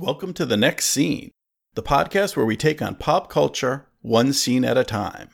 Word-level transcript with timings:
Welcome 0.00 0.32
to 0.34 0.46
The 0.46 0.56
Next 0.56 0.84
Scene, 0.86 1.32
the 1.74 1.82
podcast 1.82 2.36
where 2.36 2.46
we 2.46 2.56
take 2.56 2.80
on 2.80 2.94
pop 2.94 3.28
culture 3.28 3.88
one 4.00 4.32
scene 4.32 4.64
at 4.64 4.78
a 4.78 4.84
time. 4.84 5.30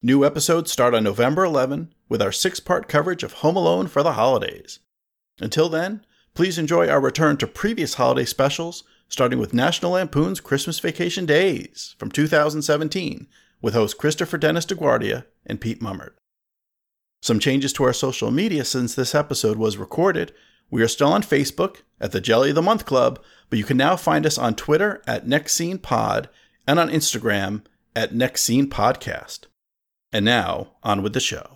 New 0.00 0.24
episodes 0.24 0.72
start 0.72 0.94
on 0.94 1.04
November 1.04 1.44
11 1.44 1.92
with 2.08 2.22
our 2.22 2.32
six 2.32 2.58
part 2.58 2.88
coverage 2.88 3.22
of 3.22 3.34
Home 3.34 3.54
Alone 3.54 3.86
for 3.86 4.02
the 4.02 4.14
holidays. 4.14 4.78
Until 5.40 5.68
then, 5.68 6.06
please 6.32 6.56
enjoy 6.56 6.88
our 6.88 7.02
return 7.02 7.36
to 7.36 7.46
previous 7.46 7.94
holiday 7.94 8.24
specials, 8.24 8.82
starting 9.10 9.38
with 9.38 9.52
National 9.52 9.92
Lampoon's 9.92 10.40
Christmas 10.40 10.80
Vacation 10.80 11.26
Days 11.26 11.94
from 11.98 12.10
2017 12.10 13.26
with 13.60 13.74
host 13.74 13.98
Christopher 13.98 14.38
Dennis 14.38 14.64
DeGuardia 14.64 15.26
and 15.44 15.60
Pete 15.60 15.82
Mummert. 15.82 16.14
Some 17.20 17.38
changes 17.38 17.74
to 17.74 17.84
our 17.84 17.92
social 17.92 18.30
media 18.30 18.64
since 18.64 18.94
this 18.94 19.14
episode 19.14 19.58
was 19.58 19.76
recorded. 19.76 20.32
We 20.70 20.82
are 20.82 20.88
still 20.88 21.12
on 21.12 21.22
Facebook 21.22 21.78
at 21.98 22.12
the 22.12 22.20
Jelly 22.20 22.50
of 22.50 22.54
the 22.54 22.60
Month 22.62 22.84
Club, 22.84 23.22
but 23.48 23.58
you 23.58 23.64
can 23.64 23.78
now 23.78 23.96
find 23.96 24.26
us 24.26 24.36
on 24.36 24.54
Twitter 24.54 25.02
at 25.06 25.26
Next 25.26 25.54
Scene 25.54 25.78
Pod 25.78 26.28
and 26.66 26.78
on 26.78 26.90
Instagram 26.90 27.62
at 27.96 28.14
Next 28.14 28.42
Scene 28.42 28.68
Podcast. 28.68 29.46
And 30.12 30.26
now, 30.26 30.74
on 30.82 31.02
with 31.02 31.14
the 31.14 31.20
show. 31.20 31.54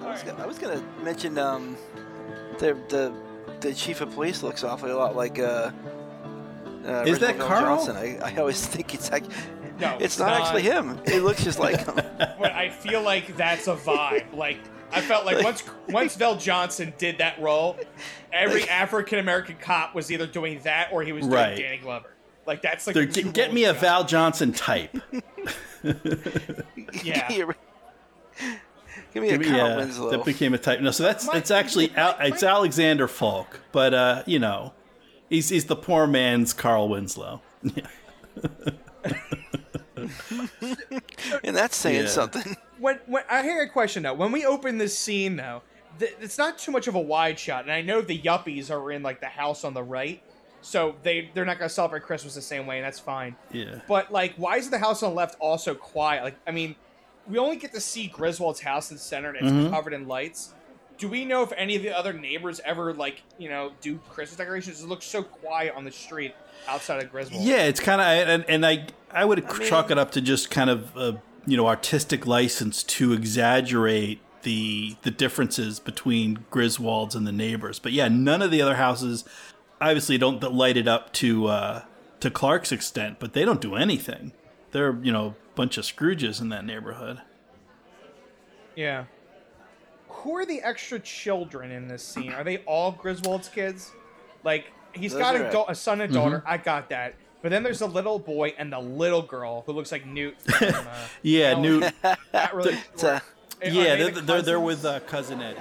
I 0.00 0.06
was, 0.06 0.24
was 0.46 0.58
gonna 0.58 0.82
mention 1.02 1.36
um, 1.36 1.76
the 2.62 2.74
the 2.88 3.12
the 3.60 3.74
chief 3.74 4.00
of 4.00 4.12
police 4.14 4.42
looks 4.42 4.64
awfully 4.64 4.92
a 4.92 4.96
lot 4.96 5.16
like 5.16 5.38
uh, 5.38 5.70
uh 6.86 7.04
Is 7.06 7.18
that 7.18 7.38
Carl? 7.38 7.84
Johnson. 7.84 7.96
I, 7.96 8.18
I 8.18 8.36
always 8.36 8.64
think 8.72 8.94
it's 8.94 9.10
like 9.10 9.24
No, 9.80 9.96
it's 10.00 10.18
not, 10.18 10.40
actually 10.40 10.62
him. 10.62 10.98
It 11.04 11.22
looks 11.22 11.44
just 11.44 11.58
like 11.58 11.84
him. 11.84 11.94
But 12.18 12.52
I 12.52 12.70
feel 12.70 13.02
like 13.02 13.36
that's 13.36 13.68
a 13.68 13.74
vibe. 13.76 14.34
Like 14.34 14.58
I 14.92 15.00
felt 15.00 15.26
like 15.26 15.42
once 15.44 15.64
once 15.88 16.16
Vel 16.16 16.36
Johnson 16.36 16.92
did 16.98 17.18
that 17.18 17.40
role, 17.40 17.78
every 18.32 18.68
African 18.68 19.18
American 19.18 19.56
cop 19.60 19.94
was 19.94 20.10
either 20.10 20.26
doing 20.26 20.60
that 20.64 20.90
or 20.92 21.02
he 21.02 21.12
was 21.12 21.22
doing 21.22 21.34
Right. 21.34 21.56
Danny 21.56 21.78
Glover. 21.78 22.10
Like 22.46 22.62
that's 22.62 22.86
like 22.86 22.94
the 22.94 23.06
get, 23.06 23.32
get 23.32 23.52
me 23.52 23.64
a 23.64 23.72
roles 23.72 23.80
Vel 23.82 24.04
Johnson 24.04 24.52
type. 24.52 24.96
Yeah. 27.02 27.50
Give 29.12 29.22
me 29.22 29.28
give 29.30 29.40
a 29.40 29.44
me, 29.44 29.50
Carl 29.50 29.72
uh, 29.72 29.76
Winslow. 29.76 30.10
that 30.10 30.24
became 30.24 30.54
a 30.54 30.58
type. 30.58 30.80
No, 30.80 30.90
so 30.90 31.02
that's 31.02 31.26
My- 31.26 31.34
it's 31.36 31.50
actually 31.50 31.88
my- 31.88 31.94
Al, 32.02 32.16
my- 32.18 32.24
it's 32.26 32.42
Alexander 32.42 33.06
Falk, 33.08 33.60
but 33.72 33.92
uh, 33.94 34.22
you 34.26 34.38
know, 34.38 34.72
he's 35.28 35.48
he's 35.50 35.66
the 35.66 35.76
poor 35.76 36.06
man's 36.06 36.52
Carl 36.52 36.88
Winslow. 36.88 37.40
and 41.44 41.56
that's 41.56 41.76
saying 41.76 42.02
Yeah. 42.02 42.08
something. 42.08 42.56
when, 42.78 42.98
when 43.06 43.24
I 43.28 43.42
hear 43.42 43.62
a 43.62 43.68
question 43.68 44.02
though, 44.02 44.14
when 44.14 44.32
we 44.32 44.44
open 44.44 44.78
this 44.78 44.96
scene 44.96 45.36
though, 45.36 45.62
th- 45.98 46.16
it's 46.20 46.38
not 46.38 46.58
too 46.58 46.72
much 46.72 46.86
of 46.86 46.94
a 46.94 47.00
wide 47.00 47.38
shot, 47.38 47.64
and 47.64 47.72
I 47.72 47.82
know 47.82 48.00
the 48.00 48.18
yuppies 48.18 48.70
are 48.70 48.90
in 48.92 49.02
like 49.02 49.20
the 49.20 49.26
house 49.26 49.64
on 49.64 49.74
the 49.74 49.82
right, 49.82 50.22
so 50.60 50.94
they 51.02 51.30
they're 51.34 51.44
not 51.44 51.58
gonna 51.58 51.68
celebrate 51.68 52.02
Christmas 52.02 52.34
the 52.34 52.42
same 52.42 52.66
way, 52.66 52.78
and 52.78 52.84
that's 52.86 52.98
fine. 53.00 53.36
Yeah. 53.52 53.80
But 53.88 54.10
like, 54.12 54.34
why 54.36 54.56
is 54.56 54.70
the 54.70 54.78
house 54.78 55.02
on 55.02 55.10
the 55.10 55.16
left 55.16 55.36
also 55.40 55.74
quiet? 55.74 56.22
Like, 56.24 56.36
I 56.46 56.50
mean, 56.50 56.74
we 57.28 57.38
only 57.38 57.56
get 57.56 57.72
to 57.74 57.80
see 57.80 58.06
Griswold's 58.08 58.60
house 58.60 58.90
in 58.90 58.96
the 58.96 59.02
center, 59.02 59.28
and 59.30 59.36
it's 59.38 59.46
Mhm. 59.68 59.70
covered 59.70 59.92
in 59.92 60.08
lights. 60.08 60.54
Do 60.98 61.08
we 61.08 61.24
know 61.24 61.42
if 61.42 61.52
any 61.56 61.74
of 61.76 61.82
the 61.82 61.96
other 61.96 62.12
neighbors 62.12 62.60
ever 62.64 62.92
like 62.94 63.22
you 63.38 63.48
know 63.48 63.72
do 63.80 63.98
Christmas 64.10 64.36
decorations? 64.38 64.82
It 64.82 64.88
looks 64.88 65.06
so 65.06 65.22
quiet 65.22 65.74
on 65.76 65.84
the 65.84 65.90
street 65.92 66.34
outside 66.68 67.02
of 67.02 67.10
Griswold. 67.10 67.42
Yeah, 67.42 67.62
it's 67.64 67.80
kind 67.80 68.00
of 68.00 68.06
and, 68.28 68.44
and 68.48 68.64
I 68.66 68.86
I 69.10 69.24
would 69.24 69.44
I 69.44 69.58
mean- 69.58 69.68
chalk 69.68 69.90
it 69.90 69.98
up 69.98 70.10
to 70.12 70.20
just 70.20 70.50
kind 70.50 70.70
of 70.70 70.96
uh, 70.96 71.12
you 71.46 71.56
know 71.56 71.66
artistic 71.66 72.26
license 72.26 72.82
to 72.84 73.12
exaggerate 73.12 74.20
the 74.42 74.96
the 75.02 75.10
differences 75.10 75.80
between 75.80 76.44
Griswold's 76.50 77.14
and 77.14 77.26
the 77.26 77.32
neighbors. 77.32 77.78
But 77.78 77.92
yeah, 77.92 78.08
none 78.08 78.42
of 78.42 78.50
the 78.50 78.60
other 78.62 78.76
houses 78.76 79.24
obviously 79.80 80.18
don't 80.18 80.40
light 80.52 80.76
it 80.76 80.86
up 80.86 81.12
to 81.14 81.46
uh, 81.48 81.82
to 82.20 82.30
Clark's 82.30 82.70
extent, 82.70 83.16
but 83.18 83.32
they 83.32 83.44
don't 83.44 83.60
do 83.60 83.74
anything. 83.74 84.32
They're 84.72 84.96
you 85.02 85.12
know 85.12 85.26
a 85.28 85.54
bunch 85.54 85.78
of 85.78 85.84
Scrooges 85.84 86.40
in 86.40 86.48
that 86.50 86.64
neighborhood. 86.64 87.20
Yeah. 88.76 89.04
Who 90.08 90.36
are 90.36 90.46
the 90.46 90.60
extra 90.62 90.98
children 91.00 91.70
in 91.70 91.88
this 91.88 92.02
scene? 92.02 92.32
Are 92.32 92.44
they 92.44 92.58
all 92.58 92.92
Griswold's 92.92 93.48
kids? 93.48 93.92
Like 94.44 94.66
he's 94.92 95.12
Those 95.12 95.20
got 95.20 95.36
a, 95.36 95.46
it. 95.48 95.52
da- 95.52 95.66
a 95.68 95.74
son 95.74 96.00
and 96.00 96.12
daughter. 96.12 96.42
I 96.46 96.56
got 96.58 96.88
that. 96.90 97.14
But 97.42 97.50
then 97.50 97.62
there's 97.64 97.80
a 97.80 97.86
little 97.86 98.18
boy 98.20 98.54
and 98.56 98.72
the 98.72 98.78
little 98.78 99.22
girl 99.22 99.62
who 99.66 99.72
looks 99.72 99.90
like 99.90 100.06
Newt. 100.06 100.40
From, 100.42 100.68
uh, 100.74 100.84
Yeah, 101.22 101.58
Newt. 101.60 101.92
not 102.32 102.54
really. 102.54 102.76
It's, 102.94 103.02
uh, 103.04 103.20
yeah, 103.64 103.96
they 103.96 104.02
they're, 104.04 104.10
the 104.10 104.20
they're 104.20 104.42
they're 104.42 104.60
with 104.60 104.84
uh, 104.84 105.00
cousin 105.00 105.40
Eddie. 105.42 105.58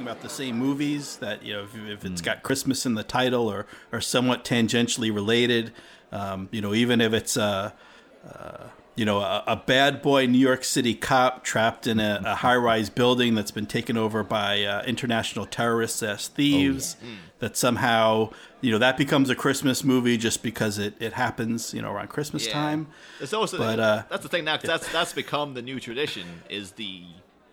Talking 0.00 0.12
about 0.12 0.22
the 0.22 0.34
same 0.34 0.56
movies 0.56 1.18
that 1.18 1.42
you 1.44 1.52
know, 1.52 1.64
if, 1.64 1.76
if 1.76 2.04
it's 2.06 2.22
got 2.22 2.42
Christmas 2.42 2.86
in 2.86 2.94
the 2.94 3.02
title 3.04 3.48
or 3.52 3.66
or 3.92 4.00
somewhat 4.00 4.44
tangentially 4.44 5.14
related, 5.14 5.72
um, 6.10 6.48
you 6.52 6.62
know, 6.62 6.72
even 6.72 7.02
if 7.02 7.12
it's 7.12 7.36
uh, 7.36 7.72
uh, 8.26 8.68
you 8.96 9.04
know 9.04 9.18
a, 9.18 9.44
a 9.46 9.56
bad 9.56 10.00
boy 10.00 10.24
New 10.24 10.38
York 10.38 10.64
City 10.64 10.94
cop 10.94 11.44
trapped 11.44 11.86
in 11.86 12.00
a, 12.00 12.22
a 12.24 12.34
high-rise 12.36 12.88
building 12.88 13.34
that's 13.34 13.50
been 13.50 13.66
taken 13.66 13.98
over 13.98 14.22
by 14.22 14.64
uh, 14.64 14.82
international 14.84 15.44
terrorists 15.44 16.02
as 16.02 16.28
thieves. 16.28 16.96
That 17.40 17.58
somehow 17.58 18.30
you 18.62 18.70
know 18.70 18.78
that 18.78 18.96
becomes 18.96 19.28
a 19.28 19.34
Christmas 19.34 19.84
movie 19.84 20.16
just 20.16 20.42
because 20.42 20.78
it, 20.78 20.94
it 20.98 21.12
happens 21.12 21.74
you 21.74 21.82
know 21.82 21.92
around 21.92 22.08
Christmas 22.08 22.46
Yeah. 22.46 22.52
time. 22.52 22.86
It's 23.20 23.34
also 23.34 23.58
But, 23.58 23.78
uh, 23.80 24.02
that's 24.08 24.22
the 24.22 24.30
thing 24.30 24.44
now. 24.44 24.56
'cause 24.56 24.66
that's 24.66 24.88
that's 24.92 25.12
become 25.12 25.52
the 25.52 25.62
new 25.62 25.78
tradition. 25.78 26.24
Is 26.48 26.72
the 26.72 27.02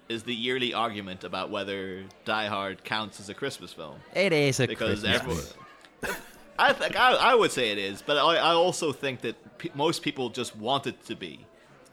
is 0.09 0.23
the 0.23 0.33
yearly 0.33 0.73
argument 0.73 1.23
about 1.23 1.49
whether 1.49 2.03
Die 2.25 2.45
Hard 2.47 2.83
counts 2.83 3.19
as 3.19 3.29
a 3.29 3.33
Christmas 3.33 3.73
film 3.73 3.95
It 4.15 4.31
is 4.33 4.59
a 4.59 4.67
because 4.67 5.01
Christmas 5.01 5.15
everyone. 5.21 5.43
movie. 6.03 6.15
I 6.59 6.73
think 6.73 6.95
I, 6.99 7.13
I 7.13 7.35
would 7.35 7.51
say 7.51 7.71
it 7.71 7.77
is, 7.77 8.01
but 8.01 8.17
I, 8.17 8.37
I 8.37 8.53
also 8.53 8.91
think 8.91 9.21
that 9.21 9.57
pe- 9.59 9.69
most 9.75 10.01
people 10.01 10.29
just 10.29 10.55
want 10.55 10.87
it 10.87 11.05
to 11.05 11.15
be 11.15 11.45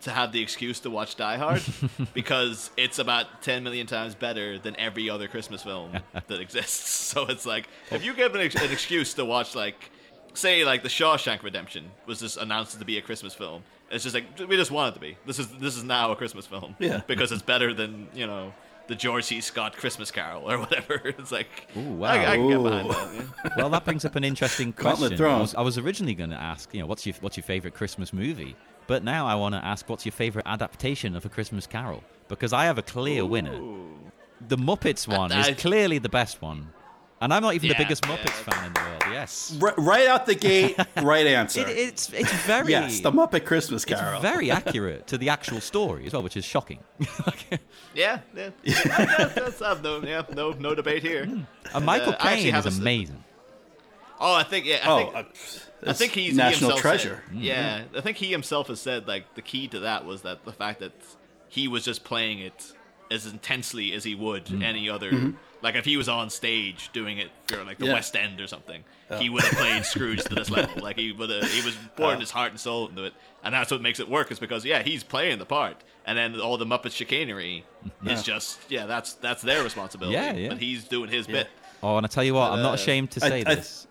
to 0.02 0.10
have 0.10 0.32
the 0.32 0.40
excuse 0.42 0.80
to 0.80 0.90
watch 0.90 1.16
Die 1.16 1.36
Hard 1.36 1.62
because 2.14 2.70
it's 2.76 2.98
about 2.98 3.42
10 3.42 3.62
million 3.64 3.86
times 3.86 4.14
better 4.14 4.58
than 4.58 4.74
every 4.78 5.08
other 5.10 5.28
Christmas 5.28 5.62
film 5.62 5.92
that 6.28 6.40
exists. 6.40 6.92
So 7.14 7.26
it's 7.26 7.46
like 7.46 7.68
if 7.92 8.04
you 8.04 8.12
give 8.14 8.34
an, 8.34 8.40
ex- 8.40 8.54
an 8.56 8.72
excuse 8.72 9.14
to 9.14 9.24
watch 9.24 9.54
like 9.54 9.90
say 10.32 10.64
like 10.64 10.82
The 10.82 10.88
Shawshank 10.88 11.42
Redemption 11.44 11.90
was 12.06 12.18
just 12.20 12.36
announced 12.38 12.76
to 12.78 12.84
be 12.84 12.98
a 12.98 13.02
Christmas 13.02 13.34
film. 13.34 13.62
It's 13.90 14.02
just 14.04 14.14
like 14.14 14.24
we 14.48 14.56
just 14.56 14.70
want 14.70 14.92
it 14.92 14.94
to 14.94 15.00
be. 15.00 15.16
This 15.26 15.38
is 15.38 15.48
this 15.58 15.76
is 15.76 15.84
now 15.84 16.12
a 16.12 16.16
Christmas 16.16 16.46
film. 16.46 16.74
Yeah. 16.78 17.02
Because 17.06 17.32
it's 17.32 17.42
better 17.42 17.72
than, 17.74 18.08
you 18.14 18.26
know, 18.26 18.52
the 18.86 18.94
George 18.94 19.24
C. 19.24 19.40
Scott 19.40 19.76
Christmas 19.76 20.10
Carol 20.10 20.50
or 20.50 20.58
whatever. 20.58 21.00
It's 21.18 21.30
like 21.32 21.48
Ooh, 21.76 21.80
wow. 21.94 22.08
I, 22.10 22.32
I 22.32 22.36
can 22.36 22.48
get 22.48 22.62
behind 22.62 22.90
that. 22.90 23.14
yeah. 23.44 23.50
Well, 23.56 23.70
that 23.70 23.84
brings 23.84 24.04
up 24.04 24.16
an 24.16 24.24
interesting 24.24 24.72
question. 24.72 25.20
I 25.22 25.38
was, 25.40 25.54
I 25.54 25.60
was 25.60 25.78
originally 25.78 26.14
going 26.14 26.30
to 26.30 26.36
ask, 26.40 26.72
you 26.74 26.80
know, 26.80 26.86
what's 26.86 27.06
your 27.06 27.14
what's 27.20 27.36
your 27.36 27.44
favorite 27.44 27.74
Christmas 27.74 28.12
movie? 28.12 28.56
But 28.86 29.02
now 29.04 29.26
I 29.26 29.34
want 29.36 29.54
to 29.54 29.64
ask, 29.64 29.88
what's 29.88 30.04
your 30.04 30.12
favorite 30.12 30.46
adaptation 30.46 31.16
of 31.16 31.24
A 31.24 31.28
Christmas 31.30 31.66
Carol? 31.66 32.02
Because 32.28 32.52
I 32.52 32.64
have 32.64 32.76
a 32.78 32.82
clear 32.82 33.24
winner. 33.24 33.58
The 34.48 34.56
Muppets 34.56 35.08
one 35.08 35.32
I- 35.32 35.48
is 35.48 35.56
clearly 35.60 35.98
the 35.98 36.10
best 36.10 36.42
one, 36.42 36.68
and 37.24 37.32
I'm 37.34 37.42
not 37.42 37.54
even 37.54 37.68
the 37.68 37.74
Yeah, 37.74 37.78
biggest 37.78 38.04
yeah. 38.06 38.16
Muppets 38.16 38.30
fan 38.30 38.66
in 38.66 38.72
the 38.74 38.80
world. 38.80 39.02
Yes, 39.10 39.58
R- 39.60 39.74
right 39.78 40.06
out 40.06 40.26
the 40.26 40.34
gate, 40.34 40.76
right 41.02 41.26
answer. 41.26 41.60
it, 41.62 41.68
it's 41.70 42.12
it's 42.12 42.32
very 42.44 42.70
yes, 42.70 43.00
the 43.00 43.10
Muppet 43.10 43.44
Christmas 43.44 43.82
it's 43.84 44.00
Carol. 44.00 44.20
very 44.20 44.50
accurate 44.60 45.06
to 45.08 45.18
the 45.18 45.28
actual 45.30 45.60
story 45.60 46.06
as 46.06 46.12
well, 46.12 46.22
which 46.22 46.36
is 46.36 46.44
shocking. 46.44 46.80
Yeah, 47.94 48.20
yeah. 48.34 48.50
that's, 48.64 49.34
that's, 49.34 49.62
I 49.62 49.68
have 49.68 49.82
no, 49.84 50.02
yeah, 50.02 50.22
no, 50.34 50.50
no 50.50 50.74
debate 50.74 51.02
here. 51.04 51.22
and 51.22 51.86
Michael 51.86 52.12
uh, 52.14 52.16
I 52.18 52.34
Caine 52.36 52.52
have 52.52 52.66
is 52.66 52.74
a 52.74 52.74
s- 52.74 52.78
amazing. 52.80 53.22
Oh, 54.18 54.34
I 54.34 54.42
think 54.42 54.66
yeah. 54.66 54.80
I 54.82 54.90
oh, 54.90 54.96
think, 54.98 55.14
uh, 55.14 55.22
I 55.90 55.92
think 55.92 56.12
he's 56.12 56.32
he 56.32 56.36
national 56.36 56.70
himself 56.70 56.80
treasure. 56.80 57.22
Said, 57.28 57.38
yeah, 57.38 57.84
I 57.96 58.00
think 58.00 58.16
he 58.16 58.32
himself 58.32 58.66
has 58.66 58.80
said 58.80 59.06
like 59.06 59.32
the 59.36 59.42
key 59.42 59.68
to 59.68 59.78
that 59.80 60.04
was 60.04 60.22
that 60.22 60.44
the 60.44 60.52
fact 60.52 60.80
that 60.80 60.90
he 61.48 61.68
was 61.68 61.84
just 61.84 62.02
playing 62.02 62.40
it 62.40 62.72
as 63.14 63.26
intensely 63.26 63.92
as 63.92 64.04
he 64.04 64.14
would 64.14 64.46
mm-hmm. 64.46 64.62
any 64.62 64.90
other. 64.90 65.10
Mm-hmm. 65.10 65.30
Like 65.62 65.76
if 65.76 65.86
he 65.86 65.96
was 65.96 66.10
on 66.10 66.28
stage 66.28 66.90
doing 66.92 67.16
it 67.16 67.30
for 67.46 67.64
like 67.64 67.78
the 67.78 67.86
Yeah. 67.86 67.94
West 67.94 68.14
End 68.14 68.38
or 68.38 68.46
something, 68.46 68.84
he 69.18 69.30
would 69.30 69.42
have 69.42 69.54
played 69.54 69.84
Scrooge 69.86 70.22
to 70.24 70.34
this 70.34 70.50
level. 70.50 70.82
Like 70.82 70.98
he 70.98 71.10
would 71.12 71.30
have, 71.30 71.50
he 71.50 71.64
was 71.64 71.74
pouring 71.96 72.20
his 72.20 72.30
heart 72.30 72.50
and 72.50 72.60
soul 72.60 72.88
into 72.88 73.04
it, 73.04 73.14
and 73.42 73.54
that's 73.54 73.70
what 73.70 73.80
makes 73.80 73.98
it 73.98 74.08
work. 74.08 74.30
Is 74.30 74.38
because 74.38 74.66
yeah, 74.66 74.82
he's 74.82 75.02
playing 75.02 75.38
the 75.38 75.46
part, 75.46 75.82
and 76.04 76.18
then 76.18 76.38
all 76.38 76.58
the 76.58 76.66
Muppet 76.66 76.92
chicanery 76.92 77.64
mm-hmm. 77.82 78.08
is 78.08 78.22
just 78.22 78.60
yeah, 78.68 78.84
that's 78.84 79.14
that's 79.14 79.40
their 79.40 79.62
responsibility. 79.62 80.14
Yeah, 80.14 80.34
yeah. 80.34 80.48
But 80.50 80.58
he's 80.58 80.84
doing 80.84 81.08
his 81.08 81.26
bit. 81.26 81.48
Oh, 81.82 81.96
and 81.96 82.04
I 82.04 82.08
tell 82.08 82.24
you 82.24 82.34
what, 82.34 82.52
I'm 82.52 82.62
not 82.62 82.72
uh, 82.72 82.74
ashamed 82.74 83.10
to 83.12 83.20
say 83.20 83.44
I- 83.44 83.54
this. 83.54 83.86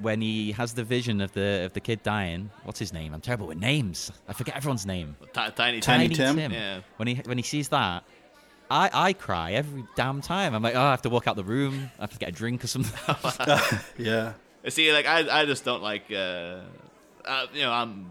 When 0.00 0.20
he 0.20 0.52
has 0.52 0.74
the 0.74 0.84
vision 0.84 1.20
of 1.20 1.32
the 1.32 1.64
of 1.64 1.72
the 1.72 1.80
kid 1.80 2.04
dying, 2.04 2.50
what's 2.62 2.78
his 2.78 2.92
name? 2.92 3.12
I'm 3.12 3.20
terrible 3.20 3.48
with 3.48 3.58
names. 3.58 4.12
I 4.28 4.32
forget 4.32 4.56
everyone's 4.56 4.86
name. 4.86 5.16
Ti- 5.34 5.50
Tiny 5.56 5.80
Tiny 5.80 6.08
Tim. 6.08 6.36
Tim? 6.36 6.52
Yeah. 6.52 6.82
When 6.98 7.08
he 7.08 7.16
when 7.24 7.36
he 7.36 7.42
sees 7.42 7.68
that, 7.70 8.04
I, 8.70 8.90
I 8.92 9.12
cry 9.12 9.52
every 9.52 9.84
damn 9.96 10.20
time. 10.20 10.54
I'm 10.54 10.62
like, 10.62 10.74
oh, 10.74 10.80
I 10.80 10.90
have 10.90 11.02
to 11.02 11.10
walk 11.10 11.26
out 11.26 11.36
the 11.36 11.44
room. 11.44 11.90
I 11.98 12.02
have 12.02 12.12
to 12.12 12.18
get 12.18 12.28
a 12.28 12.32
drink 12.32 12.64
or 12.64 12.66
something. 12.66 12.98
yeah. 13.98 14.32
See, 14.68 14.92
like 14.92 15.06
I, 15.06 15.42
I 15.42 15.44
just 15.46 15.64
don't 15.64 15.82
like, 15.82 16.04
uh, 16.10 16.60
uh, 17.24 17.46
you 17.54 17.62
know, 17.62 17.72
I'm, 17.72 18.10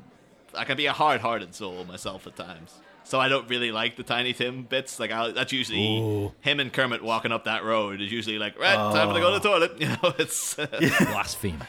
I 0.55 0.63
can 0.65 0.77
be 0.77 0.87
a 0.87 0.93
hard-hearted 0.93 1.53
soul 1.53 1.83
myself 1.85 2.25
at 2.25 2.35
times. 2.35 2.73
So 3.03 3.19
I 3.19 3.29
don't 3.29 3.47
really 3.49 3.71
like 3.71 3.95
the 3.95 4.03
Tiny 4.03 4.33
Tim 4.33 4.63
bits. 4.63 4.99
Like 4.99 5.11
I, 5.11 5.31
that's 5.31 5.53
usually 5.53 5.97
Ooh. 5.97 6.33
him 6.41 6.59
and 6.59 6.73
Kermit 6.73 7.01
walking 7.01 7.31
up 7.31 7.45
that 7.45 7.63
road 7.63 8.01
is 8.01 8.11
usually 8.11 8.37
like, 8.37 8.59
right, 8.59 8.75
time 8.75 9.13
to 9.13 9.19
go 9.19 9.33
to 9.33 9.39
the 9.39 9.47
toilet. 9.47 9.71
You 9.79 9.87
know, 9.87 10.13
it's, 10.17 10.59
uh, 10.59 10.67
Blasphemer. 11.11 11.67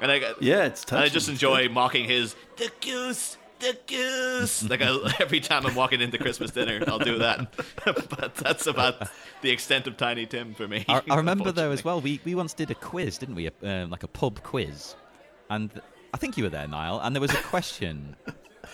and 0.00 0.12
I, 0.12 0.34
Yeah, 0.40 0.64
it's 0.64 0.84
and 0.84 0.98
I 0.98 1.08
just 1.08 1.28
enjoy 1.28 1.68
mocking 1.68 2.04
his 2.04 2.34
the 2.56 2.70
goose, 2.82 3.38
the 3.60 3.78
goose. 3.86 4.68
like 4.68 4.82
I, 4.82 5.14
every 5.20 5.40
time 5.40 5.66
I'm 5.66 5.74
walking 5.74 6.00
into 6.00 6.18
Christmas 6.18 6.50
dinner, 6.50 6.82
I'll 6.86 6.98
do 6.98 7.18
that. 7.18 7.54
but 7.84 8.34
that's 8.34 8.66
about 8.66 9.08
the 9.42 9.50
extent 9.50 9.86
of 9.86 9.96
Tiny 9.96 10.26
Tim 10.26 10.54
for 10.54 10.68
me. 10.68 10.84
I, 10.88 11.02
I 11.10 11.16
remember 11.16 11.52
though 11.52 11.70
as 11.70 11.84
well. 11.84 12.00
We 12.00 12.20
we 12.24 12.34
once 12.34 12.54
did 12.54 12.70
a 12.70 12.74
quiz, 12.74 13.18
didn't 13.18 13.34
we? 13.34 13.48
A, 13.48 13.52
um, 13.62 13.90
like 13.90 14.02
a 14.02 14.08
pub 14.08 14.42
quiz, 14.42 14.94
and 15.50 15.70
I 16.12 16.16
think 16.16 16.36
you 16.36 16.44
were 16.44 16.50
there, 16.50 16.68
Niall. 16.68 17.00
And 17.00 17.14
there 17.14 17.20
was 17.20 17.32
a 17.32 17.42
question. 17.42 18.16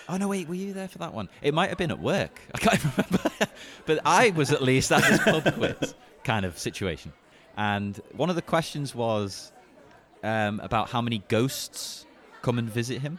oh 0.08 0.16
no, 0.16 0.28
wait, 0.28 0.48
were 0.48 0.54
you 0.54 0.72
there 0.72 0.88
for 0.88 0.98
that 0.98 1.14
one? 1.14 1.28
It 1.42 1.54
might 1.54 1.68
have 1.68 1.78
been 1.78 1.90
at 1.90 2.00
work. 2.00 2.40
I 2.54 2.58
can't 2.58 2.82
remember, 2.84 3.30
but 3.86 4.00
I 4.04 4.30
was 4.30 4.52
at 4.52 4.62
least 4.62 4.92
at 4.92 5.02
this 5.02 5.20
pub 5.22 5.54
quiz 5.54 5.94
kind 6.24 6.44
of 6.44 6.58
situation. 6.58 7.12
And 7.56 8.00
one 8.14 8.30
of 8.30 8.36
the 8.36 8.42
questions 8.42 8.94
was 8.94 9.52
um, 10.22 10.60
about 10.60 10.90
how 10.90 11.00
many 11.00 11.22
ghosts 11.28 12.06
come 12.42 12.58
and 12.58 12.68
visit 12.68 13.00
him. 13.00 13.18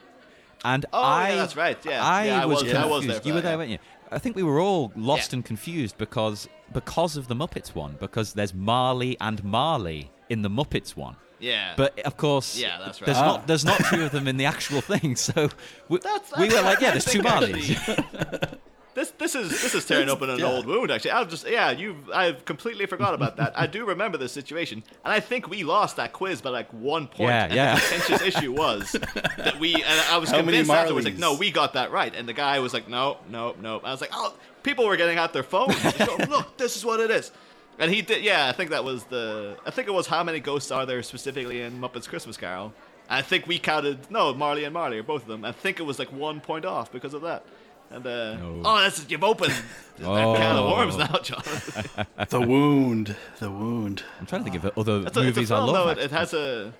And 0.63 0.85
Oh, 0.93 1.01
I, 1.01 1.29
yeah, 1.29 1.35
that's 1.37 1.55
right. 1.55 1.77
Yeah, 1.85 2.03
I 2.05 2.25
yeah, 2.25 2.41
I 2.43 2.45
was 2.45 2.63
was- 2.63 2.71
I 2.73 2.81
confused. 2.81 2.89
was 2.91 3.07
there 3.07 3.19
for 3.21 3.27
you 3.27 3.33
were 3.33 3.41
that, 3.41 3.43
there, 3.43 3.51
yeah. 3.53 3.57
weren't 3.57 3.69
you? 3.71 3.77
I 4.11 4.19
think 4.19 4.35
we 4.35 4.43
were 4.43 4.59
all 4.59 4.91
lost 4.95 5.31
Yeah. 5.31 5.37
and 5.37 5.45
confused 5.45 5.97
because 5.97 6.47
because 6.73 7.17
of 7.17 7.27
the 7.27 7.35
Muppets 7.35 7.73
one, 7.75 7.97
because 7.99 8.33
there's 8.33 8.53
Marley 8.53 9.17
and 9.19 9.43
Marley 9.43 10.11
in 10.29 10.41
the 10.41 10.49
Muppets 10.49 10.95
one. 10.95 11.15
Yeah. 11.39 11.73
But 11.75 11.97
of 12.01 12.17
course, 12.17 12.57
Yeah, 12.59 12.77
that's 12.77 13.01
right. 13.01 13.05
There's 13.07 13.17
Ah. 13.17 13.25
not 13.25 13.47
there's 13.47 13.65
not 13.65 13.81
two 13.89 14.03
of 14.03 14.11
them 14.11 14.27
in 14.27 14.37
the 14.37 14.45
actual 14.45 14.81
thing, 14.91 15.15
so 15.15 15.49
we, 15.89 15.97
That's- 15.99 16.31
we 16.37 16.49
were 16.49 16.61
like, 16.61 16.79
yeah, 16.81 16.91
there's 16.95 17.05
two 17.05 17.21
Marleys. 17.21 17.75
This 18.93 19.11
this 19.11 19.35
is 19.35 19.49
this 19.49 19.73
is 19.73 19.85
tearing 19.87 20.09
open 20.09 20.29
an 20.29 20.39
yeah. 20.39 20.45
old 20.45 20.65
wound. 20.65 20.91
Actually, 20.91 21.11
I've 21.11 21.29
just 21.29 21.49
yeah, 21.49 21.71
you 21.71 21.97
I've 22.13 22.43
completely 22.45 22.85
forgot 22.85 23.13
about 23.13 23.37
that. 23.37 23.57
I 23.57 23.67
do 23.67 23.85
remember 23.85 24.17
this 24.17 24.31
situation, 24.31 24.83
and 25.03 25.13
I 25.13 25.19
think 25.19 25.49
we 25.49 25.63
lost 25.63 25.95
that 25.95 26.11
quiz 26.11 26.41
by 26.41 26.49
like 26.49 26.71
one 26.73 27.07
point. 27.07 27.29
Yeah, 27.29 27.43
and 27.45 27.53
yeah. 27.53 27.75
The 27.75 27.81
contentious 27.81 28.21
issue 28.21 28.51
was 28.51 28.91
that 29.37 29.57
we 29.59 29.75
and 29.75 30.01
I 30.09 30.17
was 30.17 30.29
How 30.29 30.37
convinced 30.37 30.69
afterwards 30.69 31.05
like, 31.05 31.17
no, 31.17 31.35
we 31.35 31.51
got 31.51 31.73
that 31.73 31.91
right, 31.91 32.13
and 32.13 32.27
the 32.27 32.33
guy 32.33 32.59
was 32.59 32.73
like, 32.73 32.89
no, 32.89 33.17
no, 33.29 33.55
no. 33.61 33.79
I 33.79 33.91
was 33.91 34.01
like, 34.01 34.11
oh, 34.13 34.35
people 34.63 34.85
were 34.85 34.97
getting 34.97 35.17
out 35.17 35.31
their 35.31 35.43
phones. 35.43 35.81
Go, 35.93 36.17
Look, 36.29 36.57
this 36.57 36.75
is 36.75 36.83
what 36.83 36.99
it 36.99 37.11
is. 37.11 37.31
And 37.79 37.91
he 37.91 38.01
did, 38.01 38.23
yeah. 38.23 38.47
I 38.47 38.51
think 38.51 38.71
that 38.71 38.83
was 38.83 39.05
the. 39.05 39.57
I 39.65 39.71
think 39.71 39.87
it 39.87 39.91
was 39.91 40.07
how 40.07 40.23
many 40.23 40.39
ghosts 40.39 40.69
are 40.71 40.85
there 40.85 41.01
specifically 41.01 41.61
in 41.61 41.79
Muppets 41.79 42.07
Christmas 42.07 42.35
Carol. 42.37 42.73
I 43.09 43.21
think 43.21 43.47
we 43.47 43.59
counted 43.59 44.11
no 44.11 44.33
Marley 44.33 44.63
and 44.63 44.73
Marley 44.73 44.99
or 44.99 45.03
both 45.03 45.23
of 45.23 45.27
them. 45.27 45.43
I 45.43 45.51
think 45.51 45.79
it 45.79 45.83
was 45.83 45.99
like 45.99 46.11
one 46.11 46.39
point 46.39 46.65
off 46.65 46.91
because 46.91 47.13
of 47.13 47.21
that. 47.23 47.45
And 47.93 48.05
uh, 48.07 48.37
No. 48.37 48.61
oh, 48.63 48.79
that's 48.81 49.05
you've 49.09 49.23
opened 49.23 49.53
that 49.97 50.05
can 50.37 50.55
of 50.55 50.65
Oh. 50.65 50.71
worms 50.77 50.97
now, 50.97 51.17
John. 51.21 51.41
the 52.29 52.39
wound. 52.41 53.15
The 53.39 53.51
wound. 53.51 54.03
I'm 54.19 54.25
trying 54.25 54.43
to 54.45 54.49
think 54.51 54.63
of 54.63 54.77
other 54.77 55.05
It's 55.05 55.05
a, 55.05 55.07
it's 55.07 55.17
a 55.17 55.23
movies 55.23 55.51
I 55.51 55.59
love. 55.59 55.73
though. 55.73 55.89
It, 55.91 55.97
it 56.05 56.11
has 56.11 56.33
a. 56.33 56.73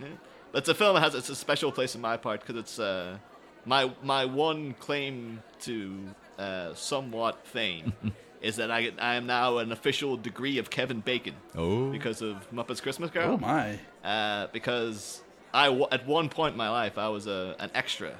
Yeah. 0.00 0.06
It's 0.54 0.68
a 0.68 0.74
film 0.74 0.94
that 0.94 1.00
has 1.02 1.14
it's 1.16 1.28
a 1.28 1.34
special 1.34 1.72
place 1.72 1.94
in 1.96 2.00
my 2.00 2.16
part 2.16 2.40
because 2.40 2.56
it's 2.56 2.78
uh, 2.78 3.18
my 3.64 3.90
my 4.02 4.24
one 4.24 4.74
claim 4.74 5.42
to 5.62 5.98
uh, 6.38 6.72
somewhat 6.74 7.44
fame 7.46 7.92
is 8.40 8.56
that 8.56 8.70
I 8.70 8.92
I 9.00 9.16
am 9.16 9.26
now 9.26 9.58
an 9.58 9.72
official 9.72 10.16
degree 10.16 10.58
of 10.58 10.70
Kevin 10.70 11.00
Bacon 11.00 11.34
oh, 11.56 11.90
because 11.90 12.22
of 12.22 12.48
Muppets 12.52 12.80
Christmas 12.80 13.10
Carol. 13.10 13.32
Oh 13.34 13.38
my. 13.38 13.78
uh, 14.04 14.46
because 14.52 15.22
I 15.52 15.66
w- 15.66 15.88
at 15.90 16.06
one 16.06 16.28
point 16.28 16.52
in 16.52 16.58
my 16.58 16.70
life 16.70 16.98
I 16.98 17.08
was 17.08 17.26
a, 17.26 17.56
an 17.58 17.70
extra 17.74 18.12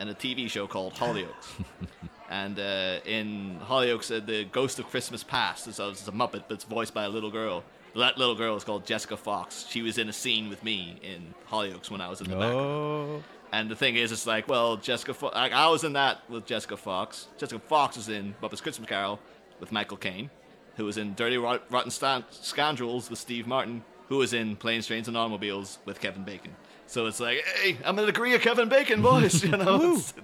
in 0.00 0.08
a 0.08 0.14
TV 0.14 0.48
show 0.50 0.66
called 0.66 0.94
Hollyoaks, 0.94 1.64
and 2.30 2.58
uh, 2.58 2.98
in 3.04 3.58
Hollyoaks 3.64 4.14
uh, 4.14 4.24
the 4.24 4.44
Ghost 4.44 4.78
of 4.78 4.88
Christmas 4.90 5.22
Past 5.22 5.66
is, 5.68 5.78
is 5.80 6.08
a 6.08 6.12
Muppet, 6.12 6.44
but 6.48 6.52
it's 6.52 6.64
voiced 6.64 6.94
by 6.94 7.04
a 7.04 7.08
little 7.08 7.30
girl. 7.30 7.62
That 7.94 8.18
little 8.18 8.34
girl 8.34 8.56
is 8.56 8.64
called 8.64 8.84
Jessica 8.84 9.16
Fox. 9.16 9.64
She 9.70 9.80
was 9.80 9.96
in 9.96 10.08
a 10.10 10.12
scene 10.12 10.50
with 10.50 10.62
me 10.62 10.98
in 11.02 11.32
Hollyoaks 11.50 11.90
when 11.90 12.02
I 12.02 12.08
was 12.10 12.20
in 12.20 12.28
the 12.28 12.36
background. 12.36 12.60
oh, 12.60 13.22
And 13.52 13.70
the 13.70 13.76
thing 13.76 13.96
is, 13.96 14.12
it's 14.12 14.26
like, 14.26 14.48
well, 14.48 14.76
Jessica. 14.76 15.14
Fo- 15.14 15.28
I, 15.28 15.48
I 15.48 15.68
was 15.68 15.82
in 15.82 15.94
that 15.94 16.18
with 16.28 16.44
Jessica 16.44 16.76
Fox. 16.76 17.28
Jessica 17.38 17.58
Fox 17.58 17.96
was 17.96 18.10
in 18.10 18.34
Muppets 18.42 18.60
Christmas 18.62 18.86
Carol 18.86 19.18
with 19.60 19.72
Michael 19.72 19.96
Caine, 19.96 20.28
who 20.76 20.84
was 20.84 20.98
in 20.98 21.14
Dirty 21.14 21.38
Rot- 21.38 21.62
Rotten 21.70 21.90
Stan- 21.90 22.24
Scoundrels 22.28 23.08
with 23.08 23.18
Steve 23.18 23.46
Martin, 23.46 23.82
who 24.08 24.16
was 24.18 24.32
in 24.32 24.56
Planes, 24.56 24.86
Trains, 24.86 25.08
and 25.08 25.16
Automobiles 25.16 25.78
with 25.84 26.00
Kevin 26.00 26.22
Bacon. 26.24 26.54
So 26.86 27.06
it's 27.06 27.18
like, 27.20 27.44
hey, 27.62 27.76
I'm 27.84 27.98
a 27.98 28.06
degree 28.06 28.34
of 28.34 28.40
Kevin 28.40 28.68
Bacon, 28.68 29.02
boys. 29.02 29.42
You 29.44 29.50
know, 29.56 29.94
it's, 29.96 30.14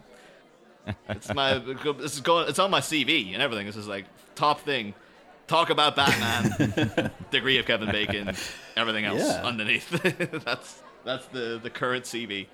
it's 1.09 1.35
my. 1.35 1.59
This 1.59 2.15
is 2.15 2.21
going. 2.21 2.49
It's 2.49 2.59
on 2.59 2.71
my 2.71 2.81
CV 2.81 3.33
and 3.35 3.43
everything. 3.43 3.67
This 3.67 3.77
is 3.77 3.87
like 3.89 4.05
top 4.35 4.61
thing. 4.61 4.95
Talk 5.47 5.71
about 5.71 5.97
Batman. 5.97 7.11
degree 7.31 7.59
of 7.59 7.67
Kevin 7.67 7.91
Bacon. 7.91 8.35
Everything 8.77 9.05
else 9.05 9.21
Yeah. 9.23 9.43
underneath. 9.45 9.91
that's 10.45 10.83
that's 11.05 11.27
the 11.27 11.61
the 11.63 11.71
current 11.71 12.05
CV. 12.05 12.47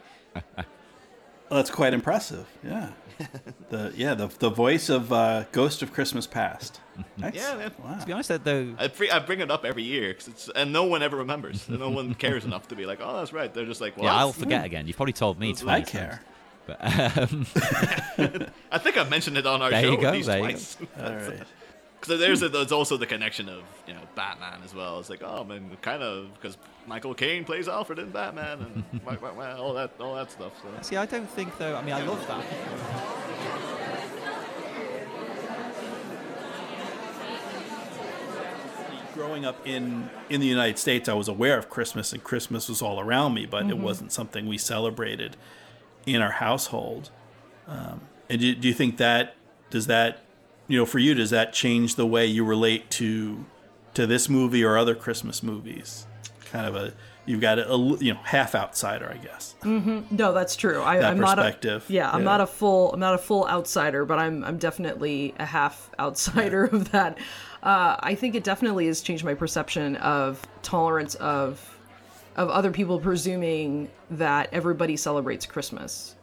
Well, 1.50 1.58
that's 1.58 1.70
quite 1.70 1.94
impressive. 1.94 2.46
Yeah. 2.64 2.90
The 3.70 3.92
yeah 3.96 4.14
the 4.14 4.28
the 4.28 4.48
voice 4.48 4.88
of 4.88 5.12
uh, 5.12 5.44
Ghost 5.52 5.82
of 5.82 5.92
Christmas 5.92 6.26
Past. 6.26 6.80
Nice. 7.16 7.34
Yeah, 7.34 7.56
man. 7.56 7.72
Wow. 7.82 7.98
to 7.98 8.06
be 8.06 8.12
honest, 8.12 8.44
though, 8.44 8.74
I, 8.78 8.88
pre- 8.88 9.10
I 9.10 9.18
bring 9.18 9.40
it 9.40 9.50
up 9.50 9.64
every 9.64 9.82
year, 9.82 10.14
'cause 10.14 10.28
it's, 10.28 10.48
and 10.48 10.72
no 10.72 10.84
one 10.84 11.02
ever 11.02 11.16
remembers. 11.16 11.68
and 11.68 11.78
no 11.80 11.90
one 11.90 12.14
cares 12.14 12.44
enough 12.44 12.68
to 12.68 12.76
be 12.76 12.86
like, 12.86 13.00
"Oh, 13.02 13.18
that's 13.18 13.32
right." 13.32 13.52
They're 13.52 13.66
just 13.66 13.80
like, 13.80 13.96
"Well, 13.96 14.06
yeah, 14.06 14.14
I'll 14.16 14.32
forget 14.32 14.64
again. 14.64 14.86
You've 14.86 14.96
probably 14.96 15.12
told 15.12 15.38
me 15.38 15.50
I 15.50 15.52
twice. 15.52 15.88
I 15.88 15.90
care. 15.90 16.20
But 16.66 16.78
um, 17.32 17.46
I 18.72 18.78
think 18.78 18.96
I've 18.96 19.10
mentioned 19.10 19.36
it 19.36 19.46
on 19.46 19.62
our 19.62 19.70
There 19.70 19.82
show 19.82 19.90
you 19.92 19.96
go, 20.00 20.08
at 20.08 20.12
least 20.14 20.26
there 20.28 20.38
you 20.38 20.44
twice. 20.44 20.76
All 21.00 21.14
right. 21.14 21.42
Because 22.00 22.20
there's 22.20 22.42
a, 22.42 22.48
there's 22.48 22.72
also 22.72 22.96
the 22.96 23.06
connection 23.06 23.48
of 23.48 23.62
you 23.86 23.94
know 23.94 24.00
Batman 24.14 24.60
as 24.64 24.74
well. 24.74 25.00
It's 25.00 25.10
like, 25.10 25.22
oh 25.22 25.44
man, 25.44 25.76
kind 25.82 26.02
of 26.02 26.32
because 26.34 26.56
Michael 26.86 27.14
Caine 27.14 27.44
plays 27.44 27.68
Alfred 27.68 27.98
in 27.98 28.10
Batman 28.10 28.60
and 28.60 29.00
wah, 29.04 29.16
wah, 29.20 29.32
wah, 29.32 29.56
all 29.56 29.74
that 29.74 29.92
all 30.00 30.14
that 30.14 30.30
stuff. 30.30 30.52
So. 30.62 30.68
see, 30.82 30.96
I 30.96 31.06
don't 31.06 31.28
think 31.30 31.56
though. 31.58 31.76
I 31.76 31.82
mean, 31.82 31.94
I 31.94 32.02
love 32.02 32.24
that. 32.28 32.44
Growing 39.14 39.44
up 39.44 39.66
in 39.66 40.08
in 40.30 40.40
the 40.40 40.46
United 40.46 40.78
States, 40.78 41.08
I 41.08 41.14
was 41.14 41.26
aware 41.26 41.58
of 41.58 41.68
Christmas, 41.68 42.12
and 42.12 42.22
Christmas 42.22 42.68
was 42.68 42.80
all 42.80 43.00
around 43.00 43.34
me, 43.34 43.46
but 43.46 43.66
it 43.68 43.78
wasn't 43.78 44.12
something 44.12 44.46
we 44.46 44.58
celebrated 44.58 45.36
in 46.06 46.22
our 46.22 46.30
household. 46.30 47.10
Um, 47.66 48.02
and 48.30 48.40
do, 48.40 48.54
do 48.54 48.68
you 48.68 48.74
think 48.74 48.98
that 48.98 49.34
does 49.70 49.88
that 49.88 50.22
you 50.68 50.78
know 50.78 50.86
for 50.86 50.98
you 50.98 51.14
does 51.14 51.30
that 51.30 51.52
change 51.52 51.96
the 51.96 52.06
way 52.06 52.26
you 52.26 52.44
relate 52.44 52.90
to 52.92 53.44
to 53.94 54.06
this 54.06 54.28
movie 54.28 54.62
or 54.62 54.78
other 54.78 54.94
Christmas 54.94 55.42
movies? 55.42 56.06
Kind 56.52 56.66
of 56.66 56.76
a 56.76 56.92
you've 57.28 57.40
got 57.40 57.58
a, 57.58 57.70
a 57.70 57.96
you 57.98 58.14
know 58.14 58.20
half 58.22 58.54
outsider, 58.54 59.10
I 59.12 59.18
guess. 59.18 59.54
Mm-hmm. 59.62 60.14
No, 60.16 60.32
that's 60.32 60.56
true. 60.56 60.82
I, 60.82 60.98
That 60.98 61.10
I'm 61.10 61.20
not 61.20 61.38
a 61.38 61.82
yeah, 61.88 62.10
I'm 62.10 62.20
yeah. 62.20 62.24
not 62.24 62.40
a 62.40 62.46
full 62.46 62.92
I'm 62.92 63.00
not 63.00 63.14
a 63.14 63.18
full 63.18 63.46
outsider, 63.46 64.04
but 64.04 64.18
I'm 64.18 64.44
I'm 64.44 64.58
definitely 64.58 65.34
a 65.38 65.44
half 65.44 65.90
outsider 65.98 66.64
of 66.72 66.90
that. 66.92 67.18
Uh, 67.62 67.96
I 68.00 68.14
think 68.14 68.34
it 68.34 68.44
definitely 68.44 68.86
has 68.86 69.00
changed 69.00 69.24
my 69.24 69.34
perception 69.34 69.96
of 69.96 70.40
tolerance 70.62 71.14
of 71.16 71.76
of 72.36 72.50
other 72.50 72.70
people 72.70 73.00
presuming 73.00 73.90
that 74.10 74.48
everybody 74.52 74.96
celebrates 74.96 75.44
Christmas. 75.44 76.14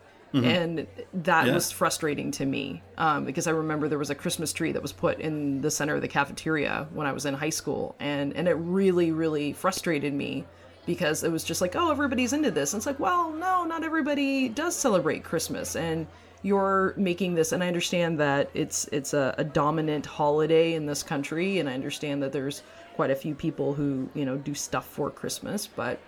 And 0.44 0.88
that 1.14 1.48
Yeah. 1.48 1.54
was 1.54 1.72
frustrating 1.72 2.32
to 2.32 2.46
me 2.46 2.82
um, 2.98 3.26
because 3.26 3.48
I 3.48 3.52
remember 3.52 3.88
there 3.88 3.98
was 4.00 4.10
a 4.10 4.16
Christmas 4.16 4.52
tree 4.52 4.72
that 4.72 4.82
was 4.82 4.92
put 4.92 5.20
in 5.20 5.62
the 5.62 5.72
center 5.72 5.96
of 5.96 6.02
the 6.02 6.08
cafeteria 6.08 6.88
when 6.94 7.08
I 7.08 7.14
was 7.14 7.26
in 7.26 7.34
high 7.34 7.50
school, 7.52 7.96
and 8.00 8.36
and 8.36 8.48
it 8.48 8.56
really 8.56 9.12
really 9.12 9.54
frustrated 9.54 10.14
me 10.14 10.46
because 10.86 11.24
it 11.24 11.32
was 11.32 11.44
just 11.44 11.62
like, 11.62 11.76
oh, 11.76 11.90
everybody's 11.92 12.34
into 12.34 12.52
this. 12.52 12.74
And 12.74 12.80
it's 12.80 12.86
like, 12.86 13.00
well, 13.00 13.32
no, 13.32 13.64
not 13.66 13.84
everybody 13.84 14.50
does 14.50 14.76
celebrate 14.76 15.24
Christmas, 15.24 15.76
and 15.76 16.06
you're 16.44 16.94
making 16.96 17.34
this. 17.34 17.52
And 17.54 17.64
I 17.64 17.68
understand 17.68 18.20
that 18.20 18.50
it's 18.54 18.88
it's 18.92 19.14
a, 19.14 19.34
a 19.38 19.44
dominant 19.44 20.06
holiday 20.06 20.74
in 20.74 20.86
this 20.86 21.02
country, 21.04 21.60
and 21.60 21.70
I 21.70 21.74
understand 21.74 22.22
that 22.24 22.32
there's 22.32 22.62
quite 22.96 23.10
a 23.12 23.16
few 23.16 23.36
people 23.36 23.74
who 23.74 24.10
you 24.14 24.26
know 24.26 24.38
do 24.38 24.54
stuff 24.54 24.86
for 24.88 25.10
Christmas, 25.10 25.68
but 25.68 26.00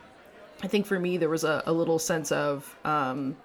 I 0.64 0.68
think 0.68 0.86
for 0.86 1.00
me 1.00 1.18
there 1.18 1.30
was 1.30 1.44
a, 1.44 1.64
a 1.66 1.72
little 1.74 2.00
sense 2.00 2.32
of 2.32 2.76
um, 2.84 3.36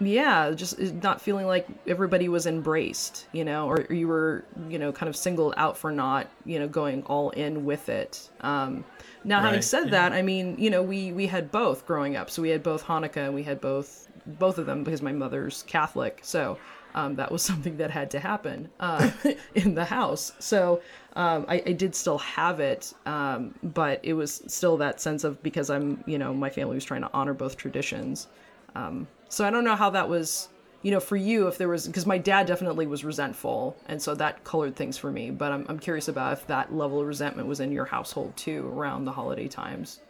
yeah, 0.00 0.50
just 0.52 0.78
not 0.78 1.20
feeling 1.20 1.46
like 1.46 1.68
everybody 1.86 2.28
was 2.28 2.46
embraced, 2.46 3.26
you 3.32 3.44
know, 3.44 3.68
or 3.68 3.86
you 3.90 4.08
were, 4.08 4.44
you 4.68 4.78
know, 4.78 4.92
kind 4.92 5.08
of 5.08 5.16
singled 5.16 5.54
out 5.56 5.76
for 5.76 5.92
not, 5.92 6.28
you 6.44 6.58
know, 6.58 6.66
going 6.66 7.02
all 7.04 7.30
in 7.30 7.64
with 7.64 7.88
it. 7.88 8.30
Um, 8.40 8.84
now, 9.24 9.40
having 9.42 9.62
said 9.62 9.84
yeah. 9.86 9.90
that, 9.90 10.12
I 10.12 10.22
mean, 10.22 10.56
you 10.58 10.70
know, 10.70 10.82
we 10.82 11.12
we 11.12 11.26
had 11.26 11.50
both 11.50 11.86
growing 11.86 12.16
up, 12.16 12.30
so 12.30 12.40
we 12.40 12.48
had 12.48 12.62
both 12.62 12.84
Hanukkah 12.84 13.26
and 13.26 13.34
we 13.34 13.42
had 13.42 13.60
both 13.60 14.08
both 14.26 14.58
of 14.58 14.66
them 14.66 14.84
because 14.84 15.02
my 15.02 15.12
mother's 15.12 15.62
Catholic. 15.64 16.20
So 16.22 16.58
um, 16.94 17.16
that 17.16 17.30
was 17.30 17.42
something 17.50 17.76
that 17.76 17.90
had 17.90 18.10
to 18.12 18.20
happen 18.20 18.70
uh, 18.80 19.10
in 19.54 19.74
the 19.74 19.84
house. 19.84 20.32
So 20.38 20.80
um, 21.16 21.44
I, 21.48 21.62
I 21.66 21.72
did 21.72 21.94
still 21.94 22.18
have 22.18 22.60
it, 22.60 22.92
um, 23.06 23.54
but 23.62 24.00
it 24.02 24.14
was 24.14 24.42
still 24.46 24.76
that 24.78 25.00
sense 25.00 25.24
of 25.24 25.42
because 25.42 25.70
I'm, 25.70 26.02
you 26.06 26.18
know, 26.18 26.32
my 26.32 26.50
family 26.50 26.74
was 26.74 26.84
trying 26.84 27.02
to 27.02 27.10
honor 27.12 27.34
both 27.34 27.56
traditions. 27.56 28.28
Um, 28.74 29.06
so 29.30 29.46
I 29.46 29.50
don't 29.50 29.64
know 29.64 29.76
how 29.76 29.90
that 29.90 30.08
was, 30.08 30.48
you 30.82 30.90
know, 30.90 31.00
for 31.00 31.16
you 31.16 31.46
if 31.46 31.56
there 31.56 31.68
was 31.68 31.86
because 31.86 32.04
my 32.04 32.18
dad 32.18 32.46
definitely 32.46 32.86
was 32.86 33.04
resentful, 33.04 33.76
and 33.86 34.02
so 34.02 34.14
that 34.16 34.44
colored 34.44 34.76
things 34.76 34.98
for 34.98 35.10
me. 35.10 35.30
But 35.30 35.52
I'm 35.52 35.64
I'm 35.68 35.78
curious 35.78 36.08
about 36.08 36.34
if 36.34 36.46
that 36.48 36.74
level 36.74 37.00
of 37.00 37.06
resentment 37.06 37.48
was 37.48 37.60
in 37.60 37.72
your 37.72 37.86
household 37.86 38.36
too 38.36 38.68
around 38.74 39.04
the 39.04 39.12
holiday 39.12 39.48
times. 39.48 40.00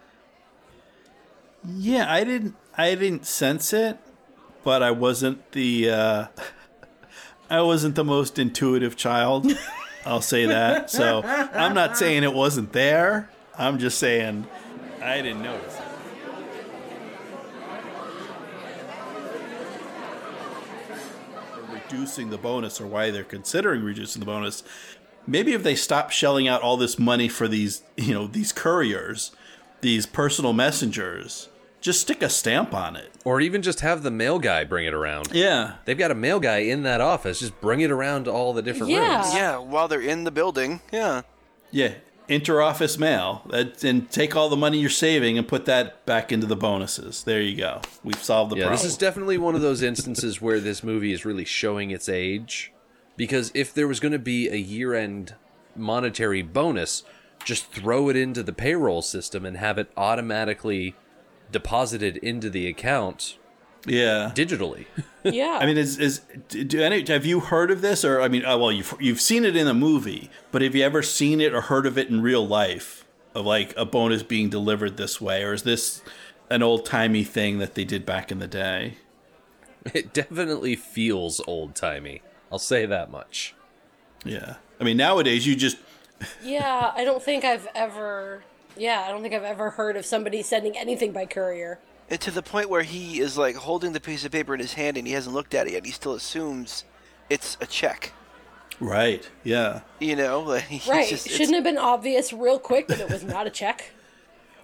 Yeah, 1.65 2.11
I 2.11 2.25
didn't 2.25 2.57
I 2.77 2.95
didn't 2.95 3.27
sense 3.27 3.75
it, 3.75 3.99
but 4.65 4.83
I 4.83 4.91
wasn't 4.91 5.53
the 5.53 5.91
uh 5.91 6.27
I 7.51 7.61
wasn't 7.61 7.95
the 7.95 8.05
most 8.05 8.39
intuitive 8.39 8.97
child. 8.97 9.53
I'll 10.07 10.23
say 10.23 10.47
that. 10.47 10.89
So, 10.91 11.23
I'm 11.25 11.75
not 11.75 11.99
saying 11.99 12.23
it 12.23 12.33
wasn't 12.33 12.73
there. 12.73 13.29
I'm 13.59 13.79
just 13.79 13.99
saying 13.99 14.47
I 15.03 15.21
didn't 15.21 15.43
notice. 15.43 15.77
Reducing 21.91 22.31
the 22.31 22.39
bonus 22.39 22.81
or 22.81 22.87
why 22.87 23.11
they're 23.11 23.25
considering 23.25 23.83
reducing 23.83 24.21
the 24.21 24.27
bonus. 24.27 24.63
Maybe 25.27 25.55
if 25.55 25.65
they 25.65 25.75
stop 25.75 26.11
shelling 26.11 26.47
out 26.47 26.63
all 26.63 26.77
this 26.77 26.99
money 27.01 27.29
for 27.29 27.49
these, 27.49 27.83
you 27.97 28.15
know, 28.15 28.27
these 28.29 28.53
couriers, 28.53 29.33
these 29.81 30.07
personal 30.07 30.53
messengers, 30.53 31.49
just 31.81 32.01
stick 32.01 32.23
a 32.23 32.29
stamp 32.29 32.73
on 32.75 32.95
it. 32.95 33.11
Or 33.25 33.41
even 33.41 33.61
just 33.61 33.81
have 33.81 34.05
the 34.05 34.11
mail 34.11 34.39
guy 34.39 34.63
bring 34.63 34.87
it 34.87 34.95
around. 34.95 35.31
Yeah. 35.33 35.75
They've 35.85 35.99
got 35.99 36.13
a 36.13 36.15
mail 36.15 36.39
guy 36.39 36.59
in 36.59 36.85
that 36.85 37.01
office. 37.01 37.41
Just 37.41 37.61
bring 37.61 37.81
it 37.81 37.91
around 37.91 38.25
to 38.25 38.31
all 38.33 38.53
the 38.53 38.63
different 38.63 38.93
Yeah. 38.93 39.17
rooms. 39.23 39.35
Yeah, 39.35 39.57
while 39.59 39.89
they're 39.89 40.01
in 40.01 40.23
the 40.25 40.31
building. 40.31 40.81
Yeah. 40.93 41.23
Yeah. 41.73 41.95
Inter-office 42.31 42.97
mail. 42.97 43.43
That, 43.51 43.83
and 43.83 44.11
take 44.11 44.37
all 44.37 44.49
the 44.49 44.57
money 44.57 44.79
you're 44.79 44.89
saving 44.89 45.37
and 45.37 45.47
put 45.47 45.67
that 45.67 46.07
back 46.07 46.31
into 46.31 46.47
the 46.47 46.57
bonuses. 46.57 47.25
There 47.25 47.43
you 47.43 47.57
go. 47.57 47.81
We've 48.05 48.23
solved 48.23 48.53
the 48.53 48.57
Yeah, 48.57 48.63
problem. 48.65 48.77
this 48.79 48.85
is 48.91 48.97
definitely 48.97 49.37
one 49.37 49.55
of 49.55 49.61
those 49.61 49.83
instances 49.83 50.41
where 50.41 50.61
this 50.61 50.83
movie 50.85 51.13
is 51.13 51.25
really 51.25 51.45
showing 51.45 51.91
its 51.91 52.09
age. 52.09 52.73
Because 53.17 53.51
if 53.55 53.75
there 53.75 53.89
was 53.89 54.01
going 54.01 54.13
to 54.13 54.19
be 54.19 54.49
a 54.49 54.57
year 54.57 54.95
end 54.95 55.35
monetary 55.77 56.43
bonus, 56.43 57.03
just 57.45 57.73
throw 57.73 58.09
it 58.09 58.17
into 58.17 58.43
the 58.43 58.53
payroll 58.53 59.03
system 59.03 59.45
and 59.45 59.57
have 59.57 59.77
it 59.77 59.91
automatically 59.97 60.95
deposited 61.51 62.17
into 62.19 62.49
the 62.49 62.69
account 62.69 63.37
yeah. 63.87 64.33
digitally. 64.35 64.87
Yeah. 65.23 65.59
I 65.61 65.67
mean, 65.67 65.77
is 65.77 65.99
is 65.99 66.23
do 66.49 66.81
any 66.81 67.05
have 67.09 67.27
you 67.27 67.41
heard 67.41 67.71
of 67.71 67.83
this 67.83 68.07
or 68.07 68.23
I 68.23 68.29
mean, 68.29 68.43
uh, 68.43 68.57
well, 68.57 68.73
you've 68.73 68.95
you've 68.99 69.21
seen 69.21 69.45
it 69.45 69.55
in 69.55 69.67
a 69.69 69.75
movie, 69.75 70.31
but 70.51 70.63
have 70.63 70.75
you 70.75 70.83
ever 70.83 71.03
seen 71.03 71.43
it 71.43 71.53
or 71.53 71.61
heard 71.61 71.85
of 71.85 71.99
it 71.99 72.09
in 72.09 72.23
real 72.23 72.49
life 72.49 73.05
of 73.35 73.45
like 73.45 73.75
a 73.77 73.85
bonus 73.85 74.23
being 74.23 74.49
delivered 74.49 74.97
this 74.97 75.21
way, 75.21 75.45
or 75.45 75.53
is 75.53 75.65
this 75.65 76.01
an 76.49 76.63
old 76.63 76.87
timey 76.87 77.23
thing 77.23 77.59
that 77.59 77.75
they 77.75 77.85
did 77.85 78.07
back 78.07 78.33
in 78.33 78.39
the 78.39 78.47
day? 78.47 78.95
It 79.93 80.15
definitely 80.15 80.75
feels 80.75 81.43
old 81.47 81.75
timey. 81.75 82.23
I'll 82.51 82.59
say 82.59 82.87
that 82.87 83.11
much. 83.11 83.55
Yeah, 84.25 84.55
I 84.81 84.85
mean, 84.85 84.97
nowadays 84.97 85.47
you 85.47 85.55
just 85.55 85.77
yeah, 86.43 86.93
I 86.95 87.05
don't 87.05 87.23
think 87.23 87.45
I've 87.45 87.69
ever. 87.75 88.43
Yeah, 88.77 89.05
I 89.07 89.11
don't 89.11 89.23
think 89.23 89.35
I've 89.35 89.43
ever 89.43 89.71
heard 89.71 89.97
of 89.97 90.07
somebody 90.07 90.43
sending 90.43 90.77
anything 90.77 91.13
by 91.13 91.27
courier. 91.27 91.79
And 92.11 92.21
to 92.23 92.31
the 92.33 92.43
point 92.43 92.69
where 92.69 92.83
he 92.83 93.21
is 93.21 93.39
like 93.39 93.55
holding 93.57 93.93
the 93.93 94.01
piece 94.01 94.25
of 94.25 94.33
paper 94.33 94.53
in 94.53 94.61
his 94.61 94.73
hand 94.75 94.97
and 94.97 95.07
he 95.07 95.13
hasn't 95.13 95.35
looked 95.35 95.55
at 95.55 95.67
it 95.69 95.73
yet. 95.75 95.87
He 95.87 95.93
still 95.93 96.15
assumes 96.15 96.85
it's 97.29 97.57
a 97.61 97.67
check. 97.67 98.13
right, 98.81 99.29
yeah. 99.45 99.81
You 100.01 100.17
know, 100.17 100.41
like 100.55 100.65
Right. 100.89 101.09
just- 101.09 101.29
Shouldn't 101.29 101.55
have 101.55 101.65
been 101.65 101.79
obvious 101.79 102.33
real 102.33 102.59
quick 102.59 102.89
that 102.89 103.01
it 103.01 103.09
was 103.11 103.23
not 103.23 103.47
a 103.47 103.51
check. 103.51 103.93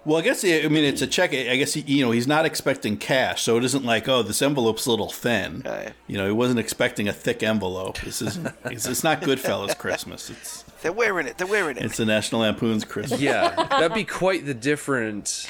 Well, 0.05 0.17
I 0.17 0.21
guess 0.21 0.45
I 0.45 0.67
mean 0.69 0.85
it's 0.85 1.01
a 1.01 1.07
check. 1.07 1.33
I 1.33 1.57
guess 1.57 1.73
he, 1.73 1.81
you 1.81 2.05
know 2.05 2.11
he's 2.11 2.27
not 2.27 2.45
expecting 2.45 2.95
cash, 2.95 3.41
so 3.43 3.57
it 3.57 3.65
isn't 3.65 3.83
like 3.83 4.07
oh 4.07 4.23
this 4.23 4.41
envelope's 4.41 4.85
a 4.85 4.89
little 4.91 5.09
thin. 5.09 5.63
Right. 5.65 5.91
You 6.07 6.17
know 6.17 6.25
he 6.27 6.31
wasn't 6.31 6.59
expecting 6.59 7.09
a 7.09 7.13
thick 7.13 7.43
envelope. 7.43 7.99
This 7.99 8.21
is 8.21 8.37
it's, 8.65 8.85
it's 8.87 9.03
not 9.03 9.19
Goodfellas 9.21 9.77
Christmas. 9.77 10.29
It's 10.29 10.63
They're 10.81 10.93
wearing 10.93 11.27
it. 11.27 11.37
They're 11.37 11.45
wearing 11.45 11.75
it. 11.75 11.83
it's 11.83 11.97
the 11.97 12.05
National 12.05 12.39
Lampoon's 12.41 12.85
Christmas. 12.85 13.19
Yeah, 13.19 13.53
that'd 13.53 13.93
be 13.93 14.05
quite 14.05 14.45
the 14.45 14.53
different 14.53 15.45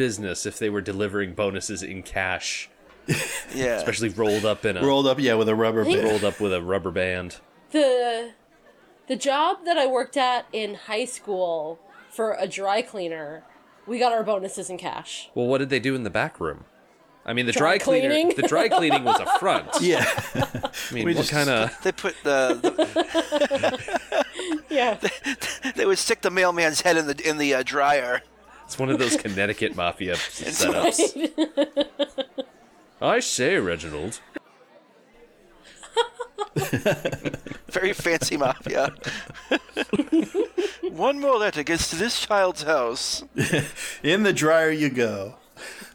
business 0.00 0.46
if 0.46 0.58
they 0.58 0.70
were 0.70 0.80
delivering 0.80 1.34
bonuses 1.34 1.82
in 1.82 2.02
cash, 2.02 2.70
yeah. 3.54 3.76
especially 3.76 4.08
rolled 4.08 4.46
up 4.46 4.64
in 4.64 4.78
a 4.78 4.82
Rolled 4.82 5.06
up, 5.06 5.18
yeah, 5.20 5.34
with 5.34 5.48
a 5.48 5.54
rubber 5.54 5.84
band. 5.84 6.04
rolled 6.04 6.24
up 6.24 6.40
with 6.40 6.54
a 6.54 6.62
rubber 6.62 6.90
band. 6.90 7.36
The 7.72 8.30
the 9.08 9.16
job 9.16 9.58
that 9.66 9.76
I 9.76 9.86
worked 9.86 10.16
at 10.16 10.46
in 10.52 10.74
high 10.74 11.04
school 11.04 11.78
for 12.08 12.32
a 12.32 12.46
dry 12.48 12.80
cleaner, 12.80 13.42
we 13.86 13.98
got 13.98 14.12
our 14.12 14.22
bonuses 14.24 14.70
in 14.70 14.78
cash. 14.78 15.28
Well, 15.34 15.46
what 15.46 15.58
did 15.58 15.68
they 15.68 15.80
do 15.80 15.94
in 15.94 16.02
the 16.04 16.10
back 16.10 16.40
room? 16.40 16.64
I 17.26 17.34
mean, 17.34 17.44
the 17.44 17.52
Dry 17.52 17.76
dry, 17.76 17.78
cleaner. 17.78 18.08
cleaning? 18.08 18.34
The 18.34 18.48
dry 18.48 18.68
cleaning 18.70 19.04
was 19.04 19.20
a 19.20 19.26
front. 19.38 19.68
Yeah, 19.82 20.06
I 20.34 20.70
mean, 20.94 21.04
We 21.04 21.14
what 21.14 21.28
kind 21.28 21.50
of? 21.50 21.70
They 21.84 21.92
put 21.92 22.16
the, 22.24 22.58
the 22.62 24.24
Yeah. 24.70 24.98
they 25.76 25.84
would 25.84 25.98
stick 25.98 26.22
the 26.22 26.30
mailman's 26.30 26.80
head 26.80 26.96
in 26.96 27.06
the 27.06 27.28
in 27.28 27.36
the 27.36 27.54
uh, 27.54 27.62
dryer. 27.62 28.22
It's 28.70 28.78
one 28.78 28.88
of 28.88 29.00
those 29.00 29.16
Connecticut 29.16 29.74
mafia 29.74 30.14
setups. 30.14 31.26
I 33.02 33.18
say, 33.18 33.56
Reginald. 33.56 34.20
Very 37.68 37.92
fancy 37.92 38.36
mafia. 38.36 38.94
One 40.88 41.18
more 41.18 41.36
letter 41.36 41.64
gets 41.64 41.90
to 41.90 41.96
this 41.96 42.20
child's 42.20 42.62
house. 42.62 43.24
in 44.04 44.22
the 44.22 44.32
dryer 44.32 44.70
you 44.70 44.88
go. 44.88 45.34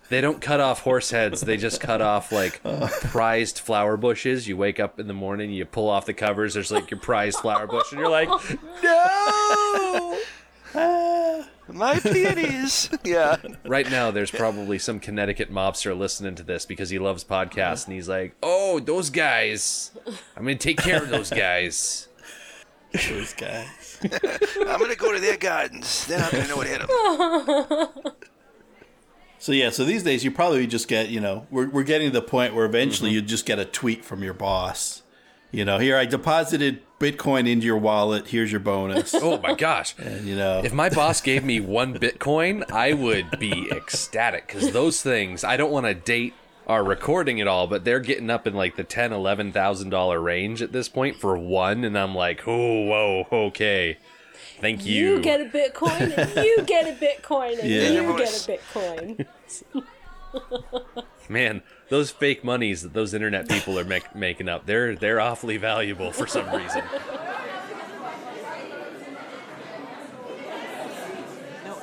They 0.09 0.19
don't 0.19 0.41
cut 0.41 0.59
off 0.59 0.81
horse 0.81 1.11
heads. 1.11 1.39
They 1.39 1.55
just 1.55 1.79
cut 1.79 2.01
off 2.01 2.33
like 2.33 2.59
uh. 2.65 2.89
prized 3.03 3.59
flower 3.59 3.95
bushes. 3.95 4.49
You 4.49 4.57
wake 4.57 4.81
up 4.81 4.99
in 4.99 5.07
the 5.07 5.13
morning, 5.13 5.49
you 5.49 5.63
pull 5.63 5.87
off 5.87 6.05
the 6.07 6.13
covers. 6.13 6.55
There's 6.55 6.71
like 6.73 6.91
your 6.91 6.99
prized 6.99 7.39
flower 7.39 7.67
bush, 7.67 7.93
and 7.93 8.01
you're 8.01 8.09
like, 8.09 8.27
No. 8.83 10.19
My 11.67 11.99
peonies. 11.99 12.89
yeah. 13.03 13.37
right 13.65 13.89
now, 13.89 14.11
there's 14.11 14.31
probably 14.31 14.77
some 14.79 14.99
Connecticut 14.99 15.51
mobster 15.51 15.97
listening 15.97 16.35
to 16.35 16.43
this 16.43 16.65
because 16.65 16.89
he 16.89 16.99
loves 16.99 17.23
podcasts, 17.23 17.85
and 17.85 17.93
he's 17.93 18.07
like, 18.07 18.35
"Oh, 18.43 18.79
those 18.79 19.09
guys! 19.09 19.91
I'm 20.35 20.43
gonna 20.43 20.55
take 20.55 20.77
care 20.77 21.01
of 21.01 21.09
those 21.09 21.29
guys." 21.29 22.07
Those 23.09 23.33
guys. 23.33 23.99
I'm 24.59 24.79
gonna 24.79 24.95
go 24.95 25.11
to 25.11 25.19
their 25.19 25.37
gardens. 25.37 26.05
They're 26.05 26.19
not 26.19 26.31
gonna 26.31 26.47
know 26.47 26.57
what 26.57 26.67
hit 26.67 26.79
them. 26.79 28.13
So 29.37 29.51
yeah, 29.51 29.69
so 29.69 29.85
these 29.85 30.01
days 30.01 30.23
you 30.23 30.31
probably 30.31 30.65
just 30.65 30.87
get, 30.87 31.09
you 31.09 31.19
know, 31.19 31.45
we're 31.51 31.69
we're 31.69 31.83
getting 31.83 32.07
to 32.09 32.19
the 32.19 32.25
point 32.25 32.55
where 32.55 32.65
eventually 32.65 33.11
mm-hmm. 33.11 33.15
you 33.17 33.21
just 33.21 33.45
get 33.45 33.59
a 33.59 33.65
tweet 33.65 34.03
from 34.03 34.23
your 34.23 34.33
boss. 34.33 35.03
You 35.55 35.63
know, 35.63 35.77
here 35.77 35.95
I 35.95 36.05
deposited 36.05 36.81
Bitcoin 36.99 37.47
into 37.49 37.65
your 37.65 37.77
wallet. 37.77 38.27
Here's 38.27 38.51
your 38.51 38.59
bonus. 38.59 39.13
Oh 39.21 39.39
my 39.39 39.53
gosh! 39.53 39.95
And 39.97 40.25
you 40.25 40.35
know, 40.35 40.61
If 40.65 40.73
my 40.73 40.89
boss 40.89 41.21
gave 41.21 41.45
me 41.45 41.61
one 41.61 41.93
Bitcoin, 41.97 42.69
I 42.71 42.91
would 42.91 43.39
be 43.39 43.71
ecstatic 43.71 44.47
because 44.47 44.71
those 44.73 45.01
things. 45.01 45.45
I 45.45 45.55
don't 45.55 45.71
want 45.71 45.85
to 45.85 45.93
date 45.93 46.33
are 46.67 46.83
recording 46.83 47.39
at 47.39 47.47
all, 47.47 47.67
but 47.67 47.85
they're 47.85 48.01
getting 48.01 48.29
up 48.29 48.45
in 48.45 48.53
like 48.53 48.75
the 48.75 48.83
ten, 48.83 49.13
eleven 49.13 49.53
thousand 49.53 49.91
dollar 49.91 50.19
range 50.19 50.61
at 50.61 50.73
this 50.73 50.89
point 50.89 51.15
for 51.15 51.37
one, 51.37 51.85
and 51.85 51.97
I'm 51.97 52.13
like, 52.13 52.45
oh, 52.45 52.81
whoa, 52.87 53.27
okay, 53.47 53.97
thank 54.59 54.85
you. 54.85 54.93
You 55.15 55.21
get 55.21 55.39
a 55.39 55.45
Bitcoin, 55.45 56.17
and 56.17 56.45
you 56.45 56.63
get 56.65 56.85
a 56.85 56.93
Bitcoin, 57.05 57.59
and 57.59 57.69
Yeah. 57.69 57.91
you 57.91 58.17
get 58.17 58.27
a 58.27 58.51
Bitcoin. 58.51 59.25
Man, 61.29 61.63
those 61.89 62.11
fake 62.11 62.43
monies 62.43 62.81
that 62.81 62.93
those 62.93 63.13
internet 63.13 63.47
people 63.47 63.77
are 63.79 63.85
mak- 63.85 64.15
making 64.15 64.49
up, 64.49 64.65
they're 64.65 64.95
they're 64.95 65.19
awfully 65.19 65.57
valuable 65.57 66.11
for 66.11 66.27
some 66.27 66.49
reason. 66.53 66.83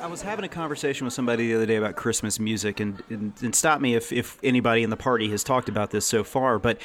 I 0.01 0.07
was 0.07 0.21
having 0.21 0.43
a 0.43 0.49
conversation 0.49 1.05
with 1.05 1.13
somebody 1.13 1.47
the 1.47 1.55
other 1.55 1.65
day 1.65 1.77
about 1.77 1.95
Christmas 1.95 2.37
music, 2.37 2.81
and, 2.81 3.01
and, 3.09 3.31
and 3.41 3.55
stop 3.55 3.79
me 3.79 3.95
if, 3.95 4.11
if 4.11 4.37
anybody 4.43 4.83
in 4.83 4.89
the 4.89 4.97
party 4.97 5.29
has 5.29 5.45
talked 5.45 5.69
about 5.69 5.91
this 5.91 6.05
so 6.05 6.25
far, 6.25 6.59
but 6.59 6.77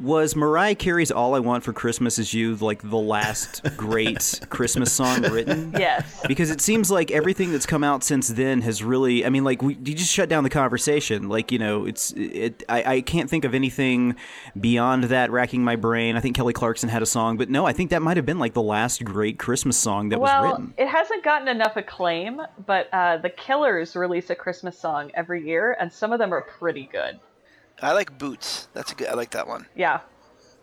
was 0.00 0.36
Mariah 0.36 0.74
Carey's 0.74 1.10
All 1.10 1.34
I 1.34 1.40
Want 1.40 1.64
for 1.64 1.72
Christmas 1.72 2.18
Is 2.18 2.32
You 2.32 2.56
like 2.56 2.82
the 2.82 2.98
last 2.98 3.62
great 3.76 4.40
Christmas 4.48 4.92
song 4.92 5.22
written? 5.22 5.72
Yes. 5.78 6.20
Because 6.26 6.50
it 6.50 6.60
seems 6.60 6.90
like 6.90 7.10
everything 7.10 7.52
that's 7.52 7.66
come 7.66 7.84
out 7.84 8.04
since 8.04 8.28
then 8.28 8.62
has 8.62 8.82
really, 8.82 9.24
I 9.24 9.30
mean, 9.30 9.44
like, 9.44 9.62
we, 9.62 9.74
you 9.74 9.94
just 9.94 10.12
shut 10.12 10.28
down 10.28 10.44
the 10.44 10.50
conversation. 10.50 11.28
Like, 11.28 11.52
you 11.52 11.58
know, 11.58 11.86
it's, 11.86 12.12
it, 12.12 12.62
I, 12.68 12.94
I 12.94 13.00
can't 13.00 13.28
think 13.28 13.44
of 13.44 13.54
anything 13.54 14.16
beyond 14.58 15.04
that 15.04 15.30
racking 15.30 15.64
my 15.64 15.76
brain. 15.76 16.16
I 16.16 16.20
think 16.20 16.36
Kelly 16.36 16.52
Clarkson 16.52 16.88
had 16.88 17.02
a 17.02 17.06
song, 17.06 17.36
but 17.36 17.50
no, 17.50 17.66
I 17.66 17.72
think 17.72 17.90
that 17.90 18.02
might 18.02 18.16
have 18.16 18.26
been 18.26 18.38
like 18.38 18.54
the 18.54 18.62
last 18.62 19.04
great 19.04 19.38
Christmas 19.38 19.76
song 19.76 20.10
that 20.10 20.20
was 20.20 20.28
well, 20.28 20.44
written. 20.44 20.74
it 20.76 20.88
hasn't 20.88 21.24
gotten 21.24 21.48
enough 21.48 21.76
acclaim, 21.76 22.40
but 22.66 22.88
uh, 22.92 23.16
the 23.18 23.30
Killers 23.30 23.96
release 23.96 24.30
a 24.30 24.34
Christmas 24.34 24.78
song 24.78 25.10
every 25.14 25.46
year, 25.46 25.76
and 25.80 25.92
some 25.92 26.12
of 26.12 26.18
them 26.18 26.32
are 26.32 26.42
pretty 26.42 26.88
good. 26.90 27.18
I 27.82 27.92
like 27.92 28.18
Boots. 28.18 28.68
That's 28.74 28.92
a 28.92 28.94
good. 28.94 29.08
I 29.08 29.14
like 29.14 29.30
that 29.30 29.46
one. 29.46 29.66
Yeah. 29.76 30.00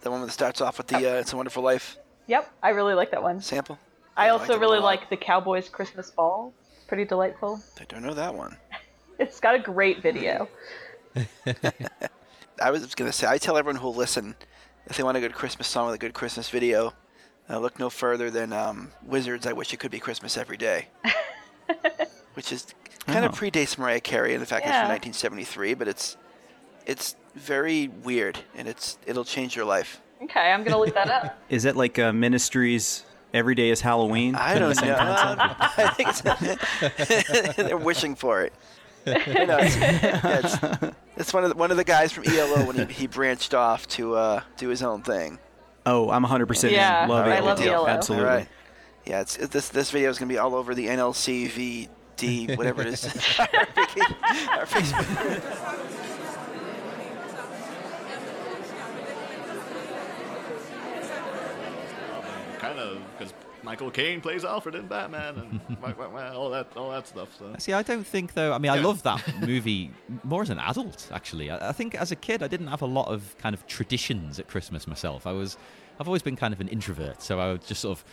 The 0.01 0.11
one 0.11 0.21
that 0.21 0.31
starts 0.31 0.61
off 0.61 0.77
with 0.77 0.87
the 0.87 0.97
uh, 0.97 1.19
"It's 1.19 1.33
a 1.33 1.35
Wonderful 1.37 1.63
Life" 1.63 1.97
Yep, 2.27 2.51
I 2.63 2.69
really 2.69 2.93
like 2.95 3.11
that 3.11 3.21
one. 3.23 3.39
sample. 3.41 3.77
I 4.17 4.27
I 4.27 4.29
also 4.29 4.43
liked 4.43 4.51
it 4.51 4.55
a 4.57 4.59
really 4.59 4.79
like 4.79 5.09
the 5.09 5.17
Cowboys 5.17 5.69
Christmas 5.69 6.09
Ball. 6.11 6.53
Pretty 6.87 7.05
delightful. 7.05 7.61
I 7.79 7.83
don't 7.85 8.01
know 8.03 8.13
that 8.13 8.33
one. 8.33 8.57
It's 9.17 9.39
got 9.39 9.55
a 9.55 9.59
great 9.59 10.01
video. 10.01 10.49
I 12.61 12.71
was 12.71 12.93
gonna 12.95 13.11
say 13.13 13.27
I 13.27 13.37
tell 13.37 13.57
everyone 13.57 13.79
who'll 13.81 13.95
listen 13.95 14.35
if 14.87 14.97
they 14.97 15.03
want 15.03 15.15
a 15.17 15.21
good 15.21 15.33
Christmas 15.33 15.67
song 15.67 15.85
with 15.87 15.95
a 15.95 15.97
good 15.97 16.13
Christmas 16.13 16.49
video, 16.49 16.93
uh, 17.49 17.57
look 17.59 17.79
no 17.79 17.89
further 17.89 18.29
than 18.29 18.51
um, 18.53 18.91
Wizzard's. 19.07 19.47
I 19.47 19.53
wish 19.53 19.73
it 19.73 19.77
could 19.77 19.89
be 19.91 19.99
Christmas 19.99 20.37
every 20.37 20.57
day, 20.57 20.89
which 22.33 22.51
is 22.51 22.67
kind 23.07 23.23
of 23.25 23.31
Oh. 23.31 23.35
predates 23.35 23.77
Mariah 23.77 24.01
Carey. 24.01 24.33
and 24.33 24.41
the 24.41 24.45
fact, 24.45 24.65
it's 24.65 24.71
from 24.75 24.89
1973, 24.89 25.73
but 25.75 25.87
it's 25.87 26.17
it's 26.85 27.15
very 27.35 27.87
weird 27.87 28.39
and 28.55 28.67
it's 28.67 28.97
it'll 29.05 29.25
change 29.25 29.55
your 29.55 29.65
life. 29.65 30.01
Okay, 30.23 30.51
I'm 30.51 30.63
gonna 30.63 30.79
look 30.79 30.93
that 30.93 31.09
up. 31.09 31.37
Is 31.49 31.65
it 31.65 31.75
like 31.75 31.99
uh, 31.99 32.13
Ministry's? 32.13 33.03
Every 33.33 33.53
day 33.53 33.69
is 33.69 33.81
Halloween. 33.81 34.33
I 34.35 34.57
don't 34.57 34.81
know. 34.81 34.95
I 34.97 35.93
think 35.97 36.07
it's, 36.07 37.55
they're 37.57 37.75
wishing 37.75 38.15
for 38.15 38.43
it. 38.43 38.53
You 39.05 39.45
know, 39.45 39.57
it's, 39.59 39.75
yeah, 39.75 40.39
it's, 40.41 40.95
it's 41.17 41.33
one 41.33 41.43
of 41.43 41.49
the, 41.49 41.57
one 41.57 41.69
of 41.69 41.75
the 41.75 41.83
guys 41.83 42.13
from 42.13 42.23
ELO 42.25 42.65
when 42.65 42.87
he, 42.87 42.93
he 42.93 43.07
branched 43.07 43.53
off 43.53 43.87
to 43.89 44.15
uh, 44.15 44.41
do 44.55 44.69
his 44.69 44.81
own 44.81 45.01
thing. 45.01 45.37
Oh, 45.85 46.09
I'm 46.11 46.23
100% 46.23 46.71
Yeah, 46.71 47.03
in. 47.03 47.09
Love 47.09 47.27
I 47.27 47.39
love 47.39 47.59
ELO. 47.59 47.87
Absolutely. 47.87 48.25
All 48.25 48.35
right. 48.37 48.47
Yeah, 49.05 49.19
it's 49.19 49.35
it, 49.35 49.51
this 49.51 49.67
this 49.67 49.91
video 49.91 50.09
is 50.09 50.17
gonna 50.17 50.29
be 50.29 50.37
all 50.37 50.55
over 50.55 50.73
the 50.73 50.87
NLCVD 50.87 52.57
whatever 52.57 52.83
it 52.83 52.87
is. 52.87 53.05
Our 53.37 54.65
Facebook. 54.65 56.14
Kind 62.75 62.89
of 62.89 63.01
because 63.17 63.33
Michael 63.63 63.89
Caine 63.89 64.21
plays 64.21 64.43
Alfred 64.45 64.75
in 64.75 64.87
Batman 64.87 65.35
and 65.37 65.77
all 66.35 66.49
that 66.49 66.67
all 66.75 66.91
that 66.91 67.07
stuff. 67.07 67.29
So 67.39 67.55
See, 67.57 67.73
I 67.73 67.81
don't 67.83 68.05
think 68.05 68.33
though. 68.33 68.53
I 68.53 68.57
mean, 68.57 68.71
I 68.71 68.75
Yeah. 68.75 68.85
love 68.85 69.01
that 69.03 69.23
movie 69.47 69.91
more 70.23 70.41
as 70.41 70.49
an 70.49 70.59
adult. 70.59 71.09
Actually, 71.11 71.49
I, 71.49 71.69
I 71.69 71.71
think 71.71 71.95
as 71.95 72.11
a 72.11 72.15
kid, 72.15 72.43
I 72.43 72.47
didn't 72.47 72.67
have 72.67 72.81
a 72.81 72.85
lot 72.87 73.07
of 73.07 73.35
kind 73.37 73.53
of 73.55 73.65
traditions 73.67 74.39
at 74.39 74.47
Christmas 74.47 74.87
myself. 74.87 75.25
I 75.25 75.31
was, 75.31 75.57
I've 75.99 76.07
always 76.07 76.21
been 76.21 76.35
kind 76.35 76.53
of 76.53 76.61
an 76.61 76.67
introvert, 76.67 77.21
so 77.21 77.39
I 77.39 77.51
would 77.53 77.65
just 77.65 77.81
sort 77.81 77.97
of. 77.97 78.05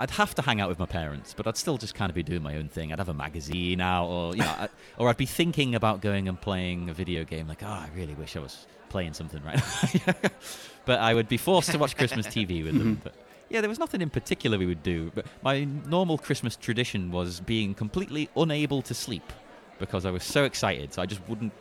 I'd 0.00 0.10
have 0.12 0.34
to 0.36 0.42
hang 0.42 0.58
out 0.58 0.70
with 0.70 0.78
my 0.78 0.86
parents, 0.86 1.34
but 1.36 1.46
I'd 1.46 1.58
still 1.58 1.76
just 1.76 1.94
kind 1.94 2.08
of 2.08 2.14
be 2.14 2.22
doing 2.22 2.42
my 2.42 2.56
own 2.56 2.68
thing. 2.68 2.92
I'd 2.92 2.98
have 2.98 3.10
a 3.10 3.14
magazine 3.14 3.80
out, 3.80 4.06
or 4.06 4.34
you 4.34 4.40
know, 4.42 4.46
I, 4.58 4.68
or 4.96 5.08
I'd 5.10 5.18
be 5.18 5.26
thinking 5.26 5.74
about 5.74 6.00
going 6.00 6.28
and 6.28 6.40
playing 6.40 6.88
a 6.88 6.94
video 6.94 7.24
game. 7.24 7.46
Like, 7.46 7.62
oh, 7.62 7.66
I 7.66 7.88
really 7.94 8.14
wish 8.14 8.36
I 8.36 8.40
was 8.40 8.66
playing 8.88 9.12
something 9.12 9.42
right 9.44 9.56
now. 10.06 10.14
but 10.86 11.00
I 11.00 11.12
would 11.12 11.28
be 11.28 11.36
forced 11.36 11.70
to 11.72 11.78
watch 11.78 11.94
Christmas 11.96 12.26
TV 12.26 12.64
with 12.64 12.78
them. 12.78 13.00
But 13.04 13.14
yeah, 13.50 13.60
there 13.60 13.68
was 13.68 13.78
nothing 13.78 14.00
in 14.02 14.10
particular 14.10 14.58
we 14.58 14.66
would 14.66 14.82
do. 14.82 15.10
But 15.14 15.26
my 15.42 15.64
normal 15.64 16.18
Christmas 16.18 16.56
tradition 16.56 17.10
was 17.10 17.40
being 17.40 17.74
completely 17.74 18.28
unable 18.36 18.82
to 18.82 18.94
sleep 18.94 19.32
because 19.78 20.04
I 20.04 20.10
was 20.10 20.24
so 20.24 20.44
excited. 20.44 20.92
So 20.92 21.02
I 21.02 21.06
just 21.06 21.26
wouldn't. 21.28 21.52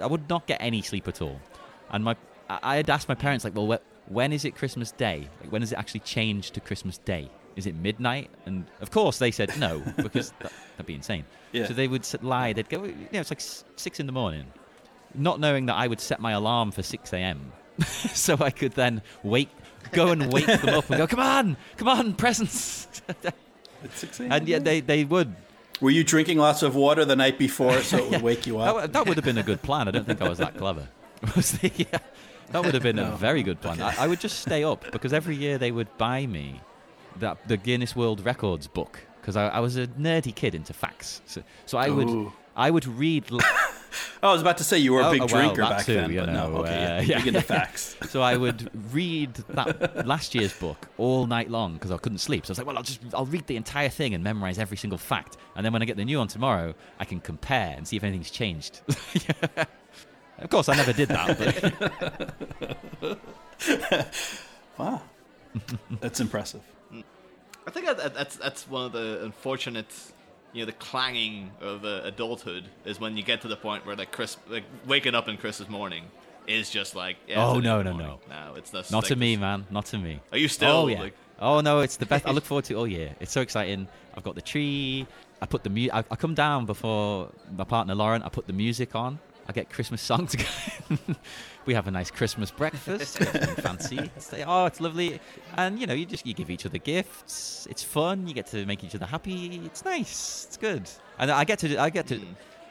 I 0.00 0.06
would 0.06 0.28
not 0.28 0.46
get 0.46 0.60
any 0.60 0.82
sleep 0.82 1.08
at 1.08 1.22
all. 1.22 1.40
And 1.90 2.04
my, 2.04 2.16
I 2.48 2.76
had 2.76 2.90
asked 2.90 3.08
my 3.08 3.14
parents 3.14 3.44
like, 3.44 3.54
well, 3.54 3.70
wh- 3.78 4.12
when 4.12 4.32
is 4.32 4.44
it 4.44 4.54
Christmas 4.54 4.92
Day? 4.92 5.28
Like, 5.40 5.52
when 5.52 5.60
does 5.60 5.72
it 5.72 5.78
actually 5.78 6.00
change 6.00 6.50
to 6.52 6.60
Christmas 6.60 6.98
Day? 6.98 7.30
Is 7.56 7.66
it 7.66 7.74
midnight? 7.74 8.30
And 8.44 8.66
of 8.80 8.90
course 8.90 9.18
they 9.18 9.30
said 9.30 9.58
no 9.58 9.78
because 9.96 10.32
that, 10.40 10.52
that'd 10.76 10.86
be 10.86 10.94
insane. 10.94 11.24
Yeah. 11.52 11.66
So 11.66 11.74
they 11.74 11.88
would 11.88 12.06
lie. 12.22 12.52
They'd 12.52 12.68
go, 12.68 12.84
you 12.84 12.92
know, 13.12 13.20
it's 13.20 13.30
like 13.30 13.40
six 13.40 13.98
in 13.98 14.06
the 14.06 14.12
morning, 14.12 14.44
not 15.14 15.40
knowing 15.40 15.66
that 15.66 15.74
I 15.74 15.86
would 15.86 16.00
set 16.00 16.20
my 16.20 16.32
alarm 16.32 16.70
for 16.70 16.82
six 16.82 17.12
a.m. 17.12 17.52
so 17.86 18.36
I 18.40 18.50
could 18.50 18.72
then 18.72 19.02
wake, 19.22 19.50
go 19.92 20.08
and 20.08 20.32
wake 20.32 20.46
them 20.46 20.68
up 20.70 20.88
and 20.90 20.98
go, 20.98 21.06
come 21.06 21.20
on, 21.20 21.56
come 21.76 21.88
on, 21.88 22.14
presents. 22.14 22.86
It's 23.84 23.98
6 24.00 24.20
a.m. 24.20 24.32
and 24.32 24.48
yet 24.48 24.64
they, 24.64 24.80
they 24.80 25.04
would. 25.04 25.34
Were 25.80 25.90
you 25.90 26.02
drinking 26.04 26.38
lots 26.38 26.62
of 26.62 26.74
water 26.74 27.04
the 27.04 27.16
night 27.16 27.38
before 27.38 27.80
so 27.82 27.98
it 27.98 28.10
would 28.10 28.22
wake 28.22 28.46
you 28.46 28.54
That, 28.58 28.68
up? 28.68 28.74
wa- 28.76 28.86
that 28.86 29.06
would 29.06 29.16
have 29.16 29.24
been 29.24 29.38
a 29.38 29.42
good 29.42 29.62
plan. 29.62 29.88
I 29.88 29.90
don't 29.90 30.06
think 30.06 30.22
I 30.22 30.28
was 30.28 30.38
that 30.38 30.56
clever. 30.56 30.88
Was 31.36 31.52
the- 31.52 31.72
yeah, 31.76 31.98
that 32.52 32.62
would 32.64 32.74
have 32.74 32.82
been 32.82 32.98
a 32.98 33.10
very 33.16 33.42
good 33.42 33.60
plan. 33.60 33.80
I, 33.80 33.94
I 34.04 34.06
would 34.06 34.20
just 34.20 34.40
stay 34.40 34.64
up 34.64 34.90
because 34.92 35.12
every 35.12 35.34
year 35.36 35.56
they 35.58 35.70
would 35.72 35.88
buy 35.98 36.26
me 36.26 36.60
that 37.16 37.38
the 37.48 37.56
Guinness 37.56 37.96
World 37.96 38.24
Records 38.24 38.66
book 38.66 39.00
because 39.20 39.34
I, 39.36 39.48
I 39.48 39.60
was 39.60 39.76
a 39.76 39.86
nerdy 39.88 40.34
kid 40.34 40.54
into 40.54 40.72
facts. 40.74 41.22
So, 41.26 41.42
so 41.64 41.78
I 41.78 41.88
would 41.88 42.30
I 42.54 42.70
would 42.70 42.86
read. 42.86 43.24
l- 43.32 43.40
I 44.22 44.32
was 44.32 44.40
about 44.40 44.58
to 44.58 44.64
say 44.64 44.78
you 44.78 44.92
were 44.92 45.00
a 45.00 45.06
Oh, 45.08 45.12
big 45.12 45.22
oh, 45.22 45.26
well, 45.26 45.42
drinker 45.42 45.62
that 45.62 45.70
back 45.70 45.86
too, 45.86 45.94
then, 45.94 46.10
you 46.12 46.20
but 46.20 46.26
know, 46.32 46.50
no. 46.50 46.56
Okay, 46.58 46.70
uh, 46.84 46.88
yeah. 46.88 47.00
yeah. 47.00 47.18
Big 47.18 47.28
into 47.28 47.40
facts. 47.42 47.96
So 48.08 48.22
I 48.22 48.36
would 48.36 48.70
read 48.92 49.34
that 49.50 50.06
last 50.06 50.34
year's 50.34 50.52
book 50.58 50.88
all 50.96 51.26
night 51.26 51.50
long 51.50 51.74
because 51.74 51.90
I 51.90 51.96
couldn't 51.98 52.18
sleep. 52.18 52.46
So 52.46 52.50
I 52.50 52.52
was 52.52 52.58
like, 52.58 52.66
well, 52.66 52.76
I'll 52.76 52.82
just 52.82 53.00
I'll 53.14 53.26
read 53.26 53.46
the 53.46 53.56
entire 53.56 53.88
thing 53.88 54.14
and 54.14 54.22
memorize 54.24 54.58
every 54.58 54.76
single 54.76 54.98
fact, 54.98 55.36
and 55.54 55.64
then 55.64 55.72
when 55.72 55.82
I 55.82 55.84
get 55.84 55.96
the 55.96 56.04
new 56.04 56.18
one 56.18 56.28
tomorrow, 56.28 56.74
I 56.98 57.04
can 57.04 57.20
compare 57.20 57.74
and 57.76 57.86
see 57.86 57.96
if 57.96 58.04
anything's 58.04 58.30
changed. 58.30 58.80
Of 60.38 60.50
course, 60.50 60.68
I 60.68 60.76
never 60.76 60.92
did 60.92 61.08
that. 61.08 61.38
But 63.00 63.18
Wow. 64.78 65.02
That's 66.00 66.20
impressive. 66.20 66.60
I 67.66 67.70
think 67.70 67.86
that's 67.86 68.36
that's 68.36 68.68
one 68.68 68.84
of 68.86 68.92
the 68.92 69.24
unfortunate, 69.24 69.86
you 70.56 70.62
know, 70.62 70.66
the 70.66 70.72
clanging 70.72 71.50
of 71.60 71.84
uh, 71.84 72.00
adulthood 72.04 72.64
is 72.84 72.98
when 72.98 73.16
you 73.16 73.22
get 73.22 73.42
to 73.42 73.48
the 73.48 73.56
point 73.56 73.84
where 73.86 73.94
like 73.96 74.10
Chris, 74.10 74.36
like 74.48 74.64
waking 74.86 75.14
up 75.14 75.28
in 75.28 75.36
Christmas 75.36 75.68
morning 75.68 76.04
is 76.46 76.70
just 76.70 76.94
like. 76.96 77.16
Yeah, 77.28 77.44
Oh, 77.44 77.58
no, 77.60 77.82
no, 77.82 77.92
morning. 77.92 78.18
no. 78.30 78.48
no, 78.50 78.54
it's 78.56 78.72
not 78.72 78.92
like 78.92 79.04
to 79.08 79.16
me, 79.16 79.36
man. 79.36 79.66
Not 79.70 79.86
to 79.86 79.98
me. 79.98 80.20
Are 80.32 80.38
you 80.38 80.48
still, 80.48 80.70
Oh 80.70 80.86
yeah. 80.88 81.00
like- 81.00 81.14
Oh 81.38 81.60
no, 81.60 81.80
it's 81.80 81.96
the 81.98 82.06
best. 82.06 82.26
I 82.26 82.30
look 82.36 82.44
forward 82.46 82.64
to 82.66 82.74
it 82.74 82.76
all 82.78 82.86
year. 82.86 83.14
It's 83.20 83.30
so 83.32 83.42
exciting. 83.42 83.86
I've 84.16 84.22
got 84.24 84.34
the 84.36 84.40
tree. 84.42 85.06
I 85.42 85.46
put 85.46 85.64
the 85.64 85.68
mu- 85.70 85.90
I, 85.92 85.98
I 86.10 86.16
come 86.16 86.34
down 86.34 86.64
before 86.64 87.28
my 87.54 87.64
partner 87.64 87.94
Lauren. 87.94 88.22
I 88.22 88.30
put 88.30 88.46
the 88.46 88.54
music 88.54 88.94
on. 88.94 89.18
I 89.46 89.52
get 89.52 89.68
Christmas 89.68 90.00
songs 90.00 90.34
going. 90.88 91.16
We 91.66 91.74
have 91.74 91.86
a 91.86 91.90
nice 91.90 92.10
Christmas 92.10 92.50
breakfast. 92.50 93.18
fancy. 93.18 94.10
Oh, 94.46 94.66
it's 94.66 94.80
lovely. 94.80 95.20
And 95.56 95.78
you 95.78 95.86
know, 95.86 95.94
you 95.94 96.06
just 96.06 96.26
you 96.26 96.34
give 96.34 96.50
each 96.50 96.66
other 96.66 96.78
gifts. 96.78 97.66
It's 97.70 97.82
fun. 97.82 98.26
You 98.26 98.34
get 98.34 98.46
to 98.48 98.64
make 98.66 98.84
each 98.84 98.94
other 98.94 99.06
happy. 99.06 99.60
It's 99.64 99.84
nice. 99.84 100.44
It's 100.48 100.56
good. 100.56 100.88
And 101.18 101.30
I 101.30 101.44
get 101.44 101.58
to 101.60 101.76
I 101.78 101.90
get 101.90 102.06
to. 102.08 102.16
Mm. 102.18 102.26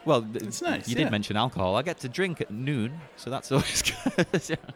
Well, 0.06 0.24
It's 0.36 0.62
nice, 0.62 0.88
You 0.88 0.96
yeah. 0.96 1.06
did 1.06 1.12
mention 1.12 1.36
alcohol. 1.36 1.76
I 1.76 1.82
get 1.82 1.98
to 2.02 2.10
drink 2.10 2.40
at 2.40 2.52
noon, 2.52 3.02
so 3.18 3.32
that's 3.32 3.52
always 3.52 3.82
good. 4.06 4.60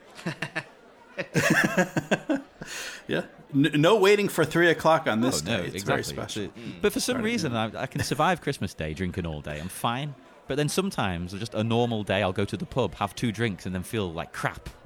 Yeah. 3.08 3.24
N- 3.54 3.72
no 3.76 3.96
waiting 3.98 4.30
for 4.30 4.46
three 4.46 4.70
o'clock 4.70 5.08
on 5.08 5.22
this 5.22 5.42
Oh, 5.42 5.46
day. 5.46 5.58
no, 5.58 5.64
it's 5.64 5.74
exactly. 5.76 5.92
very 5.92 6.04
special. 6.04 6.48
But 6.82 6.94
for 6.94 7.00
some 7.00 7.22
reason, 7.22 7.56
I, 7.56 7.82
I 7.84 7.86
can 7.88 8.04
survive 8.04 8.42
Christmas 8.42 8.74
Day 8.76 8.94
drinking 8.94 9.26
all 9.26 9.42
day. 9.42 9.60
I'm 9.60 9.70
fine. 9.70 10.14
But 10.50 10.58
then 10.58 10.68
sometimes, 10.68 11.32
just 11.34 11.54
a 11.54 11.64
normal 11.64 12.02
day, 12.02 12.24
I'll 12.24 12.34
go 12.34 12.44
to 12.44 12.58
the 12.58 12.66
pub, 12.66 12.96
have 12.96 13.14
two 13.14 13.32
drinks, 13.32 13.68
and 13.68 13.76
then 13.76 13.84
feel 13.84 14.12
like 14.12 14.34
crap. 14.34 14.68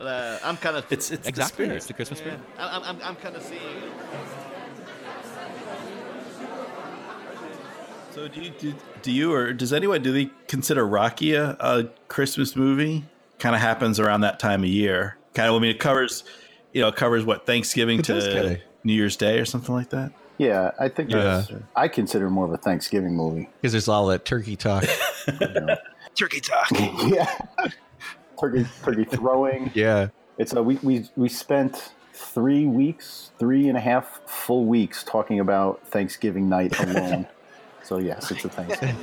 Uh, 0.00 0.38
I'm 0.42 0.56
kind 0.56 0.76
of. 0.76 0.90
It's 0.90 1.10
it's 1.12 1.22
the 1.22 1.28
exactly. 1.28 1.66
spirit. 1.66 1.76
It's 1.76 1.86
the 1.86 1.92
Christmas 1.92 2.18
spirit. 2.18 2.40
I'm, 2.58 2.82
I'm, 2.82 2.98
I'm 3.02 3.16
kind 3.16 3.36
of 3.36 3.42
seeing. 3.42 3.60
So 8.12 8.26
do 8.26 8.40
you 8.40 8.50
do, 8.50 8.74
do 9.02 9.12
you 9.12 9.32
or 9.32 9.52
does 9.52 9.72
anyone 9.72 10.02
do 10.02 10.12
they 10.12 10.30
consider 10.48 10.86
Rocky 10.86 11.34
a, 11.34 11.50
a 11.60 11.84
Christmas 12.08 12.56
movie? 12.56 13.04
Kind 13.38 13.54
of 13.54 13.60
happens 13.60 14.00
around 14.00 14.22
that 14.22 14.40
time 14.40 14.64
of 14.64 14.68
year. 14.68 15.16
Kind 15.34 15.48
of. 15.48 15.54
I 15.54 15.58
mean, 15.60 15.70
it 15.70 15.78
covers, 15.80 16.24
you 16.72 16.80
know, 16.80 16.88
it 16.88 16.96
covers 16.96 17.24
what 17.24 17.46
Thanksgiving 17.46 18.00
It 18.00 18.06
to. 18.06 18.60
New 18.84 18.92
Year's 18.94 19.16
Day 19.16 19.38
or 19.38 19.44
something 19.44 19.74
like 19.74 19.90
that. 19.90 20.12
Yeah, 20.38 20.72
I 20.80 20.88
think 20.88 21.10
Yeah. 21.10 21.22
that's, 21.22 21.52
I 21.76 21.88
consider 21.88 22.28
more 22.30 22.44
of 22.46 22.52
a 22.52 22.56
Thanksgiving 22.56 23.14
movie. 23.14 23.48
Because 23.60 23.72
there's 23.72 23.88
all 23.88 24.06
that 24.08 24.24
turkey 24.24 24.56
talk. 24.56 24.84
Turkey 26.16 26.40
talk. 26.40 26.70
yeah, 27.06 27.28
turkey 28.40 28.66
turkey 28.84 29.04
throwing. 29.04 29.70
yeah. 29.74 30.08
It's 30.38 30.52
a 30.52 30.62
we 30.62 30.76
we 30.82 31.08
we 31.16 31.28
spent 31.28 31.92
three 32.12 32.66
weeks, 32.66 33.32
three 33.40 33.68
and 33.68 33.76
a 33.76 33.80
half 33.80 34.20
full 34.26 34.64
weeks 34.66 35.02
talking 35.02 35.40
about 35.40 35.84
Thanksgiving 35.88 36.48
night 36.48 36.78
alone. 36.78 37.26
so 37.82 37.98
yes, 37.98 38.30
it's 38.30 38.44
a 38.44 38.48
Thanksgiving. 38.48 38.96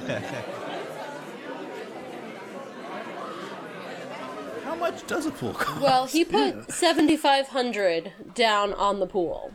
How 4.63 4.75
much 4.75 5.05
does 5.07 5.25
a 5.25 5.31
pool 5.31 5.53
cost? 5.53 5.81
Well, 5.81 6.05
he 6.05 6.23
put 6.23 6.71
seventy 6.71 7.17
five 7.17 7.49
hundred 7.49 8.13
down 8.35 8.73
on 8.73 8.99
the 8.99 9.07
pool. 9.07 9.51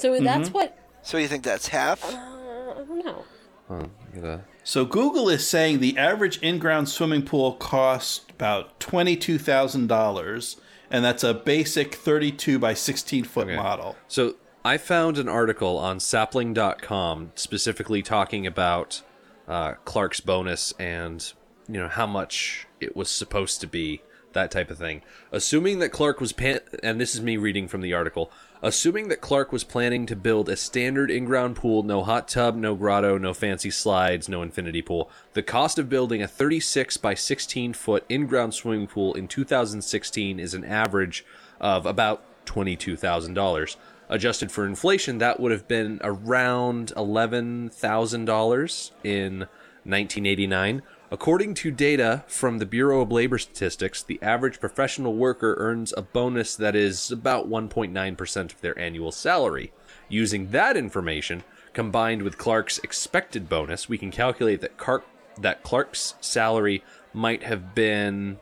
So 0.00 0.18
that's 0.20 0.48
Mhm. 0.48 0.52
what 0.54 0.76
So 1.02 1.18
you 1.18 1.28
think 1.28 1.44
that's 1.44 1.68
half? 1.68 2.02
uh, 2.04 2.16
I 2.16 2.74
don't 2.84 3.04
know. 3.04 4.40
So 4.64 4.84
Google 4.84 5.28
is 5.28 5.46
saying 5.46 5.80
the 5.80 5.96
average 5.96 6.38
in-ground 6.42 6.88
swimming 6.88 7.22
pool 7.22 7.52
costs 7.52 8.22
about 8.30 8.78
twenty-two 8.80 9.38
thousand 9.38 9.86
dollars, 9.86 10.56
and 10.90 11.04
that's 11.04 11.22
a 11.24 11.32
basic 11.34 11.94
thirty-two 11.94 12.58
by 12.58 12.74
sixteen 12.74 13.24
foot 13.24 13.48
model. 13.48 13.96
So 14.08 14.34
I 14.64 14.76
found 14.76 15.18
an 15.18 15.28
article 15.28 15.78
on 15.78 16.00
sapling.com 16.00 17.32
specifically 17.34 18.02
talking 18.02 18.46
about 18.46 19.02
uh, 19.48 19.74
Clark's 19.84 20.20
bonus 20.20 20.72
and 20.78 21.32
you 21.68 21.80
know 21.80 21.88
how 21.88 22.06
much 22.06 22.66
it 22.80 22.94
was 22.96 23.08
supposed 23.10 23.60
to 23.60 23.66
be, 23.66 24.02
that 24.32 24.50
type 24.50 24.70
of 24.70 24.78
thing. 24.78 25.02
Assuming 25.32 25.78
that 25.78 25.90
Clark 25.90 26.20
was 26.20 26.32
pan- 26.32 26.60
and 26.82 27.00
this 27.00 27.14
is 27.14 27.20
me 27.20 27.36
reading 27.36 27.68
from 27.68 27.80
the 27.80 27.94
article, 27.94 28.30
assuming 28.62 29.08
that 29.08 29.20
Clark 29.20 29.52
was 29.52 29.64
planning 29.64 30.06
to 30.06 30.16
build 30.16 30.48
a 30.48 30.56
standard 30.56 31.10
in-ground 31.10 31.56
pool, 31.56 31.82
no 31.82 32.02
hot 32.02 32.28
tub, 32.28 32.56
no 32.56 32.74
grotto, 32.74 33.18
no 33.18 33.32
fancy 33.34 33.70
slides, 33.70 34.28
no 34.28 34.42
infinity 34.42 34.82
pool. 34.82 35.10
The 35.32 35.42
cost 35.42 35.78
of 35.78 35.88
building 35.88 36.22
a 36.22 36.28
36 36.28 36.96
by 36.98 37.14
16 37.14 37.72
foot 37.72 38.04
in-ground 38.08 38.54
swimming 38.54 38.86
pool 38.86 39.14
in 39.14 39.28
2016 39.28 40.38
is 40.38 40.54
an 40.54 40.64
average 40.64 41.24
of 41.60 41.86
about 41.86 42.22
$22,000. 42.46 43.76
Adjusted 44.08 44.50
for 44.50 44.66
inflation, 44.66 45.18
that 45.18 45.38
would 45.38 45.52
have 45.52 45.68
been 45.68 46.00
around 46.02 46.92
$11,000 46.96 48.90
in 49.04 49.38
1989. 49.38 50.82
According 51.12 51.54
to 51.54 51.72
data 51.72 52.22
from 52.28 52.58
the 52.58 52.66
Bureau 52.66 53.00
of 53.00 53.10
Labor 53.10 53.36
Statistics, 53.36 54.00
the 54.00 54.22
average 54.22 54.60
professional 54.60 55.16
worker 55.16 55.56
earns 55.58 55.92
a 55.96 56.02
bonus 56.02 56.54
that 56.54 56.76
is 56.76 57.10
about 57.10 57.50
1.9% 57.50 58.52
of 58.52 58.60
their 58.60 58.78
annual 58.78 59.10
salary. 59.10 59.72
Using 60.08 60.52
that 60.52 60.76
information, 60.76 61.42
combined 61.72 62.22
with 62.22 62.38
Clark's 62.38 62.78
expected 62.78 63.48
bonus, 63.48 63.88
we 63.88 63.98
can 63.98 64.12
calculate 64.12 64.60
that, 64.60 64.76
Clark, 64.76 65.04
that 65.40 65.64
Clark's 65.64 66.14
salary 66.20 66.84
might 67.12 67.42
have 67.42 67.74
been 67.74 68.38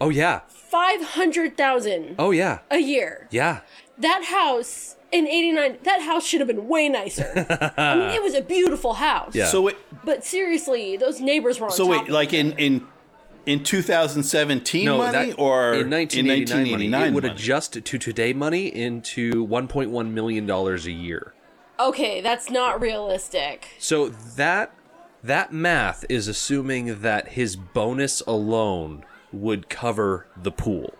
Oh, 0.00 0.08
yeah. 0.10 0.40
500,000 0.74 2.16
Oh, 2.18 2.30
yeah. 2.32 2.58
a 2.70 2.78
year. 2.78 3.28
Yeah. 3.30 3.60
That 3.98 4.24
house 4.24 4.96
in 5.12 5.28
89, 5.28 5.78
that 5.84 6.02
house 6.02 6.26
should 6.26 6.40
have 6.40 6.48
been 6.48 6.66
way 6.68 6.88
nicer. 6.88 7.30
I 7.76 7.94
mean, 7.96 8.10
it 8.10 8.22
was 8.22 8.34
a 8.34 8.42
beautiful 8.42 8.94
house. 8.94 9.34
Yeah. 9.34 9.46
So 9.46 9.68
it 9.68 9.76
But 10.04 10.24
seriously, 10.24 10.96
those 10.96 11.20
neighbors 11.20 11.60
were 11.60 11.66
on 11.66 11.72
so 11.72 11.84
top 11.84 11.90
wait, 11.92 12.02
of 12.02 12.08
like 12.08 12.32
in 12.32 12.52
in 12.58 12.86
in 13.46 13.62
2017 13.62 14.84
No, 14.86 14.98
money 14.98 15.30
that, 15.30 15.38
or 15.38 15.74
in 15.74 15.90
1989, 15.90 16.70
money, 16.90 17.08
it 17.08 17.14
would 17.14 17.24
money? 17.24 17.34
adjust 17.34 17.74
to 17.74 17.98
today 17.98 18.32
money 18.32 18.66
into 18.66 19.46
1.1 19.46 20.10
million 20.12 20.46
dollars 20.46 20.86
a 20.86 20.92
year. 20.92 21.34
Okay, 21.78 22.20
that's 22.20 22.50
not 22.50 22.80
realistic. 22.80 23.68
So 23.78 24.08
that 24.08 24.72
that 25.22 25.52
math 25.52 26.04
is 26.08 26.26
assuming 26.26 27.00
that 27.02 27.28
his 27.28 27.54
bonus 27.54 28.20
alone 28.26 29.04
would 29.34 29.68
cover 29.68 30.26
the 30.36 30.50
pool. 30.52 30.94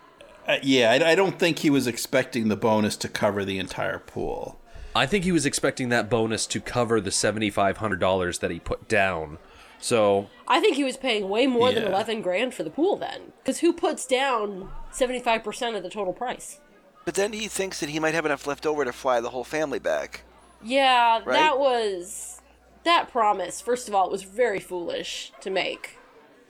Uh, 0.47 0.57
yeah, 0.63 0.91
I, 0.91 1.13
I 1.13 1.15
don't 1.15 1.39
think 1.39 1.61
he 1.61 1.71
was 1.71 1.87
expecting 1.87 2.49
the 2.49 2.57
bonus 2.57 2.97
to 2.99 3.09
cover 3.09 3.45
the 3.45 3.59
entire 3.59 3.99
pool. 3.99 4.61
I 4.95 5.07
think 5.07 5.25
he 5.25 5.33
was 5.33 5.47
expecting 5.47 5.89
that 5.89 6.09
bonus 6.11 6.47
to 6.49 6.61
cover 6.61 7.01
the 7.01 7.11
$7500 7.11 8.41
that 8.41 8.51
he 8.51 8.61
put 8.61 8.89
down. 8.89 9.39
So, 9.81 10.29
I 10.47 10.61
think 10.61 10.77
he 10.77 10.85
was 10.85 10.97
paying 10.97 11.29
way 11.29 11.47
more 11.47 11.73
than 11.73 11.83
Yeah. 11.83 11.89
11 11.91 12.23
grand 12.23 12.55
for 12.55 12.63
the 12.63 12.71
pool 12.71 12.97
then. 12.97 13.33
Because 13.43 13.59
who 13.61 13.73
puts 13.73 14.07
down 14.07 14.71
75% 14.93 15.77
of 15.77 15.83
the 15.83 15.91
total 15.91 16.13
price? 16.13 16.61
But 17.05 17.15
then 17.15 17.33
he 17.33 17.49
thinks 17.49 17.81
that 17.81 17.91
he 17.91 17.99
might 18.01 18.15
have 18.15 18.25
enough 18.25 18.47
left 18.47 18.65
over 18.65 18.85
to 18.85 18.93
fly 18.93 19.21
the 19.21 19.31
whole 19.31 19.45
family 19.45 19.79
back. 19.79 20.23
Yeah, 20.63 21.17
Right? 21.25 21.35
that 21.35 21.59
was. 21.59 22.41
That 22.85 23.11
promise, 23.11 23.61
first 23.61 23.89
of 23.89 23.95
all, 23.95 24.07
it 24.07 24.13
was 24.13 24.23
very 24.23 24.61
foolish 24.61 25.33
to 25.41 25.51
make. 25.51 25.99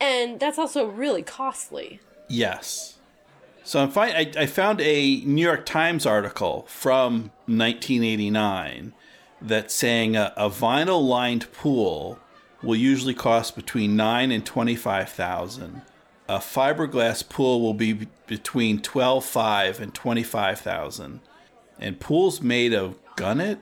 And 0.04 0.38
that's 0.38 0.58
also 0.58 0.86
really 0.86 1.22
costly. 1.22 2.00
Yes. 2.28 2.98
So 3.62 3.80
I'm 3.80 3.90
fi- 3.90 4.10
I, 4.10 4.32
I 4.36 4.46
found 4.46 4.82
a 4.82 5.22
New 5.24 5.42
York 5.42 5.64
Times 5.64 6.04
article 6.04 6.66
from 6.68 7.30
1989 7.46 8.92
that's 9.40 9.74
saying 9.74 10.14
a, 10.14 10.34
a 10.36 10.50
vinyl 10.50 11.02
lined 11.02 11.50
pool 11.52 12.18
will 12.62 12.76
usually 12.76 13.14
cost 13.14 13.56
between 13.56 13.96
nine 13.96 14.30
and 14.30 14.44
twenty 14.44 14.76
five 14.76 15.08
thousand. 15.08 15.82
A 16.28 16.38
fiberglass 16.38 17.26
pool 17.26 17.60
will 17.60 17.74
be 17.74 18.06
between 18.26 18.80
twelve 18.80 19.24
five 19.24 19.80
and 19.80 19.94
twenty 19.94 20.22
five 20.22 20.60
thousand, 20.60 21.20
and 21.78 22.00
pools 22.00 22.40
made 22.40 22.72
of 22.72 22.98
gunite 23.16 23.60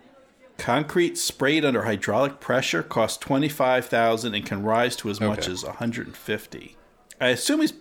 concrete 0.62 1.18
sprayed 1.18 1.64
under 1.64 1.82
hydraulic 1.82 2.38
pressure 2.38 2.84
costs 2.84 3.18
twenty 3.18 3.48
five 3.48 3.84
thousand 3.84 4.34
and 4.34 4.46
can 4.46 4.62
rise 4.62 4.94
to 4.96 5.10
as 5.10 5.20
much 5.20 5.48
as 5.48 5.64
one 5.64 5.74
hundred 5.74 6.06
and 6.06 6.16
fifty. 6.16 6.76
I 7.20 7.28
assume 7.28 7.60
he's. 7.60 7.74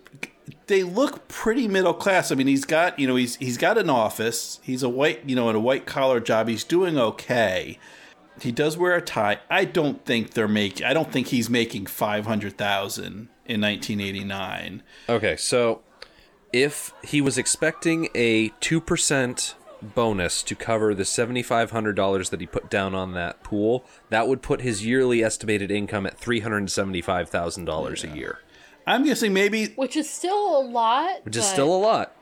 They 0.66 0.84
look 0.84 1.28
pretty 1.28 1.68
middle 1.68 1.94
class. 1.94 2.32
I 2.32 2.36
mean, 2.36 2.48
he's 2.48 2.66
got 2.66 2.98
you 2.98 3.08
know 3.08 3.16
he's 3.16 3.36
he's 3.36 3.58
got 3.58 3.78
an 3.78 3.90
office. 3.90 4.60
He's 4.64 4.82
a 4.82 4.90
white 4.90 5.22
you 5.30 5.36
know 5.36 5.50
in 5.50 5.56
a 5.56 5.60
white 5.60 5.86
collar 5.86 6.20
job. 6.20 6.48
He's 6.48 6.64
doing 6.64 6.98
okay. 6.98 7.78
He 8.42 8.52
does 8.52 8.78
wear 8.78 8.96
a 8.96 9.02
tie. 9.02 9.40
I 9.50 9.66
don't 9.66 10.04
think 10.04 10.32
they're 10.32 10.48
making. 10.48 10.88
I 10.88 10.94
don't 10.94 11.12
think 11.12 11.28
he's 11.28 11.50
making 11.50 11.86
five 11.86 12.26
hundred 12.26 12.58
thousand 12.58 13.30
in 13.46 13.60
nineteen 13.60 14.02
eighty 14.02 14.24
nine. 14.24 14.82
okay, 15.08 15.36
so 15.36 15.84
if 16.52 16.94
he 17.04 17.22
was 17.22 17.38
expecting 17.38 18.10
a 18.14 18.50
2% 18.50 19.54
bonus 19.82 20.44
to 20.44 20.56
cover 20.56 20.94
the 20.94 21.04
$7500 21.04 22.30
that 22.30 22.40
he 22.42 22.48
put 22.48 22.70
down 22.70 22.94
on 22.96 23.14
that 23.14 23.44
pool, 23.44 23.84
that 24.10 24.28
would 24.28 24.42
put 24.42 24.62
his 24.62 24.86
yearly 24.86 25.24
estimated 25.24 25.72
income 25.72 26.06
at 26.06 26.20
$375,000 26.20 28.04
a 28.14 28.16
year, 28.16 28.40
I'm 28.88 29.04
guessing 29.06 29.34
maybe 29.34 29.68
Which 29.76 29.96
is 29.96 30.10
still 30.10 30.58
a 30.60 30.64
lot. 30.64 31.26
which 31.26 31.36
is 31.36 31.44
but- 31.44 31.52
still 31.52 31.74
a 31.74 31.78
lot. 31.78 32.16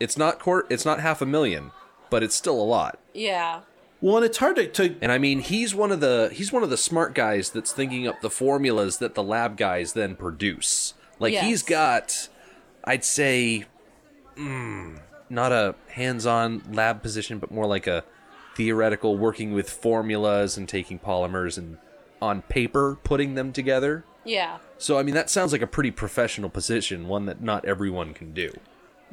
It's 0.00 0.16
not 0.16 0.40
court, 0.40 0.66
it's 0.68 0.84
not 0.84 0.98
half 1.00 1.22
a 1.22 1.26
million, 1.26 1.70
but 2.10 2.22
it's 2.24 2.34
still 2.34 2.60
a 2.60 2.64
lot. 2.64 2.98
Yeah. 3.14 3.60
well, 4.00 4.16
and 4.16 4.26
it's 4.26 4.38
hard 4.38 4.56
to, 4.56 4.66
to 4.66 4.96
And 5.00 5.12
I 5.12 5.18
mean, 5.18 5.38
he's 5.40 5.74
one 5.76 5.92
of 5.92 6.00
the 6.00 6.30
he's 6.32 6.52
one 6.52 6.64
of 6.64 6.70
the 6.70 6.76
smart 6.76 7.14
guys 7.14 7.50
that's 7.50 7.72
thinking 7.72 8.08
up 8.08 8.20
the 8.20 8.30
formulas 8.30 8.98
that 8.98 9.14
the 9.14 9.22
lab 9.22 9.56
guys 9.56 9.92
then 9.92 10.16
produce. 10.16 10.94
Like 11.20 11.34
Yes. 11.34 11.44
he's 11.44 11.62
got, 11.62 12.28
I'd 12.82 13.04
say, 13.04 13.66
mm, 14.36 14.98
not 15.32 15.50
a 15.50 15.74
hands-on 15.88 16.62
lab 16.70 17.02
position, 17.02 17.38
but 17.38 17.50
more 17.50 17.66
like 17.66 17.86
a 17.86 18.04
theoretical 18.54 19.16
working 19.16 19.52
with 19.52 19.68
formulas 19.70 20.56
and 20.56 20.68
taking 20.68 20.98
polymers 20.98 21.56
and 21.56 21.78
on 22.20 22.42
paper 22.42 22.98
putting 23.02 23.34
them 23.34 23.52
together. 23.52 24.04
Yeah. 24.24 24.58
So 24.78 24.98
I 24.98 25.02
mean, 25.02 25.14
that 25.14 25.30
sounds 25.30 25.52
like 25.52 25.62
a 25.62 25.66
pretty 25.66 25.90
professional 25.90 26.50
position, 26.50 27.08
one 27.08 27.26
that 27.26 27.42
not 27.42 27.64
everyone 27.64 28.12
can 28.14 28.32
do. 28.32 28.52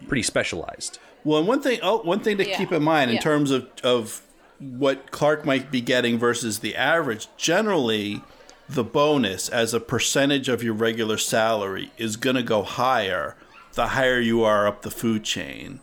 Pretty 0.08 0.23
specialized. 0.23 0.99
Well, 1.23 1.39
and 1.39 1.47
one 1.47 1.62
thing, 1.62 1.79
oh, 1.82 1.99
one 2.03 2.19
thing 2.19 2.38
to 2.38 2.47
Yeah. 2.47 2.58
keep 2.58 2.71
in 2.71 2.84
mind 2.84 3.10
in 3.12 3.15
Yeah. 3.15 3.21
terms 3.21 3.51
of 3.51 3.67
of 3.84 4.21
what 4.60 5.10
Clark 5.12 5.45
might 5.45 5.71
be 5.71 5.79
getting 5.79 6.19
versus 6.19 6.60
the 6.60 6.75
average, 6.75 7.27
generally, 7.38 8.21
the 8.67 8.84
bonus 8.84 9.47
as 9.47 9.73
a 9.73 9.79
percentage 9.79 10.49
of 10.49 10.62
your 10.62 10.73
regular 10.73 11.17
salary 11.17 11.91
is 11.97 12.17
going 12.17 12.36
to 12.36 12.43
go 12.43 12.62
higher 12.63 13.36
the 13.73 13.88
higher 13.89 14.19
you 14.19 14.43
are 14.43 14.67
up 14.67 14.82
the 14.82 14.91
food 14.91 15.23
chain. 15.23 15.79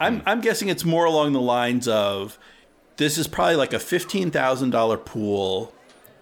I'm 0.00 0.22
I'm 0.26 0.40
guessing 0.40 0.68
it's 0.68 0.84
more 0.84 1.04
along 1.04 1.32
the 1.32 1.40
lines 1.40 1.88
of 1.88 2.38
this 2.96 3.18
is 3.18 3.26
probably 3.26 3.56
like 3.56 3.72
a 3.72 3.78
fifteen 3.78 4.30
thousand 4.30 4.70
dollar 4.70 4.96
pool. 4.96 5.72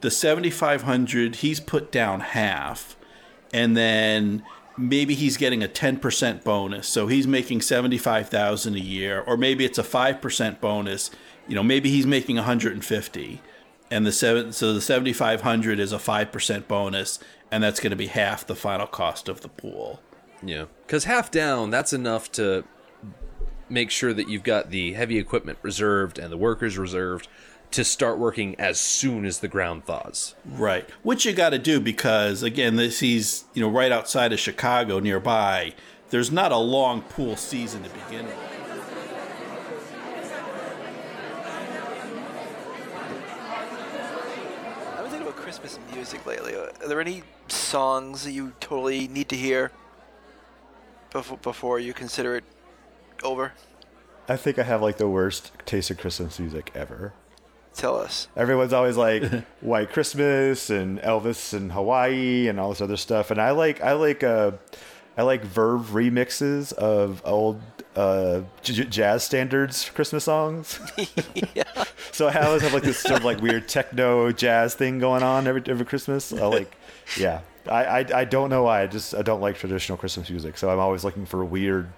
The 0.01 0.11
seventy 0.11 0.51
five 0.51 0.83
hundred 0.83 1.37
he's 1.37 1.61
put 1.61 1.91
down 1.91 2.21
half, 2.21 2.97
and 3.53 3.77
then 3.77 4.43
maybe 4.79 5.15
he's 5.15 5.37
getting 5.37 5.63
a 5.63 5.69
10% 5.69 6.45
bonus. 6.45 6.87
So 6.87 7.07
he's 7.07 7.27
making 7.27 7.63
75000 7.63 8.75
a 8.75 8.79
year 8.79 9.23
or 9.27 9.39
maybe 9.39 9.65
it's 9.65 9.79
a 9.79 9.83
5% 9.83 10.61
bonus. 10.61 11.11
You 11.49 11.55
know 11.55 11.63
maybe 11.63 11.91
he's 11.91 12.07
making 12.07 12.37
150 12.37 13.41
and 13.91 14.07
the 14.07 14.13
seven 14.13 14.53
so 14.53 14.75
the 14.75 14.81
7500 14.81 15.79
is 15.79 15.93
a 15.93 15.97
5% 15.97 16.69
bonus 16.69 17.19
and 17.51 17.63
that's 17.63 17.81
going 17.81 17.91
to 17.91 17.97
be 17.97 18.09
half 18.09 18.47
the 18.47 18.57
final 18.57 18.87
cost 18.87 19.29
of 19.29 19.41
the 19.41 19.49
pool. 19.49 20.01
Yeah, 20.43 20.67
because 20.87 21.05
half 21.05 21.31
down, 21.31 21.71
that's 21.71 21.93
enough 21.93 22.31
to 22.33 22.65
make 23.69 23.91
sure 23.91 24.13
that 24.13 24.29
you've 24.29 24.43
got 24.43 24.71
the 24.71 24.93
heavy 24.93 25.19
equipment 25.19 25.59
reserved 25.63 26.19
and 26.19 26.33
the 26.33 26.37
workers 26.37 26.79
reserved 26.79 27.29
to 27.73 27.85
start 27.85 28.19
working 28.19 28.55
as 28.61 28.79
soon 28.81 29.25
as 29.25 29.41
the 29.41 29.49
ground 29.49 29.85
thaws. 29.85 30.35
right 30.45 30.89
which 31.03 31.27
you 31.27 31.33
got 31.33 31.51
to 31.51 31.59
do 31.59 31.81
because 31.81 32.43
again 32.43 32.77
this 32.77 33.01
he's 33.01 33.45
you 33.55 33.61
know 33.61 33.69
right 33.69 33.91
outside 33.91 34.33
of 34.33 34.39
chicago 34.39 35.01
nearby 35.01 35.73
there's 36.11 36.31
not 36.31 36.53
a 36.53 36.57
long 36.57 37.03
pool 37.03 37.37
season 37.37 37.83
to 37.83 37.91
begin 37.91 38.25
with 38.25 38.37
I've 44.95 45.03
been 45.03 45.11
thinking 45.11 45.23
about 45.23 45.37
Christmas 45.37 45.79
music 45.93 46.25
lately. 46.27 46.55
Are 46.55 46.71
there 46.87 47.01
any 47.01 47.23
songs 47.49 48.25
that 48.25 48.33
you 48.33 48.53
totally 48.61 49.09
need 49.09 49.29
to 49.31 49.37
hear 49.37 49.73
before 51.11 51.39
before 51.39 51.81
you 51.81 51.93
consider 51.93 52.37
it 52.37 52.45
over? 53.23 53.53
I 54.29 54.37
think 54.37 54.59
I 54.59 54.65
have 54.65 54.83
like 54.83 54.97
the 54.99 55.09
worst 55.09 55.53
taste 55.67 55.91
of 55.91 55.99
Christmas 55.99 56.39
music 56.39 56.73
ever. 56.75 57.13
Tell 57.75 57.97
us. 57.97 58.29
Everyone's 58.37 58.73
always 58.73 58.97
like 58.97 59.23
White 59.61 59.93
Christmas 59.93 60.71
and 60.71 60.99
Elvis 61.01 61.53
and 61.53 61.73
Hawaii 61.73 62.49
and 62.49 62.59
all 62.59 62.71
this 62.71 62.81
other 62.81 62.97
stuff, 62.97 63.31
and 63.31 63.41
I 63.41 63.51
like 63.51 63.83
I 63.83 63.93
like 63.93 64.25
uh 64.25 64.53
I 65.17 65.23
like 65.23 65.45
Verve 65.45 65.91
remixes 65.91 66.73
of 66.73 67.23
old 67.25 67.61
uh, 67.95 68.43
j- 68.63 68.85
jazz 68.85 69.25
standards 69.25 69.89
Christmas 69.91 70.25
songs. 70.25 70.79
So 72.13 72.29
I 72.29 72.47
always 72.47 72.63
have 72.63 72.73
like 72.73 72.83
this 72.83 72.99
sort 72.99 73.19
of 73.19 73.25
like 73.27 73.43
weird 73.43 73.69
techno 73.69 74.33
jazz 74.33 74.75
thing 74.75 74.99
going 74.99 75.23
on 75.23 75.47
every 75.47 75.63
every 75.67 75.85
Christmas. 75.85 76.33
I 76.33 76.47
like, 76.47 76.75
yeah. 77.19 77.43
I, 77.69 77.85
I 77.85 78.07
I 78.21 78.25
don't 78.25 78.49
know 78.49 78.63
why. 78.63 78.81
I 78.85 78.87
just 78.87 79.15
I 79.15 79.21
don't 79.21 79.43
like 79.43 79.59
traditional 79.59 79.99
Christmas 79.99 80.31
music. 80.31 80.57
So 80.57 80.71
I'm 80.71 80.79
always 80.79 81.05
looking 81.05 81.27
for 81.27 81.45
weird, 81.45 81.89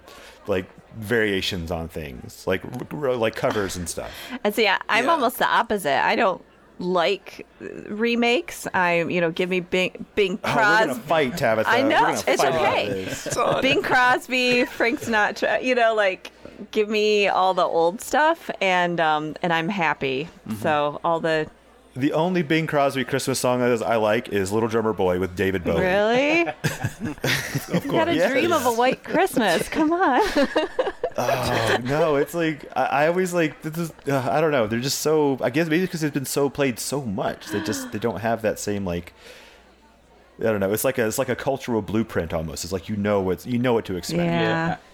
like 0.49 0.65
variations 0.97 1.71
on 1.71 1.87
things, 1.87 2.45
like 2.47 2.65
r- 2.65 3.09
r- 3.09 3.15
like 3.15 3.35
covers 3.35 3.77
and 3.77 3.87
stuff. 3.87 4.11
And 4.43 4.53
see, 4.53 4.67
I, 4.67 4.79
I'm 4.89 5.07
almost 5.09 5.37
the 5.37 5.47
opposite. 5.47 6.03
I 6.03 6.15
don't 6.15 6.43
like 6.79 7.45
remakes. 7.87 8.67
I'm 8.73 9.09
you 9.09 9.21
know, 9.21 9.31
give 9.31 9.49
me 9.49 9.59
Bing, 9.59 10.05
Bing 10.15 10.39
Oh, 10.43 10.49
we're 10.55 10.61
gonna 10.61 10.85
Crosby. 10.87 11.07
fight, 11.07 11.37
Tabitha. 11.37 11.69
I 11.69 11.83
We're 11.83 11.89
know 11.89 12.07
it's 12.09 12.23
fight 12.23 12.39
okay. 12.55 13.03
this. 13.05 13.37
Bing 13.61 13.81
Crosby, 13.81 14.65
Frank 14.65 15.01
Sinatra. 15.01 15.63
You 15.63 15.75
know, 15.75 15.93
like 15.95 16.31
give 16.71 16.89
me 16.89 17.27
all 17.27 17.53
the 17.53 17.63
old 17.63 18.01
stuff, 18.01 18.49
and 18.61 18.99
um, 18.99 19.35
and 19.41 19.53
I'm 19.53 19.69
happy. 19.69 20.27
Mm-hmm. 20.47 20.61
So 20.61 20.99
all 21.03 21.19
the 21.19 21.47
The 21.99 22.13
only 22.13 22.41
Bing 22.43 22.65
Crosby 22.67 23.03
Christmas 23.03 23.39
song 23.39 23.59
that 23.59 23.83
I 23.83 23.97
like 23.97 24.29
is 24.29 24.51
"Little 24.51 24.69
Drummer 24.69 24.93
Boy" 24.93 25.19
with 25.19 25.35
David 25.35 25.63
Bowie. 25.63 25.81
really, 25.81 26.41
Of 27.73 27.85
you 27.85 27.91
got 27.91 28.07
a 28.07 28.15
Yes. 28.15 28.31
dream 28.31 28.51
of 28.53 28.65
a 28.65 28.71
white 28.71 29.03
Christmas. 29.03 29.67
Come 29.69 29.91
on. 29.93 30.21
Oh 31.21 31.77
no, 31.83 32.15
it's 32.15 32.33
like 32.33 32.65
I, 32.77 32.85
I 32.85 33.07
always 33.07 33.33
like 33.33 33.61
this 33.61 33.77
is 33.77 33.91
uh, 34.07 34.29
I 34.31 34.39
don't 34.39 34.51
know. 34.51 34.67
They're 34.67 34.79
just 34.79 34.99
so 35.01 35.37
I 35.41 35.49
guess 35.49 35.67
maybe 35.67 35.81
because 35.81 36.01
it's 36.01 36.13
been 36.13 36.23
so 36.25 36.49
played 36.49 36.79
so 36.79 37.01
much. 37.01 37.47
They 37.47 37.59
just 37.61 37.91
they 37.91 37.99
don't 37.99 38.21
have 38.21 38.41
that 38.43 38.57
same 38.57 38.85
like 38.85 39.11
I 40.39 40.43
don't 40.43 40.59
know. 40.61 40.71
It's 40.71 40.83
like 40.85 40.97
a 40.97 41.05
it's 41.05 41.17
like 41.17 41.29
a 41.29 41.35
cultural 41.35 41.81
blueprint 41.81 42.33
almost. 42.33 42.63
It's 42.63 42.71
like 42.71 42.87
you 42.87 42.95
know 42.95 43.19
what 43.21 43.45
you 43.45 43.57
know 43.59 43.73
what 43.73 43.85
to 43.85 43.95
expect. 43.97 44.21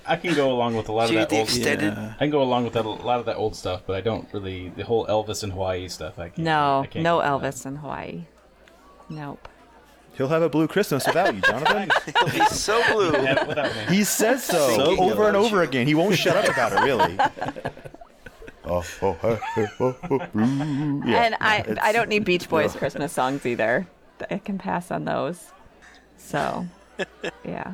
I, 0.07 0.13
I 0.13 0.15
can 0.17 0.33
go 0.33 0.51
along 0.51 0.75
with 0.75 0.89
a 0.89 0.91
lot 0.91 1.09
of 1.09 1.15
that 1.15 1.29
the 1.29 1.37
old. 1.37 1.47
extended- 1.47 1.93
I 1.97 2.15
can 2.17 2.29
go 2.31 2.41
along 2.41 2.63
with 2.63 2.73
that, 2.73 2.85
a 2.85 2.89
lot 2.89 3.19
of 3.19 3.25
that 3.27 3.35
old 3.37 3.55
stuff, 3.55 3.83
but 3.85 3.95
I 3.95 4.01
don't 4.01 4.27
really 4.33 4.69
the 4.69 4.83
whole 4.83 5.05
Elvis 5.07 5.43
in 5.43 5.51
Hawaii 5.51 5.87
stuff. 5.87 6.17
I 6.17 6.29
can't. 6.29 6.39
No, 6.39 6.81
I 6.83 6.87
can't 6.87 7.03
no 7.03 7.19
get 7.19 7.27
Elvis 7.29 7.65
in 7.65 7.75
Hawaii. 7.77 8.23
Nope. 9.09 9.47
He'll 10.17 10.29
have 10.29 10.41
a 10.41 10.49
blue 10.49 10.67
Christmas 10.67 11.05
without 11.05 11.35
you, 11.35 11.41
Jonathan. 11.41 11.89
He'll 12.19 12.29
be 12.39 12.45
so 12.45 12.81
blue. 12.93 13.11
Yeah, 13.11 13.89
he 13.89 14.03
says 14.05 14.43
so, 14.43 14.67
Thinking 14.69 15.11
over 15.11 15.27
and 15.27 15.35
about 15.35 15.45
over 15.47 15.61
again. 15.61 15.85
He 15.85 15.93
won't 15.93 16.15
shut 16.15 16.37
up 16.37 16.47
about 16.51 16.71
it. 16.73 16.79
Really. 16.81 17.17
Oh, 18.67 18.83
oh, 19.03 19.15
oh, 19.21 19.39
oh, 19.57 19.67
oh, 19.79 19.95
oh, 20.09 20.39
ooh. 20.39 21.03
Yeah, 21.05 21.25
and 21.25 21.35
I 21.39 21.57
it's- 21.59 21.77
I 21.83 21.91
don't 21.91 22.09
need 22.09 22.25
Beach 22.25 22.49
Boys 22.49 22.71
Ugh. 22.73 22.79
Christmas 22.79 23.13
songs 23.13 23.45
either. 23.45 23.85
I 24.29 24.37
can 24.39 24.57
pass 24.57 24.91
on 24.91 25.05
those. 25.05 25.51
So, 26.17 26.65
yeah. 27.45 27.73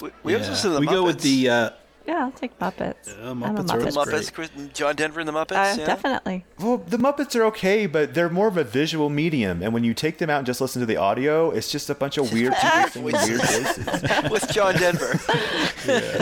We, 0.00 0.10
we 0.22 0.34
also 0.34 0.50
listen 0.50 0.72
the 0.72 0.80
we 0.80 0.86
Muppets. 0.86 0.90
go 0.90 1.04
with 1.04 1.20
the 1.20 1.48
uh, 1.48 1.70
Yeah, 2.06 2.24
I'll 2.24 2.32
take 2.32 2.58
Muppets. 2.58 3.16
I'm 3.22 3.42
a 3.42 3.46
Muppets 3.48 3.70
are 3.72 3.78
Muppet. 3.78 4.32
great. 4.32 4.50
Muppets, 4.56 4.72
John 4.72 4.96
Denver 4.96 5.20
and 5.20 5.28
the 5.28 5.32
Muppets. 5.32 5.74
Uh, 5.74 5.76
yeah? 5.78 5.86
Definitely. 5.86 6.44
Well, 6.58 6.78
the 6.78 6.96
Muppets 6.96 7.36
are 7.36 7.44
okay, 7.44 7.86
but 7.86 8.14
they're 8.14 8.28
more 8.30 8.48
of 8.48 8.56
a 8.56 8.64
visual 8.64 9.10
medium. 9.10 9.62
And 9.62 9.72
when 9.72 9.84
you 9.84 9.94
take 9.94 10.18
them 10.18 10.28
out 10.30 10.38
and 10.38 10.46
just 10.46 10.60
listen 10.60 10.80
to 10.80 10.86
the 10.86 10.96
audio, 10.96 11.50
it's 11.50 11.70
just 11.70 11.88
a 11.90 11.94
bunch 11.94 12.18
of 12.18 12.32
weird 12.32 12.54
people 12.54 12.88
singing 12.90 13.04
weird 13.04 13.40
voices. 13.42 14.30
with 14.30 14.48
John 14.52 14.74
Denver. 14.74 15.20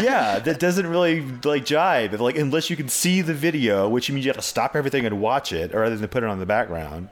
yeah, 0.03 0.39
that 0.41 0.59
doesn't 0.59 0.87
really 0.87 1.21
like 1.45 1.65
jive. 1.65 2.19
Like 2.19 2.37
unless 2.37 2.69
you 2.69 2.77
can 2.77 2.89
see 2.89 3.23
the 3.23 3.35
video, 3.35 3.89
which 3.89 4.11
means 4.11 4.25
you 4.27 4.31
have 4.31 4.37
to 4.37 4.43
stop 4.43 4.77
everything 4.77 5.07
and 5.07 5.21
watch 5.21 5.53
it, 5.53 5.75
or 5.75 5.81
rather 5.81 5.97
than 5.97 6.09
put 6.09 6.23
it 6.23 6.29
on 6.29 6.39
the 6.39 6.47
background. 6.47 7.09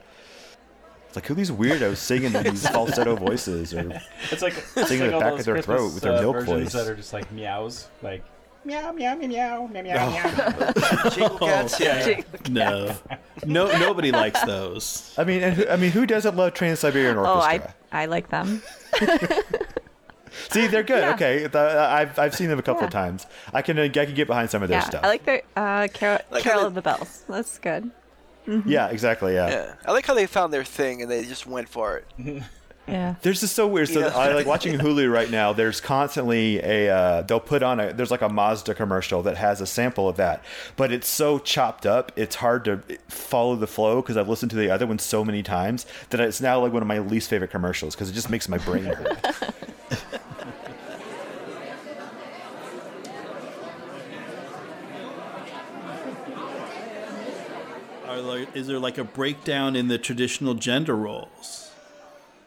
It's 1.19 1.25
like 1.25 1.27
who 1.27 1.35
are 1.35 1.37
these 1.37 1.51
weirdos 1.51 1.97
singing 1.97 2.33
these 2.43 2.69
falsetto 2.69 3.17
voices 3.17 3.75
or 3.75 4.01
It's 4.31 4.43
like 4.43 4.55
it's 4.77 4.89
singing 4.89 5.11
like 5.11 5.13
the 5.13 5.19
back 5.21 5.39
of 5.39 5.45
their 5.45 5.55
Christmas, 5.55 5.65
throat 5.79 5.95
with 5.95 6.03
their 6.03 6.13
uh, 6.15 6.21
milk 6.23 6.37
versions 6.37 6.63
voice. 6.63 6.73
that 6.73 6.91
are 6.93 6.97
just 6.97 7.13
like 7.13 7.31
meows, 7.33 7.89
like 8.03 8.23
meow 8.65 8.93
meow 8.93 9.15
meow 9.15 9.27
meow 9.29 9.67
meow 9.67 9.83
meow 9.83 10.11
meow. 10.11 11.11
Jingle 11.11 11.39
cats. 11.39 11.81
Yeah. 11.81 12.23
no, 12.51 12.95
no, 13.47 13.67
nobody 13.79 14.11
likes 14.13 14.43
those. 14.45 15.15
I 15.17 15.25
mean, 15.25 15.43
and 15.43 15.55
who, 15.55 15.69
I 15.69 15.77
mean, 15.77 15.91
who 15.91 16.07
doesn't 16.07 16.37
love 16.37 16.55
Trans 16.55 16.81
Siberian 16.81 17.17
Orchestra? 17.17 17.73
Oh, 17.93 17.93
I 17.93 18.03
I 18.03 18.07
like 18.07 18.29
them. 18.29 18.63
See, 20.51 20.67
they're 20.67 20.83
good. 20.83 21.01
Yeah. 21.03 21.15
Okay, 21.15 21.47
The- 21.47 21.59
I've 21.91 22.19
I've 22.19 22.35
seen 22.35 22.49
them 22.49 22.59
a 22.59 22.63
couple 22.63 22.83
Yeah. 22.83 22.87
of 22.87 22.93
times. 22.93 23.27
I 23.53 23.63
can 23.63 23.79
uh, 23.79 23.83
I 23.83 23.89
can 23.89 24.15
get 24.15 24.27
behind 24.27 24.51
some 24.51 24.63
of 24.63 24.69
their 24.69 24.79
Yeah, 24.79 24.85
stuff. 24.85 25.05
I 25.05 25.09
like 25.09 25.25
their 25.25 25.43
uh, 25.57 25.89
Carol, 25.93 26.21
Like 26.31 26.43
Carol 26.43 26.65
of 26.67 26.75
the 26.75 26.83
Bells. 26.83 27.25
That's 27.29 27.59
good. 27.59 27.91
Mhm. 28.49 28.63
Yeah, 28.67 28.89
exactly. 28.89 29.35
Yeah. 29.35 29.49
Yeah. 29.51 29.75
I 29.87 29.93
like 29.93 30.07
how 30.07 30.15
they 30.15 30.27
found 30.27 30.53
their 30.53 30.65
thing 30.65 31.03
and 31.03 31.11
they 31.11 31.25
just 31.25 31.47
went 31.47 31.69
for 31.69 31.99
it. 31.99 32.43
Yeah. 32.89 33.17
There's 33.21 33.41
just 33.41 33.55
so 33.55 33.67
weird. 33.67 33.91
So 33.91 34.01
Yeah. 34.01 34.17
I 34.17 34.33
like 34.33 34.47
watching 34.47 34.79
Hulu 34.79 35.13
right 35.13 35.31
now. 35.31 35.53
There's 35.53 35.79
constantly 35.79 36.57
a 36.65 36.89
uh, 36.89 37.21
they'll 37.21 37.39
put 37.39 37.63
on 37.63 37.79
a 37.81 37.93
there's 37.93 38.11
like 38.11 38.23
a 38.23 38.31
Mazda 38.31 38.73
commercial 38.75 39.21
that 39.25 39.37
has 39.37 39.61
a 39.61 39.67
sample 39.67 40.09
of 40.09 40.17
that, 40.17 40.43
but 40.75 40.91
it's 40.91 41.07
so 41.07 41.39
chopped 41.39 41.85
up. 41.85 42.13
It's 42.17 42.37
hard 42.37 42.65
to 42.65 42.81
follow 43.09 43.57
the 43.57 43.67
flow 43.67 44.01
because 44.01 44.17
I've 44.17 44.31
listened 44.31 44.53
to 44.53 44.57
the 44.57 44.71
other 44.71 44.87
one 44.87 44.99
so 44.99 45.23
many 45.23 45.43
times 45.43 45.85
that 46.09 46.19
it's 46.21 46.41
now 46.41 46.61
like 46.63 46.73
one 46.73 46.81
of 46.81 46.89
my 46.89 46.99
least 47.01 47.29
favorite 47.29 47.51
commercials 47.51 47.95
because 47.95 48.09
it 48.09 48.15
just 48.15 48.31
makes 48.31 48.49
my 48.49 48.57
brain 48.57 48.85
hurt. 48.85 49.19
is 58.55 58.67
there 58.67 58.79
like 58.79 58.99
a 58.99 59.05
breakdown 59.05 59.77
in 59.77 59.89
the 59.89 59.99
traditional 59.99 60.55
gender 60.55 60.97
roles? 60.97 61.71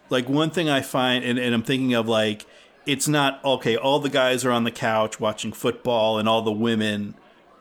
Like 0.10 0.28
one 0.28 0.50
thing 0.50 0.70
I 0.70 0.82
find, 0.82 1.24
and, 1.24 1.40
and 1.40 1.54
I'm 1.54 1.64
thinking 1.64 1.94
of 1.94 2.08
like, 2.08 2.46
it's 2.86 3.08
not 3.08 3.44
okay. 3.46 3.76
All 3.76 4.00
the 4.00 4.10
guys 4.10 4.44
are 4.44 4.52
on 4.52 4.64
the 4.64 4.72
couch 4.72 5.20
watching 5.20 5.54
football, 5.54 6.18
and 6.18 6.28
all 6.28 6.42
the 6.42 6.52
women 6.52 7.16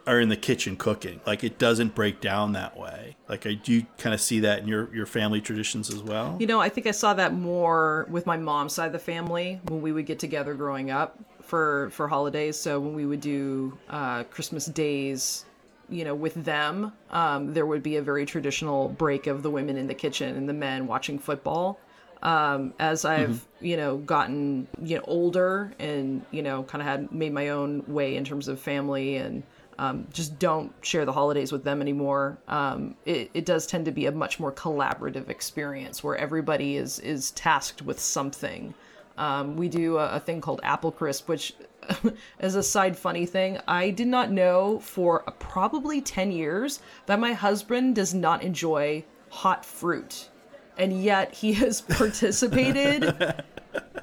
are 0.07 0.19
in 0.19 0.29
the 0.29 0.37
kitchen 0.37 0.77
cooking. 0.77 1.21
Like 1.27 1.45
it 1.45 1.59
doesn't 1.59 1.95
break 1.95 2.21
down 2.21 2.53
that 2.53 2.77
way. 2.77 3.17
Like 3.29 3.47
I 3.47 3.55
do 3.55 3.83
kind 3.99 4.15
of 4.15 4.21
see 4.21 4.41
that 4.41 4.61
in 4.61 4.69
your 4.69 4.93
your 4.95 5.07
family 5.07 5.41
traditions 5.41 5.91
as 5.91 6.03
well. 6.03 6.37
You 6.41 6.47
know, 6.47 6.61
I 6.61 6.69
think 6.69 6.87
I 6.87 6.91
saw 6.91 7.15
that 7.15 7.35
more 7.35 8.07
with 8.11 8.27
my 8.27 8.37
mom's 8.37 8.73
side 8.73 8.87
of 8.87 8.93
the 8.93 8.99
family 8.99 9.61
when 9.69 9.83
we 9.83 9.93
would 9.93 10.07
get 10.07 10.19
together 10.19 10.55
growing 10.55 10.91
up 10.91 11.19
for 11.43 11.91
for 11.91 12.09
holidays. 12.09 12.59
So 12.59 12.81
when 12.81 12.95
we 12.95 13.07
would 13.07 13.21
do 13.21 13.79
uh, 13.89 14.25
Christmas 14.25 14.67
days, 14.67 15.45
you 15.91 16.05
know, 16.05 16.15
with 16.15 16.35
them, 16.45 16.93
um, 17.11 17.53
there 17.53 17.67
would 17.67 17.83
be 17.83 17.97
a 17.97 18.03
very 18.03 18.25
traditional 18.25 18.89
break 18.89 19.27
of 19.27 19.43
the 19.43 19.51
women 19.51 19.77
in 19.77 19.87
the 19.87 19.95
kitchen 19.95 20.37
and 20.37 20.49
the 20.49 20.55
men 20.55 20.87
watching 20.87 21.19
football. 21.19 21.81
Um, 22.23 22.75
as 22.79 23.07
I've 23.07 23.47
you 23.63 23.79
know 23.79 23.97
gotten 23.97 24.69
you 24.83 24.99
know 24.99 25.05
older 25.07 25.73
and 25.79 26.23
you 26.31 26.43
know 26.43 26.65
kind 26.65 26.83
of 26.83 26.87
had 26.87 27.13
made 27.13 27.33
my 27.33 27.49
own 27.49 27.83
way 27.87 28.17
in 28.17 28.25
terms 28.25 28.47
of 28.47 28.61
family 28.61 29.17
and 29.17 29.43
um, 29.79 30.07
just 30.13 30.39
don't 30.39 30.71
share 30.83 31.07
the 31.07 31.13
holidays 31.13 31.51
with 31.51 31.65
them 31.65 31.81
anymore. 31.81 32.37
Um, 32.47 32.95
it, 33.07 33.31
it 33.33 33.47
does 33.47 33.67
tend 33.67 33.87
to 33.87 33.91
be 33.91 34.05
a 34.05 34.13
much 34.13 34.39
more 34.39 34.53
collaborative 34.53 35.31
experience 35.31 36.05
where 36.05 36.17
everybody 36.17 36.77
is 36.77 36.99
is 36.99 37.31
tasked 37.31 37.81
with 37.81 37.99
something. 37.99 38.75
Um, 39.17 39.57
we 39.57 39.69
do 39.69 39.97
a, 39.97 40.17
a 40.17 40.21
thing 40.21 40.41
called 40.41 40.61
Apple 40.63 40.93
Crisp, 40.93 41.29
which, 41.29 41.55
as 42.41 42.55
a 42.55 42.63
side 42.63 42.97
funny 42.97 43.27
thing, 43.27 43.59
I 43.67 43.91
did 43.91 44.09
not 44.09 44.31
know 44.31 44.79
for 44.81 45.21
probably 45.39 46.01
ten 46.01 46.31
years 46.31 46.81
that 47.07 47.21
my 47.21 47.33
husband 47.33 47.95
does 47.95 48.15
not 48.15 48.43
enjoy 48.43 49.05
hot 49.29 49.65
fruit, 49.65 50.29
and 50.77 51.03
yet 51.03 51.33
he 51.35 51.53
has 51.65 51.81
participated 51.81 53.43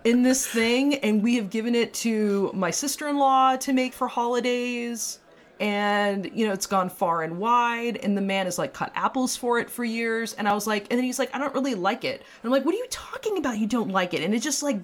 in 0.03 0.23
this 0.23 0.47
thing 0.47 0.95
and 0.95 1.21
we 1.21 1.35
have 1.35 1.49
given 1.49 1.75
it 1.75 1.93
to 1.93 2.49
my 2.53 2.71
sister-in-law 2.71 3.57
to 3.57 3.73
make 3.73 3.93
for 3.93 4.07
holidays. 4.07 5.19
And 5.59 6.29
you 6.35 6.45
know 6.45 6.53
it's 6.53 6.67
gone 6.67 6.87
far 6.87 7.23
and 7.23 7.39
wide 7.39 7.97
and 7.97 8.15
the 8.15 8.21
man 8.21 8.45
has 8.45 8.59
like 8.59 8.73
cut 8.73 8.91
apples 8.93 9.35
for 9.35 9.57
it 9.59 9.71
for 9.71 9.83
years. 9.83 10.33
And 10.35 10.47
i 10.47 10.53
was 10.53 10.67
like 10.67 10.85
and 10.91 10.99
then 10.99 11.03
he's 11.03 11.17
like 11.17 11.33
i 11.35 11.39
don't 11.39 11.53
really 11.55 11.73
like 11.73 12.03
it. 12.03 12.21
And 12.21 12.45
i'm 12.45 12.51
like 12.51 12.63
what 12.63 12.75
are 12.75 12.77
you 12.77 12.85
talking 12.91 13.37
about? 13.39 13.57
You 13.57 13.65
don't 13.65 13.89
like 13.89 14.13
it. 14.13 14.21
And 14.21 14.35
it 14.35 14.41
just 14.43 14.61
like 14.61 14.79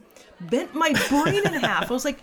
bent 0.49 0.73
my 0.75 0.93
brain 1.09 1.45
in 1.45 1.53
half. 1.53 1.89
I 1.89 1.93
was 1.93 2.05
like 2.05 2.19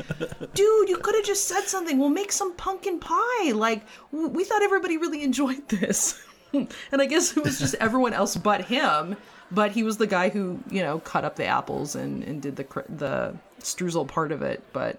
dude 0.55 0.89
you 0.89 0.99
could 0.99 1.15
have 1.15 1.25
just 1.25 1.47
said 1.49 1.63
something. 1.63 1.99
We'll 1.99 2.09
make 2.09 2.33
some 2.33 2.55
pumpkin 2.55 2.99
pie. 3.01 3.53
Like 3.53 3.83
we 4.13 4.45
thought 4.45 4.63
everybody 4.63 4.97
really 4.97 5.23
enjoyed 5.23 5.69
this. 5.69 6.21
And 6.53 7.01
i 7.01 7.07
guess 7.07 7.37
it 7.37 7.45
was 7.45 7.61
just 7.61 7.77
everyone 7.77 8.13
else 8.13 8.37
but 8.37 8.65
him. 8.65 9.17
But 9.53 9.71
he 9.71 9.85
was 9.85 9.99
the 9.99 10.07
guy 10.09 10.31
who 10.31 10.59
you 10.69 10.83
know 10.83 10.99
cut 10.99 11.25
up 11.25 11.37
the 11.37 11.45
apples 11.47 11.95
and, 11.95 12.25
and 12.25 12.43
did 12.43 12.57
the 12.57 12.65
the 12.89 13.37
streusel 13.61 14.09
part 14.09 14.33
of 14.33 14.43
it. 14.43 14.61
But 14.73 14.99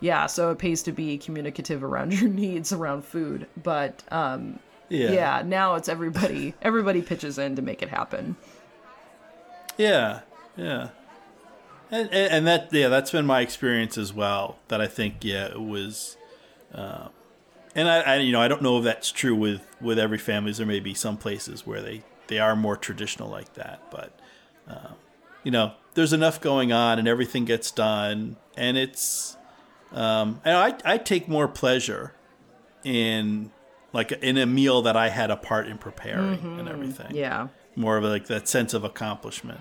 yeah 0.00 0.26
so 0.26 0.50
it 0.50 0.58
pays 0.58 0.82
to 0.82 0.92
be 0.92 1.16
communicative 1.16 1.82
around 1.82 2.12
your 2.12 2.28
needs 2.42 2.72
around 2.74 3.06
food. 3.06 3.46
But 3.62 4.02
um 4.10 4.58
Yeah. 4.90 5.12
yeah 5.12 5.42
now 5.46 5.76
it's 5.76 5.88
everybody 5.88 6.52
everybody 6.60 7.00
pitches 7.00 7.38
in 7.38 7.56
to 7.56 7.62
make 7.62 7.80
it 7.82 7.88
happen. 7.88 8.36
Yeah, 9.78 10.20
yeah, 10.56 10.90
and, 11.92 12.08
and 12.10 12.32
and 12.32 12.46
that 12.48 12.72
yeah, 12.72 12.88
that's 12.88 13.12
been 13.12 13.26
my 13.26 13.40
experience 13.42 13.96
as 13.96 14.12
well. 14.12 14.58
That 14.68 14.80
I 14.80 14.88
think 14.88 15.16
yeah, 15.22 15.46
it 15.46 15.60
was, 15.62 16.16
um, 16.74 17.10
and 17.76 17.88
I, 17.88 18.00
I 18.00 18.16
you 18.16 18.32
know 18.32 18.40
I 18.40 18.48
don't 18.48 18.62
know 18.62 18.78
if 18.78 18.84
that's 18.84 19.12
true 19.12 19.34
with 19.36 19.60
with 19.80 19.98
every 19.98 20.18
families. 20.18 20.56
There 20.58 20.66
may 20.66 20.80
be 20.80 20.94
some 20.94 21.16
places 21.16 21.64
where 21.66 21.80
they 21.80 22.02
they 22.26 22.38
are 22.40 22.56
more 22.56 22.76
traditional 22.76 23.28
like 23.28 23.52
that, 23.54 23.80
but 23.90 24.18
um, 24.66 24.94
you 25.44 25.50
know 25.52 25.74
there's 25.94 26.12
enough 26.12 26.40
going 26.40 26.72
on 26.72 26.98
and 26.98 27.06
everything 27.06 27.44
gets 27.44 27.70
done, 27.70 28.36
and 28.56 28.76
it's 28.76 29.36
Um, 29.92 30.40
and 30.44 30.56
I 30.56 30.94
I 30.94 30.98
take 30.98 31.28
more 31.28 31.46
pleasure 31.46 32.14
in 32.84 33.50
like 33.92 34.10
in 34.12 34.38
a 34.38 34.46
meal 34.46 34.80
that 34.82 34.96
I 34.96 35.10
had 35.10 35.30
a 35.30 35.36
part 35.36 35.66
in 35.68 35.76
preparing 35.78 36.40
and 36.58 36.66
Mhm. 36.66 36.70
everything. 36.70 37.14
Yeah. 37.14 37.48
more 37.76 37.96
of 37.98 38.04
like 38.04 38.26
that 38.26 38.48
sense 38.48 38.72
of 38.74 38.84
accomplishment. 38.84 39.60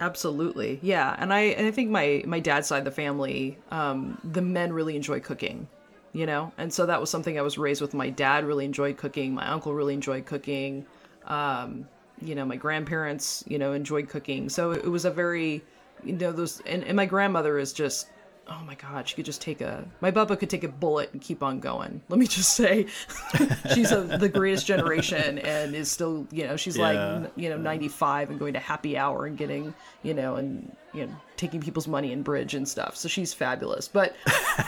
Absolutely, 0.00 0.80
yeah, 0.82 1.14
and 1.18 1.32
I 1.32 1.40
and 1.40 1.66
I 1.66 1.70
think 1.70 1.88
my 1.90 2.22
my 2.26 2.40
dad's 2.40 2.66
side 2.66 2.78
of 2.78 2.84
the 2.84 2.90
family, 2.90 3.58
um, 3.70 4.18
the 4.24 4.42
men 4.42 4.72
really 4.72 4.96
enjoy 4.96 5.20
cooking, 5.20 5.68
you 6.12 6.26
know, 6.26 6.52
and 6.58 6.72
so 6.72 6.84
that 6.86 7.00
was 7.00 7.10
something 7.10 7.38
I 7.38 7.42
was 7.42 7.58
raised 7.58 7.80
with. 7.80 7.94
My 7.94 8.10
dad 8.10 8.44
really 8.44 8.64
enjoyed 8.64 8.96
cooking. 8.96 9.32
My 9.34 9.46
uncle 9.46 9.72
really 9.72 9.94
enjoyed 9.94 10.26
cooking. 10.26 10.84
Um, 11.26 11.88
you 12.20 12.34
know, 12.34 12.44
my 12.44 12.56
grandparents, 12.56 13.44
you 13.46 13.56
know, 13.58 13.72
enjoyed 13.72 14.08
cooking. 14.08 14.48
So 14.48 14.72
it 14.72 14.84
was 14.90 15.04
a 15.04 15.10
very, 15.10 15.62
you 16.02 16.14
know, 16.14 16.32
those 16.32 16.60
and, 16.62 16.82
and 16.84 16.96
my 16.96 17.06
grandmother 17.06 17.58
is 17.58 17.72
just. 17.72 18.08
Oh 18.46 18.62
my 18.66 18.74
God! 18.74 19.08
She 19.08 19.14
could 19.16 19.24
just 19.24 19.40
take 19.40 19.60
a. 19.62 19.84
My 20.02 20.10
Bubba 20.10 20.38
could 20.38 20.50
take 20.50 20.64
a 20.64 20.68
bullet 20.68 21.10
and 21.12 21.20
keep 21.22 21.42
on 21.42 21.60
going. 21.60 22.02
Let 22.10 22.18
me 22.18 22.26
just 22.26 22.54
say, 22.54 22.86
she's 23.74 23.90
a, 23.90 24.02
the 24.02 24.28
greatest 24.28 24.66
generation 24.66 25.38
and 25.38 25.74
is 25.74 25.90
still, 25.90 26.26
you 26.30 26.46
know, 26.46 26.56
she's 26.56 26.76
Yeah. 26.76 27.20
like, 27.22 27.32
you 27.36 27.48
know 27.48 27.56
95 27.56 28.28
and 28.30 28.38
going 28.38 28.52
to 28.52 28.58
happy 28.60 28.98
hour 28.98 29.24
and 29.26 29.38
getting 29.38 29.72
you 30.02 30.12
know 30.12 30.36
and 30.36 30.76
you 30.92 31.06
know 31.06 31.12
taking 31.36 31.60
people's 31.60 31.88
money 31.88 32.12
in 32.12 32.22
bridge 32.22 32.54
and 32.54 32.68
stuff 32.68 32.94
so 32.96 33.08
she's 33.08 33.32
fabulous 33.34 33.88
but 33.88 34.14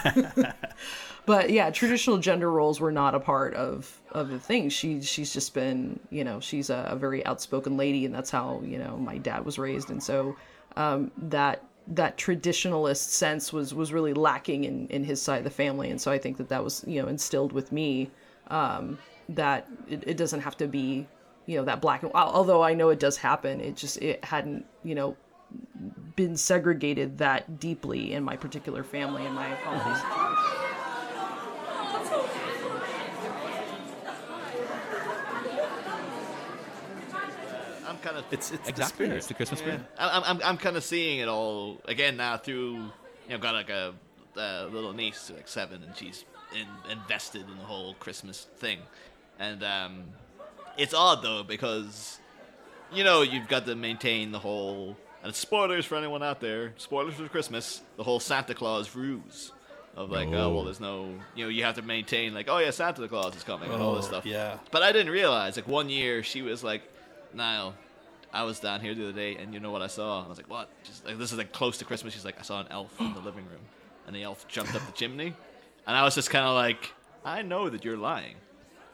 but 1.27 1.51
yeah 1.51 1.71
traditional 1.71 2.19
gender 2.19 2.51
roles 2.51 2.81
were 2.81 2.93
not 2.93 3.15
a 3.15 3.21
part 3.21 3.55
of 3.55 4.01
of 4.13 4.29
the 4.29 4.39
thing 4.39 4.69
she 4.69 5.01
she's 5.03 5.33
just 5.33 5.55
been 5.55 5.99
you 6.11 6.25
know 6.25 6.41
she's 6.41 6.71
a, 6.71 6.89
a 6.91 6.97
very 6.97 7.25
outspoken 7.27 7.77
lady 7.77 8.05
and 8.05 8.15
that's 8.15 8.31
how 8.31 8.61
you 8.65 8.79
know 8.79 8.97
my 8.97 9.19
dad 9.19 9.45
was 9.45 9.59
raised 9.59 9.91
and 9.91 10.03
so 10.03 10.35
um 10.77 11.11
that 11.17 11.63
that 11.89 12.17
traditionalist 12.19 13.09
sense 13.11 13.53
was 13.53 13.73
was 13.75 13.93
really 13.93 14.15
lacking 14.15 14.65
in 14.65 14.89
in 14.89 15.05
his 15.05 15.23
side 15.23 15.39
of 15.39 15.45
the 15.45 15.51
family. 15.51 15.91
And 15.91 16.01
so 16.01 16.11
i 16.11 16.19
think 16.19 16.37
that 16.39 16.49
that 16.49 16.63
was 16.65 16.85
you 16.87 17.01
know 17.01 17.09
instilled 17.09 17.53
with 17.53 17.73
me 17.73 18.11
um 18.49 18.99
that 19.29 19.69
it, 19.89 20.05
it 20.07 20.17
doesn't 20.17 20.41
have 20.41 20.57
to 20.57 20.67
be 20.67 21.07
you 21.47 21.57
know 21.57 21.65
that 21.65 21.81
black 21.81 22.03
and 22.03 22.13
al- 22.15 22.31
although 22.31 22.63
i 22.63 22.75
know 22.75 22.91
it 22.91 23.01
does 23.01 23.17
happen 23.17 23.61
it 23.61 23.77
just 23.77 23.97
it 23.99 24.25
hadn't 24.25 24.65
you 24.85 24.95
know 24.95 25.17
been 26.17 26.37
segregated 26.37 27.19
that 27.19 27.61
deeply 27.61 28.13
in 28.13 28.23
my 28.23 28.37
particular 28.37 28.83
family 28.83 29.25
and 29.25 29.35
my 29.35 29.49
situation 29.57 30.66
I'm 37.97 38.03
kind 38.03 38.17
of 38.19 38.25
it's 38.31 38.51
it's 38.53 38.69
Exactly, 38.69 39.07
it's 39.07 39.27
the 39.27 39.35
Christmas 39.35 39.61
spirit. 39.61 39.81
I'm 39.99 40.23
I'm 40.25 40.41
I'm 40.45 40.57
kind 40.59 40.77
of 40.77 40.85
seeing 40.85 41.19
it 41.21 41.29
all 41.29 41.81
again 41.87 42.17
now 42.17 42.37
through 42.37 42.75
you 42.75 43.31
know 43.31 43.39
got 43.39 43.55
like 43.55 43.71
a, 43.71 43.95
a 44.37 44.67
little 44.67 44.93
niece 44.93 45.31
like 45.35 45.49
seven 45.49 45.83
and 45.83 45.97
she's 45.97 46.25
in, 46.55 46.67
invested 46.91 47.43
in 47.51 47.57
the 47.59 47.65
whole 47.65 47.95
Christmas 47.95 48.47
thing, 48.59 48.79
and 49.39 49.63
um, 49.65 50.05
it's 50.79 50.95
odd 50.95 51.23
though 51.23 51.43
because 51.43 52.19
you 52.93 53.03
know 53.05 53.23
you've 53.23 53.49
got 53.49 53.67
to 53.67 53.75
maintain 53.75 54.31
the 54.33 54.39
whole 54.39 54.97
and 55.25 55.35
spoilers 55.35 55.85
for 55.85 55.97
anyone 55.97 56.23
out 56.23 56.41
there 56.41 56.73
spoilers 56.77 57.15
for 57.15 57.29
Christmas 57.29 57.81
the 57.97 58.05
whole 58.05 58.21
Santa 58.21 58.55
Claus 58.55 58.95
ruse 58.95 59.51
of 59.97 60.11
like 60.11 60.29
oh, 60.29 60.35
Oh. 60.35 60.55
well 60.55 60.65
there's 60.65 60.79
no 60.79 61.09
you 61.35 61.45
know 61.45 61.49
you 61.51 61.65
have 61.65 61.75
to 61.77 61.83
maintain 61.83 62.33
like 62.33 62.47
oh 62.49 62.59
yeah 62.59 62.71
Santa 62.71 63.09
Claus 63.09 63.35
is 63.35 63.43
coming 63.43 63.71
and 63.73 63.83
all 63.83 63.95
this 63.97 64.05
Oh, 64.05 64.09
stuff 64.09 64.27
yeah. 64.27 64.59
but 64.71 64.83
I 64.85 64.93
didn't 64.93 65.11
realize 65.11 65.57
like 65.57 65.67
one 65.67 65.89
year 65.89 66.23
she 66.23 66.43
was 66.43 66.63
like 66.63 66.83
Niall 67.35 67.75
I 68.37 68.43
was 68.45 68.61
down 68.61 68.81
here 68.81 68.95
the 68.95 69.05
other 69.05 69.13
day, 69.13 69.37
and 69.37 69.55
you 69.55 69.61
know 69.61 69.71
what 69.71 69.83
I 69.83 69.87
saw? 69.87 70.25
I 70.25 70.29
was 70.29 70.39
like, 70.39 70.51
"What?" 70.51 70.69
She's 70.85 71.03
like, 71.05 71.19
"This 71.19 71.33
is 71.33 71.39
like 71.39 71.53
close 71.53 71.79
to 71.79 71.85
Christmas." 71.85 72.13
She's 72.15 72.25
like, 72.25 72.39
"I 72.39 72.43
saw 72.43 72.61
an 72.61 72.67
elf 72.71 72.93
in 73.01 73.13
the 73.15 73.21
living 73.21 73.45
room, 73.47 73.63
and 74.07 74.15
the 74.15 74.23
elf 74.23 74.47
jumped 74.49 74.75
up 74.75 74.85
the 74.87 74.93
chimney," 74.93 75.35
and 75.87 75.97
I 75.97 76.03
was 76.03 76.15
just 76.15 76.31
kind 76.31 76.45
of 76.47 76.55
like, 76.55 76.93
"I 77.25 77.43
know 77.43 77.69
that 77.71 77.85
you're 77.85 77.97
lying, 77.97 78.37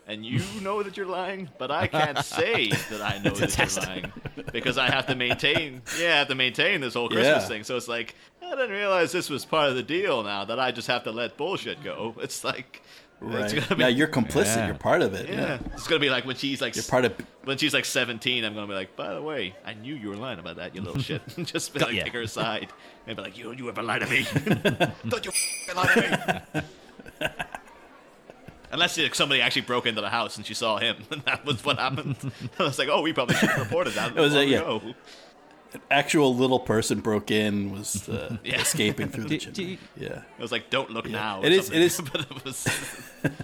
and 0.06 0.24
you 0.24 0.40
know 0.60 0.82
that 0.82 0.96
you're 0.96 1.06
lying, 1.06 1.48
but 1.58 1.70
I 1.70 1.86
can't 1.88 2.18
say 2.18 2.70
that 2.90 3.02
I 3.02 3.18
know 3.18 3.30
that 3.40 3.56
you're 3.58 3.84
lying 3.84 4.12
because 4.52 4.78
I 4.78 4.88
have 4.90 5.06
to 5.06 5.14
maintain, 5.16 5.82
yeah, 5.98 6.14
I 6.14 6.18
have 6.18 6.28
to 6.28 6.34
maintain 6.34 6.80
this 6.80 6.94
whole 6.94 7.08
Christmas 7.08 7.42
Yeah. 7.42 7.48
thing." 7.48 7.64
So 7.64 7.76
it's 7.76 7.88
like, 7.88 8.14
I 8.42 8.50
didn't 8.50 8.70
realize 8.70 9.12
this 9.12 9.28
was 9.30 9.44
part 9.44 9.68
of 9.70 9.74
the 9.76 9.82
deal. 9.82 10.22
Now 10.22 10.44
that 10.44 10.58
I 10.60 10.70
just 10.72 10.86
have 10.88 11.04
to 11.04 11.10
let 11.10 11.36
bullshit 11.36 11.82
go, 11.82 12.14
it's 12.20 12.44
like. 12.44 12.82
It's 13.24 13.54
Right. 13.54 13.62
gonna 13.62 13.76
be, 13.76 13.82
Now 13.82 13.88
you're 13.88 14.08
complicit. 14.08 14.66
You're 14.66 14.74
part 14.74 15.00
of 15.02 15.14
it. 15.14 15.28
Yeah. 15.28 15.34
Yeah. 15.40 15.58
it's 15.74 15.86
gonna 15.86 16.00
be 16.00 16.10
like 16.10 16.24
when 16.26 16.34
she's 16.36 16.60
like 16.60 16.74
You're 16.74 16.84
part 16.84 17.04
of- 17.04 17.14
when 17.44 17.56
she's 17.58 17.72
like 17.74 17.84
17, 17.84 18.44
I'm 18.44 18.54
gonna 18.54 18.66
be 18.66 18.74
like, 18.74 18.96
by 18.96 19.14
the 19.14 19.22
way, 19.22 19.54
I 19.64 19.74
knew 19.74 19.94
you 19.94 20.08
were 20.08 20.16
lying 20.16 20.38
about 20.38 20.56
that, 20.56 20.74
you 20.74 20.80
little 20.82 21.00
shit. 21.00 21.22
Just 21.44 21.72
be 21.72 21.78
Got 21.80 21.88
like, 21.90 21.98
ya. 21.98 22.04
take 22.04 22.12
her 22.14 22.22
aside 22.22 22.68
and 23.06 23.16
be 23.16 23.22
like, 23.22 23.38
you, 23.38 23.52
you 23.52 23.68
ever 23.68 23.82
lie 23.82 23.98
to 24.00 24.06
me? 24.06 24.26
Don't 25.08 25.24
you 25.24 25.30
f***ing 25.30 25.76
lie 25.76 25.94
to 25.94 26.42
me? 26.54 26.60
Unless 28.70 28.96
like, 28.96 29.14
somebody 29.14 29.42
actually 29.42 29.62
broke 29.62 29.84
into 29.86 30.00
the 30.00 30.08
house 30.08 30.38
and 30.38 30.46
she 30.46 30.54
saw 30.54 30.78
him, 30.78 30.96
and 31.10 31.20
that 31.26 31.44
was 31.44 31.62
what 31.62 31.78
happened. 31.78 32.16
I 32.58 32.62
was 32.62 32.78
like, 32.78 32.88
oh, 32.88 33.02
we 33.02 33.12
probably 33.12 33.36
should 33.36 33.50
have 33.50 33.60
reported 33.60 33.92
that. 33.94 34.16
It 34.16 34.20
was 34.20 34.34
a- 34.34 34.38
long 34.58 34.82
uh, 34.82 34.86
yeah. 34.86 34.92
Ago. 35.74 35.82
An 35.90 35.96
actual 35.96 36.34
little 36.34 36.60
person 36.60 37.00
broke 37.00 37.30
in, 37.30 37.72
was 37.72 38.08
uh, 38.08 38.36
Yeah. 38.44 38.60
escaping 38.60 39.08
through 39.08 39.24
the 39.24 39.38
Do- 39.38 39.50
do 39.50 39.52
chimney. 39.52 39.78
Yeah. 39.96 40.22
It 40.38 40.42
was 40.42 40.52
like, 40.52 40.70
don't 40.70 40.90
look 40.90 41.08
now. 41.08 41.40
or 41.40 41.46
It 41.46 41.52
is- 41.52 41.70
it 41.70 41.90
something. 41.90 42.20
is- 42.20 42.26
but 42.30 42.36
it 42.36 42.44
was 42.44 42.66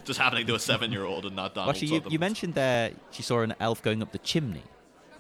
just 0.05 0.19
happening 0.19 0.47
to 0.47 0.55
a 0.55 0.59
seven-year-old 0.59 1.25
and 1.27 1.37
not 1.37 1.55
Well, 1.57 1.67
Donald. 1.67 1.77
actually, 1.77 1.95
you, 1.97 2.03
you 2.11 2.19
mentioned 2.19 2.55
there 2.55 2.93
she 3.11 3.23
saw 3.23 3.41
an 3.41 3.55
elf 3.61 3.83
going 3.83 4.03
up 4.03 4.13
the 4.13 4.19
chimney. 4.19 4.63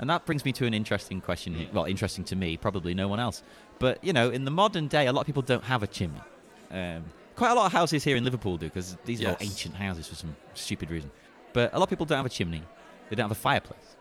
And 0.00 0.08
that 0.10 0.24
brings 0.26 0.44
me 0.44 0.52
to 0.52 0.64
an 0.66 0.74
interesting 0.74 1.20
question. 1.20 1.54
here. 1.54 1.68
Well, 1.72 1.84
interesting 1.84 2.22
to 2.26 2.36
me, 2.36 2.56
probably 2.56 2.94
no 2.94 3.08
one 3.08 3.18
else. 3.18 3.42
But, 3.80 4.02
you 4.04 4.12
know, 4.12 4.30
in 4.30 4.44
the 4.44 4.50
modern 4.52 4.86
day, 4.86 5.08
a 5.08 5.12
lot 5.12 5.22
of 5.22 5.26
people 5.26 5.42
don't 5.42 5.64
have 5.64 5.82
a 5.82 5.88
chimney. 5.88 6.20
Um, 6.70 7.04
quite 7.34 7.50
a 7.50 7.54
lot 7.54 7.66
of 7.66 7.72
houses 7.72 8.04
here 8.04 8.14
in 8.16 8.22
Liverpool 8.22 8.56
do, 8.58 8.66
because 8.66 8.96
these 9.04 9.20
are 9.24 9.30
all 9.30 9.36
ancient 9.40 9.74
houses 9.74 10.06
for 10.06 10.14
some 10.14 10.36
stupid 10.54 10.90
reason. 10.92 11.10
But 11.52 11.72
a 11.74 11.78
lot 11.78 11.84
of 11.84 11.90
people 11.90 12.06
don't 12.06 12.16
have 12.18 12.26
a 12.26 12.28
chimney. 12.28 12.62
They 13.10 13.16
don't 13.16 13.24
have 13.24 13.36
a 13.36 13.40
fireplace. 13.40 13.96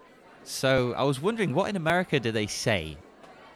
So 0.47 0.93
I 0.93 1.03
was 1.03 1.21
wondering, 1.21 1.53
what 1.53 1.69
in 1.69 1.75
America 1.75 2.21
do 2.21 2.31
they 2.31 2.47
say 2.47 2.95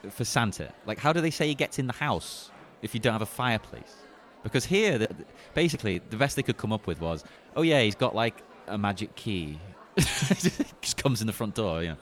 for 0.10 0.25
Santa? 0.25 0.73
Like, 0.86 0.99
how 0.99 1.13
do 1.13 1.21
they 1.21 1.32
say 1.32 1.47
he 1.47 1.56
gets 1.56 1.80
in 1.80 1.88
the 1.88 1.93
house 1.93 2.51
if 2.82 2.93
you 2.93 2.99
don't 2.99 3.13
have 3.13 3.21
a 3.21 3.25
fireplace? 3.25 3.95
Because 4.43 4.65
here, 4.65 4.97
the, 4.97 5.10
basically, 5.54 5.99
the 6.10 6.17
best 6.17 6.36
they 6.36 6.43
could 6.43 6.58
come 6.58 6.73
up 6.73 6.88
with 6.88 6.99
was, 6.99 7.23
oh 7.56 7.62
yeah, 7.62 7.82
he's 7.82 7.95
got 7.95 8.13
like 8.13 8.43
a 8.67 8.77
magic 8.77 9.15
key. 9.15 9.58
Just 9.97 10.97
comes 10.97 11.21
in 11.21 11.27
the 11.27 11.34
front 11.34 11.56
door, 11.56 11.82
yeah. 11.82 11.95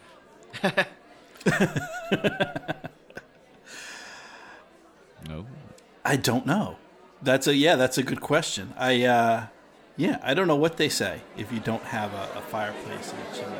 no. 5.30 5.46
I 6.04 6.16
don't 6.16 6.48
know. 6.48 6.78
That's 7.22 7.46
a 7.46 7.56
yeah. 7.56 7.76
That's 7.76 8.00
a 8.00 8.04
good 8.04 8.22
question. 8.22 8.74
I 8.76 9.04
uh, 9.04 9.46
yeah. 9.98 10.18
I 10.24 10.34
don't 10.34 10.48
know 10.48 10.56
what 10.56 10.78
they 10.78 10.90
say 10.90 11.22
if 11.38 11.52
you 11.52 11.60
don't 11.60 11.84
have 11.84 12.12
a, 12.14 12.30
a 12.38 12.42
fireplace 12.42 13.12
in 13.12 13.20
the 13.20 13.38
chimney. 13.38 13.58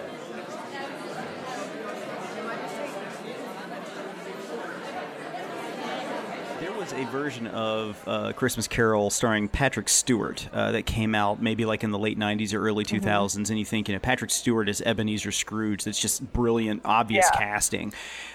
There 6.60 6.74
was 6.92 7.08
a 7.08 7.12
version 7.12 7.48
of 7.48 8.02
uh, 8.08 8.32
Christmas 8.34 8.68
Carol 8.68 9.10
starring 9.10 9.48
Patrick 9.48 9.90
Stewart 9.90 10.48
uh, 10.54 10.72
that 10.72 10.86
came 10.86 11.14
out 11.14 11.42
maybe 11.42 11.66
like 11.66 11.84
in 11.84 11.92
the 11.92 12.00
late 12.00 12.18
90s 12.18 12.54
or 12.54 12.60
early 12.62 12.84
2000s, 12.84 13.50
and 13.50 13.60
you 13.60 13.66
think, 13.66 13.88
you 13.88 13.94
know, 13.94 14.00
Patrick 14.00 14.32
Stewart 14.32 14.70
as 14.70 14.82
Ebenezer 14.82 15.32
Scrooge, 15.32 15.84
that's 15.84 16.00
just 16.00 16.32
brilliant, 16.34 16.82
obvious 16.86 17.28
Yeah. 17.34 17.40
casting. 17.40 17.94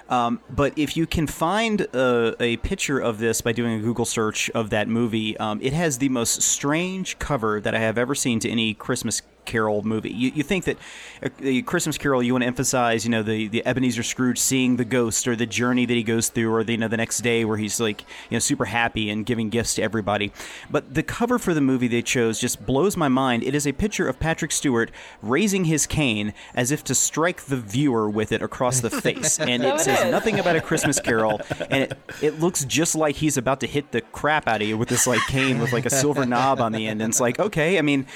Um, 0.08 0.40
but 0.50 0.78
if 0.78 0.96
you 0.96 1.06
can 1.06 1.26
find 1.26 1.80
a, 1.80 2.34
a 2.40 2.56
picture 2.58 2.98
of 2.98 3.18
this 3.18 3.40
by 3.40 3.52
doing 3.52 3.78
a 3.78 3.82
Google 3.82 4.04
search 4.04 4.50
of 4.50 4.70
that 4.70 4.88
movie, 4.88 5.36
um, 5.38 5.58
it 5.62 5.72
has 5.72 5.98
the 5.98 6.08
most 6.10 6.42
strange 6.42 7.18
cover 7.18 7.60
that 7.60 7.74
I 7.74 7.78
have 7.78 7.98
ever 7.98 8.14
seen 8.14 8.38
to 8.40 8.50
any 8.50 8.74
Christmas 8.74 9.22
Carol 9.44 9.82
movie. 9.82 10.10
You, 10.10 10.32
you 10.34 10.42
think 10.42 10.64
that 10.64 10.78
uh, 11.22 11.28
a, 11.42 11.58
a 11.58 11.62
Christmas 11.62 11.98
Carol, 11.98 12.22
you 12.22 12.32
want 12.32 12.42
to 12.42 12.46
emphasize, 12.46 13.04
you 13.04 13.10
know, 13.10 13.22
the, 13.22 13.48
the 13.48 13.66
Ebenezer 13.66 14.02
Scrooge 14.02 14.38
seeing 14.38 14.76
the 14.76 14.84
ghost 14.84 15.28
or 15.28 15.36
the 15.36 15.46
journey 15.46 15.84
that 15.86 15.94
he 15.94 16.02
goes 16.02 16.30
through, 16.30 16.52
or 16.52 16.64
the, 16.64 16.72
you 16.72 16.78
know, 16.78 16.88
the 16.88 16.96
next 16.96 17.18
day 17.18 17.44
where 17.44 17.58
he's 17.58 17.78
like, 17.78 18.02
you 18.30 18.36
know, 18.36 18.38
super 18.38 18.64
happy 18.64 19.10
and 19.10 19.26
giving 19.26 19.50
gifts 19.50 19.74
to 19.74 19.82
everybody. 19.82 20.32
But 20.70 20.94
the 20.94 21.02
cover 21.02 21.38
for 21.38 21.52
the 21.52 21.60
movie 21.60 21.88
they 21.88 22.02
chose 22.02 22.40
just 22.40 22.64
blows 22.64 22.96
my 22.96 23.08
mind. 23.08 23.42
It 23.42 23.54
is 23.54 23.66
a 23.66 23.72
picture 23.72 24.08
of 24.08 24.18
Patrick 24.18 24.52
Stewart 24.52 24.90
raising 25.22 25.66
his 25.66 25.86
cane 25.86 26.32
as 26.54 26.70
if 26.70 26.82
to 26.84 26.94
strike 26.94 27.42
the 27.42 27.56
viewer 27.56 28.08
with 28.08 28.32
it 28.32 28.40
across 28.40 28.80
the 28.80 28.90
face, 28.90 29.38
and 29.38 29.62
it 29.64 29.74
it 29.74 29.80
says 29.80 30.10
nothing 30.10 30.38
about 30.38 30.56
a 30.56 30.60
Christmas 30.74 31.00
Carol, 31.00 31.40
and 31.70 31.84
it, 31.84 31.98
it 32.22 32.40
looks 32.40 32.64
just 32.64 32.94
like 32.94 33.16
he's 33.16 33.36
about 33.36 33.60
to 33.60 33.66
hit 33.66 33.92
the 33.92 34.00
crap 34.00 34.48
out 34.48 34.62
of 34.62 34.68
you 34.68 34.78
with 34.78 34.88
this 34.88 35.06
like 35.06 35.20
cane 35.28 35.58
with 35.58 35.72
like 35.72 35.86
a 35.86 35.90
silver 35.90 36.24
knob 36.24 36.60
on 36.60 36.72
the 36.72 36.86
end. 36.86 37.02
And 37.02 37.10
it's 37.10 37.20
like, 37.20 37.38
okay, 37.38 37.78
I 37.78 37.82
mean, 37.82 38.06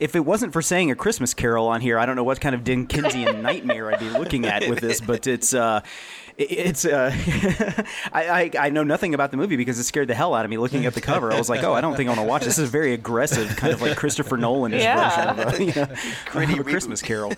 if 0.00 0.14
it 0.16 0.20
wasn't 0.24 0.52
for 0.52 0.62
saying 0.62 0.90
a 0.90 0.94
Christmas 0.94 1.34
Carol 1.34 1.66
on 1.68 1.80
here, 1.80 1.98
I 1.98 2.06
don't 2.06 2.16
know 2.16 2.24
what 2.24 2.40
kind 2.40 2.54
of 2.54 2.64
Dickensian 2.64 3.42
nightmare 3.42 3.92
I'd 3.92 4.00
be 4.00 4.10
looking 4.10 4.46
at 4.46 4.68
with 4.68 4.80
this, 4.80 5.00
but 5.00 5.26
it's 5.26 5.52
uh, 5.54 5.80
it's 6.36 6.84
uh, 6.84 7.10
I, 8.12 8.50
I 8.54 8.66
I 8.66 8.70
know 8.70 8.84
nothing 8.84 9.12
about 9.14 9.30
the 9.32 9.36
movie 9.36 9.56
because 9.56 9.78
it 9.78 9.84
scared 9.84 10.08
the 10.08 10.14
hell 10.14 10.34
out 10.34 10.44
of 10.44 10.50
me 10.50 10.56
looking 10.56 10.86
at 10.86 10.94
the 10.94 11.00
cover. 11.00 11.32
I 11.32 11.38
was 11.38 11.48
like, 11.48 11.64
oh, 11.64 11.72
I 11.74 11.80
don't 11.80 11.96
think 11.96 12.08
I 12.08 12.12
want 12.12 12.20
to 12.20 12.28
watch 12.28 12.44
this. 12.44 12.56
This 12.56 12.64
is 12.64 12.70
very 12.70 12.92
aggressive, 12.94 13.56
kind 13.56 13.72
of 13.72 13.82
like 13.82 13.96
Christopher 13.96 14.36
Nolan-ish 14.36 14.82
Yeah. 14.82 15.32
version 15.34 15.48
of 15.48 15.54
a, 15.54 15.64
you 15.64 15.74
know, 15.74 15.94
Gritty 16.30 16.52
of 16.54 16.60
a. 16.60 16.70
Christmas 16.70 17.02
Carol. 17.02 17.32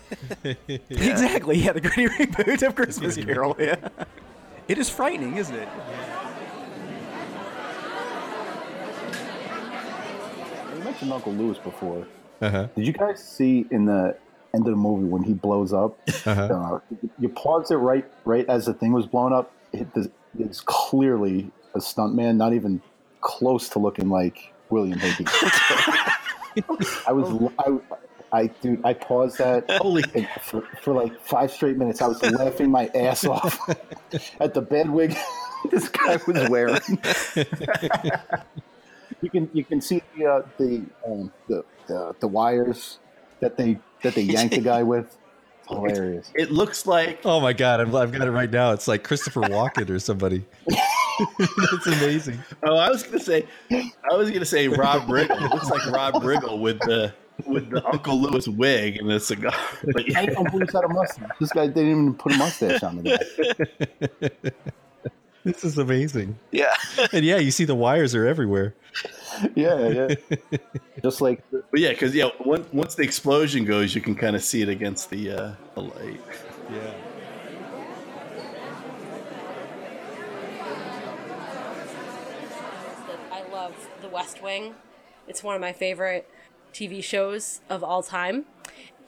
Exactly, 0.45 1.59
yeah, 1.59 1.73
the 1.73 1.81
gritty 1.81 2.07
reboot 2.09 2.67
of 2.67 2.75
Christmas 2.75 3.17
Carol. 3.17 3.57
Yeah, 3.59 3.77
it 4.69 4.77
is 4.79 4.91
frightening, 4.91 5.37
isn't 5.39 5.55
it? 5.57 5.69
we 10.75 10.85
mentioned 10.85 11.13
Uncle 11.13 11.33
Lewis 11.33 11.59
before. 11.59 12.07
Uh-huh. 12.41 12.69
Did 12.75 12.87
you 12.87 12.93
guys 12.93 13.23
see 13.23 13.67
in 13.71 13.87
the 13.87 14.17
end 14.55 14.67
of 14.67 14.73
the 14.73 14.77
movie 14.77 15.05
when 15.05 15.23
he 15.23 15.35
blows 15.35 15.73
up? 15.73 15.99
Uh-huh. 16.27 16.43
Uh, 16.43 16.81
you 17.19 17.29
pause 17.29 17.71
it 17.71 17.77
right, 17.77 18.05
right 18.25 18.49
as 18.49 18.67
the 18.67 18.75
thing 18.75 18.93
was 18.93 19.07
blown 19.07 19.33
up. 19.33 19.53
It, 19.73 19.89
it's 20.39 20.61
clearly 20.61 21.51
a 21.75 21.79
stuntman, 21.79 22.37
not 22.37 22.53
even 22.53 22.83
close 23.21 23.69
to 23.71 23.79
looking 23.79 24.09
like 24.09 24.53
William 24.71 24.99
Hickey. 24.99 25.25
I 27.07 27.13
was, 27.13 27.53
I, 27.59 27.79
I, 28.33 28.47
dude, 28.47 28.85
I 28.85 28.95
paused 28.95 29.39
that 29.39 29.71
Holy 29.71 30.03
for, 30.43 30.63
for 30.83 30.95
like 30.95 31.21
five 31.21 31.51
straight 31.51 31.77
minutes. 31.77 32.03
I 32.03 32.09
was 32.09 32.23
laughing 32.23 32.71
my 32.71 32.91
ass 32.95 33.25
off 33.25 33.59
at 34.41 34.55
the 34.55 34.63
bedwig 34.63 35.17
this 35.71 35.89
guy 35.89 36.19
was 36.27 36.49
wearing. 36.49 36.81
You 39.23 39.31
can 39.31 39.51
you 39.53 39.65
can 39.65 39.81
see 39.81 40.03
the 40.17 40.27
uh, 40.27 40.43
the, 40.59 40.83
um, 41.07 41.33
the 41.49 41.65
the 41.87 42.15
the 42.21 42.29
wires 42.29 42.99
that 43.41 43.57
they 43.57 43.79
that 44.03 44.15
they 44.15 44.23
yanked 44.23 44.55
the 44.55 44.61
guy 44.61 44.83
with. 44.83 45.17
It's 45.61 45.69
hilarious. 45.69 46.33
It 46.35 46.51
looks 46.51 46.87
like 46.87 47.21
Oh 47.25 47.41
my 47.41 47.53
god, 47.53 47.81
I'm, 47.81 47.95
I've 47.95 48.13
got 48.13 48.27
it 48.27 48.31
right 48.31 48.51
now. 48.51 48.73
It's 48.73 48.89
like 48.89 49.05
Christopher 49.05 49.43
Walken 49.43 49.91
or 49.91 49.99
somebody. 49.99 50.45
That's 51.39 51.87
amazing. 51.87 52.39
Oh, 52.63 52.77
I 52.77 52.89
was 52.89 53.03
gonna 53.03 53.21
say, 53.21 53.47
I 53.71 54.15
was 54.15 54.31
gonna 54.31 54.45
say 54.45 54.69
Rob 54.69 55.03
Riggle. 55.03 55.45
It 55.45 55.53
looks 55.53 55.69
like 55.69 55.85
Rob 55.87 56.15
Riggle 56.23 56.61
with 56.61 56.79
the 56.81 57.13
with 57.47 57.71
the 57.71 57.87
Uncle 57.87 58.21
Lewis 58.21 58.49
wig 58.49 58.97
and 58.97 59.09
the 59.09 59.21
cigar. 59.21 59.55
But 59.93 60.17
I 60.17 60.27
don't 60.27 60.51
believe 60.51 60.69
he's 60.69 60.75
had 60.75 60.85
a 60.85 60.89
mustache. 60.89 61.31
This 61.41 61.53
guy 61.53 61.67
didn't 61.67 61.91
even 61.91 62.15
put 62.15 62.33
a 62.33 62.39
mustache 62.39 62.83
on 62.83 63.03
the 63.03 64.41
guy. 64.51 64.51
This 65.45 65.65
is 65.65 65.79
amazing. 65.79 66.39
Yeah. 66.51 66.75
And 67.13 67.25
yeah, 67.25 67.39
you 67.39 67.51
see 67.51 67.65
the 67.65 67.75
wires 67.75 68.15
are 68.15 68.27
everywhere. 68.27 68.75
Yeah, 69.55 69.89
yeah. 69.89 70.15
Just 71.03 71.23
like 71.23 71.43
But 71.51 71.81
yeah, 71.81 71.91
because 71.91 72.15
yeah, 72.15 72.29
once 72.45 72.71
once 72.73 72.95
the 72.95 73.03
explosion 73.05 73.65
goes, 73.65 73.95
you 73.95 74.03
can 74.03 74.15
kind 74.15 74.37
of 74.37 74.43
see 74.43 74.61
it 74.61 74.69
against 74.69 75.09
the 75.09 75.31
uh, 75.31 75.53
the 75.75 75.81
light. 75.81 76.21
Yeah. 76.71 76.93
I 83.33 83.43
love 83.51 83.75
The 84.03 84.09
West 84.09 84.43
Wing. 84.43 84.75
It's 85.27 85.43
one 85.43 85.55
of 85.55 85.61
my 85.61 85.73
favorite 85.73 86.29
TV 86.75 87.03
shows 87.03 87.61
of 87.71 87.83
all 87.83 88.03
time. 88.03 88.45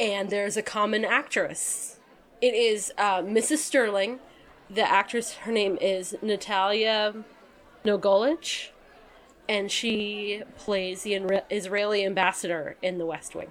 And 0.01 0.31
there's 0.31 0.57
a 0.57 0.63
common 0.63 1.05
actress. 1.05 1.99
It 2.41 2.55
is 2.55 2.91
uh, 2.97 3.21
Mrs. 3.21 3.59
Sterling. 3.59 4.19
The 4.73 4.89
actress, 4.89 5.35
her 5.35 5.53
name 5.53 5.77
is 5.81 6.17
Natalia 6.23 7.25
Nogulich. 7.85 8.69
And 9.49 9.71
she 9.71 10.43
plays 10.57 11.03
the 11.03 11.43
Israeli 11.51 12.07
ambassador 12.07 12.77
in 12.81 12.99
The 12.99 13.05
West 13.05 13.35
Wing. 13.35 13.51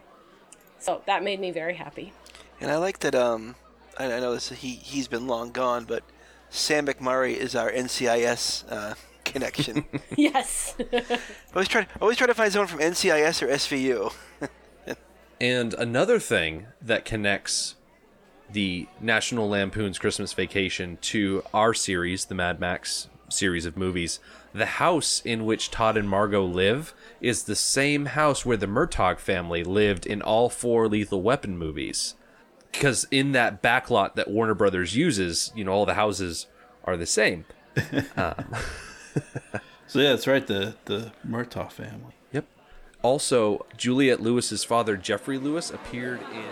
So 0.80 1.02
that 1.06 1.24
made 1.24 1.40
me 1.40 1.52
very 1.52 1.76
happy. 1.76 2.14
And 2.60 2.72
I 2.72 2.78
like 2.78 3.00
that. 3.00 3.14
Um, 3.14 3.56
I, 4.00 4.06
I 4.06 4.20
know 4.20 4.34
this. 4.34 4.50
He 4.50 4.76
he's 4.76 5.08
been 5.08 5.28
long 5.28 5.52
gone, 5.52 5.86
but 5.86 6.04
Sam 6.50 6.88
McMurray 6.88 7.36
is 7.36 7.56
our 7.56 7.72
NCIS 7.72 8.72
uh, 8.72 8.96
connection. 9.26 9.86
yes. 10.18 10.76
always 11.54 11.68
try 11.68 11.86
always 12.02 12.18
try 12.18 12.26
to 12.26 12.34
find 12.34 12.52
someone 12.52 12.68
from 12.68 12.80
NCIS 12.80 13.42
or 13.44 13.48
SVU. 13.48 14.14
And 15.42 15.74
another 15.74 16.20
thing 16.20 16.68
that 16.80 17.04
connects 17.04 17.74
the 18.52 18.88
National 19.00 19.50
Lampoon's 19.50 20.00
Christmas 20.00 20.34
Vacation 20.34 20.98
to 21.02 21.44
our 21.54 21.74
series, 21.74 22.26
the 22.26 22.36
Mad 22.36 22.60
Max 22.60 23.10
series 23.30 23.66
of 23.66 23.78
movies, 23.78 24.20
the 24.54 24.66
house 24.66 25.22
in 25.24 25.46
which 25.46 25.72
Todd 25.72 25.96
and 25.98 26.10
Margot 26.10 26.44
live 26.44 26.94
is 27.22 27.44
the 27.44 27.56
same 27.56 28.08
house 28.08 28.46
where 28.46 28.58
the 28.58 28.68
Murtaugh 28.68 29.18
family 29.18 29.64
lived 29.64 30.06
in 30.06 30.22
all 30.22 30.50
four 30.50 30.88
Lethal 30.88 31.22
Weapon 31.22 31.58
movies. 31.58 32.16
Because 32.72 33.06
in 33.12 33.34
that 33.34 33.62
backlot 33.62 34.16
that 34.16 34.30
Warner 34.30 34.54
Brothers 34.54 34.96
uses, 34.96 35.52
you 35.56 35.64
know, 35.64 35.72
all 35.72 35.86
the 35.86 35.94
houses 35.96 36.48
are 36.84 36.98
the 36.98 37.06
same. 37.06 37.46
Um, 38.16 38.56
So 39.92 40.00
yeah, 40.00 40.12
that's 40.12 40.26
right. 40.26 40.48
The 40.48 40.76
the 40.86 41.12
Murtaugh 41.28 41.70
family. 41.70 42.14
Yep. 42.32 42.46
Also, 43.02 43.66
Juliette 43.76 44.22
Lewis's 44.22 44.64
father, 44.64 44.96
Geoffrey 44.96 45.38
Lewis, 45.38 45.70
appeared 45.70 46.22
in. 46.34 46.46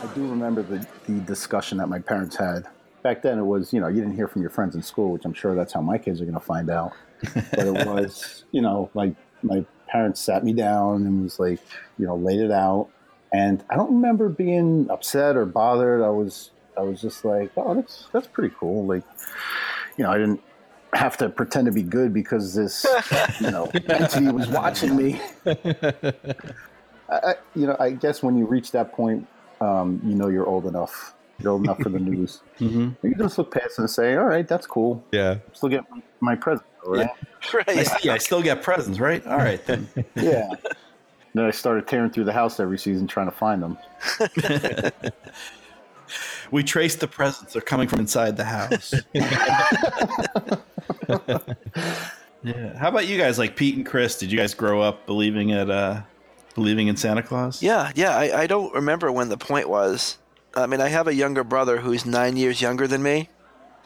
I 0.00 0.06
do 0.14 0.26
remember 0.28 0.62
the, 0.62 0.86
the 1.06 1.20
discussion 1.20 1.78
that 1.78 1.88
my 1.88 1.98
parents 1.98 2.36
had. 2.36 2.66
Back 3.02 3.22
then, 3.22 3.38
it 3.38 3.44
was, 3.44 3.72
you 3.72 3.80
know, 3.80 3.88
you 3.88 3.96
didn't 3.96 4.14
hear 4.14 4.28
from 4.28 4.42
your 4.42 4.50
friends 4.50 4.76
in 4.76 4.82
school, 4.82 5.12
which 5.12 5.24
I'm 5.24 5.32
sure 5.32 5.54
that's 5.54 5.72
how 5.72 5.80
my 5.80 5.98
kids 5.98 6.20
are 6.20 6.24
going 6.24 6.34
to 6.34 6.40
find 6.40 6.70
out. 6.70 6.92
But 7.34 7.66
it 7.66 7.72
was, 7.86 8.44
you 8.52 8.60
know, 8.60 8.90
like 8.94 9.14
my 9.42 9.64
parents 9.88 10.20
sat 10.20 10.44
me 10.44 10.52
down 10.52 11.06
and 11.06 11.24
was 11.24 11.40
like, 11.40 11.60
you 11.98 12.06
know, 12.06 12.16
laid 12.16 12.40
it 12.40 12.52
out. 12.52 12.88
And 13.32 13.64
I 13.70 13.76
don't 13.76 13.92
remember 13.92 14.28
being 14.28 14.88
upset 14.88 15.36
or 15.36 15.44
bothered. 15.46 16.00
I 16.02 16.10
was, 16.10 16.50
I 16.76 16.82
was 16.82 17.00
just 17.00 17.24
like, 17.24 17.50
oh, 17.56 17.74
that's 17.74 18.08
that's 18.12 18.28
pretty 18.28 18.54
cool. 18.58 18.86
Like, 18.86 19.02
you 19.96 20.04
know, 20.04 20.10
I 20.10 20.18
didn't 20.18 20.40
have 20.94 21.16
to 21.18 21.28
pretend 21.28 21.66
to 21.66 21.72
be 21.72 21.82
good 21.82 22.14
because 22.14 22.54
this, 22.54 22.86
you 23.40 23.50
know, 23.50 23.70
entity 23.88 24.28
was 24.28 24.48
watching 24.48 24.96
me. 24.96 25.20
I, 25.46 26.12
I, 27.10 27.34
you 27.54 27.66
know, 27.66 27.76
I 27.80 27.90
guess 27.90 28.22
when 28.22 28.38
you 28.38 28.46
reach 28.46 28.70
that 28.72 28.92
point, 28.92 29.26
um, 29.60 30.00
you 30.04 30.14
know 30.14 30.28
you're 30.28 30.46
old 30.46 30.66
enough. 30.66 31.14
You're 31.40 31.52
old 31.52 31.64
enough 31.64 31.78
for 31.80 31.88
the 31.88 31.98
news. 32.10 32.40
Mm-hmm. 32.58 33.06
You 33.06 33.14
just 33.14 33.38
look 33.38 33.52
past 33.52 33.78
and 33.78 33.88
say, 33.88 34.16
"All 34.16 34.24
right, 34.24 34.46
that's 34.46 34.66
cool. 34.66 35.04
Yeah, 35.12 35.38
still 35.52 35.68
get 35.68 35.88
my, 35.90 36.02
my 36.20 36.34
present, 36.36 36.66
all 36.84 36.92
right?" 36.96 37.08
I, 37.68 37.82
see, 37.82 38.10
I 38.10 38.18
still 38.18 38.42
get 38.42 38.62
presents, 38.62 38.98
right? 38.98 39.24
All 39.26 39.38
right 39.38 39.64
then. 39.66 39.88
Yeah. 40.16 40.48
then 41.34 41.44
I 41.44 41.50
started 41.50 41.86
tearing 41.86 42.10
through 42.10 42.24
the 42.24 42.32
house 42.32 42.58
every 42.58 42.78
season 42.78 43.06
trying 43.06 43.26
to 43.26 43.36
find 43.36 43.62
them. 43.62 43.78
we 46.50 46.64
trace 46.64 46.96
the 46.96 47.06
presents. 47.06 47.52
They're 47.52 47.62
coming 47.62 47.86
from 47.86 48.00
inside 48.00 48.36
the 48.36 48.44
house. 48.44 48.92
yeah. 52.42 52.76
How 52.78 52.88
about 52.88 53.06
you 53.06 53.18
guys? 53.18 53.38
Like 53.38 53.54
Pete 53.56 53.76
and 53.76 53.86
Chris, 53.86 54.18
did 54.18 54.32
you 54.32 54.38
guys 54.38 54.54
grow 54.54 54.80
up 54.80 55.06
believing 55.06 55.52
at 55.52 55.70
uh 55.70 56.00
believing 56.58 56.88
in 56.88 56.96
Santa 56.96 57.22
Claus? 57.22 57.62
Yeah, 57.62 57.92
yeah. 57.94 58.16
I, 58.16 58.42
I 58.42 58.46
don't 58.46 58.74
remember 58.74 59.10
when 59.12 59.28
the 59.28 59.38
point 59.38 59.68
was. 59.68 60.18
I 60.54 60.66
mean, 60.66 60.80
I 60.80 60.88
have 60.88 61.06
a 61.06 61.14
younger 61.14 61.44
brother 61.44 61.78
who's 61.78 62.04
nine 62.04 62.36
years 62.36 62.60
younger 62.60 62.86
than 62.86 63.02
me. 63.02 63.28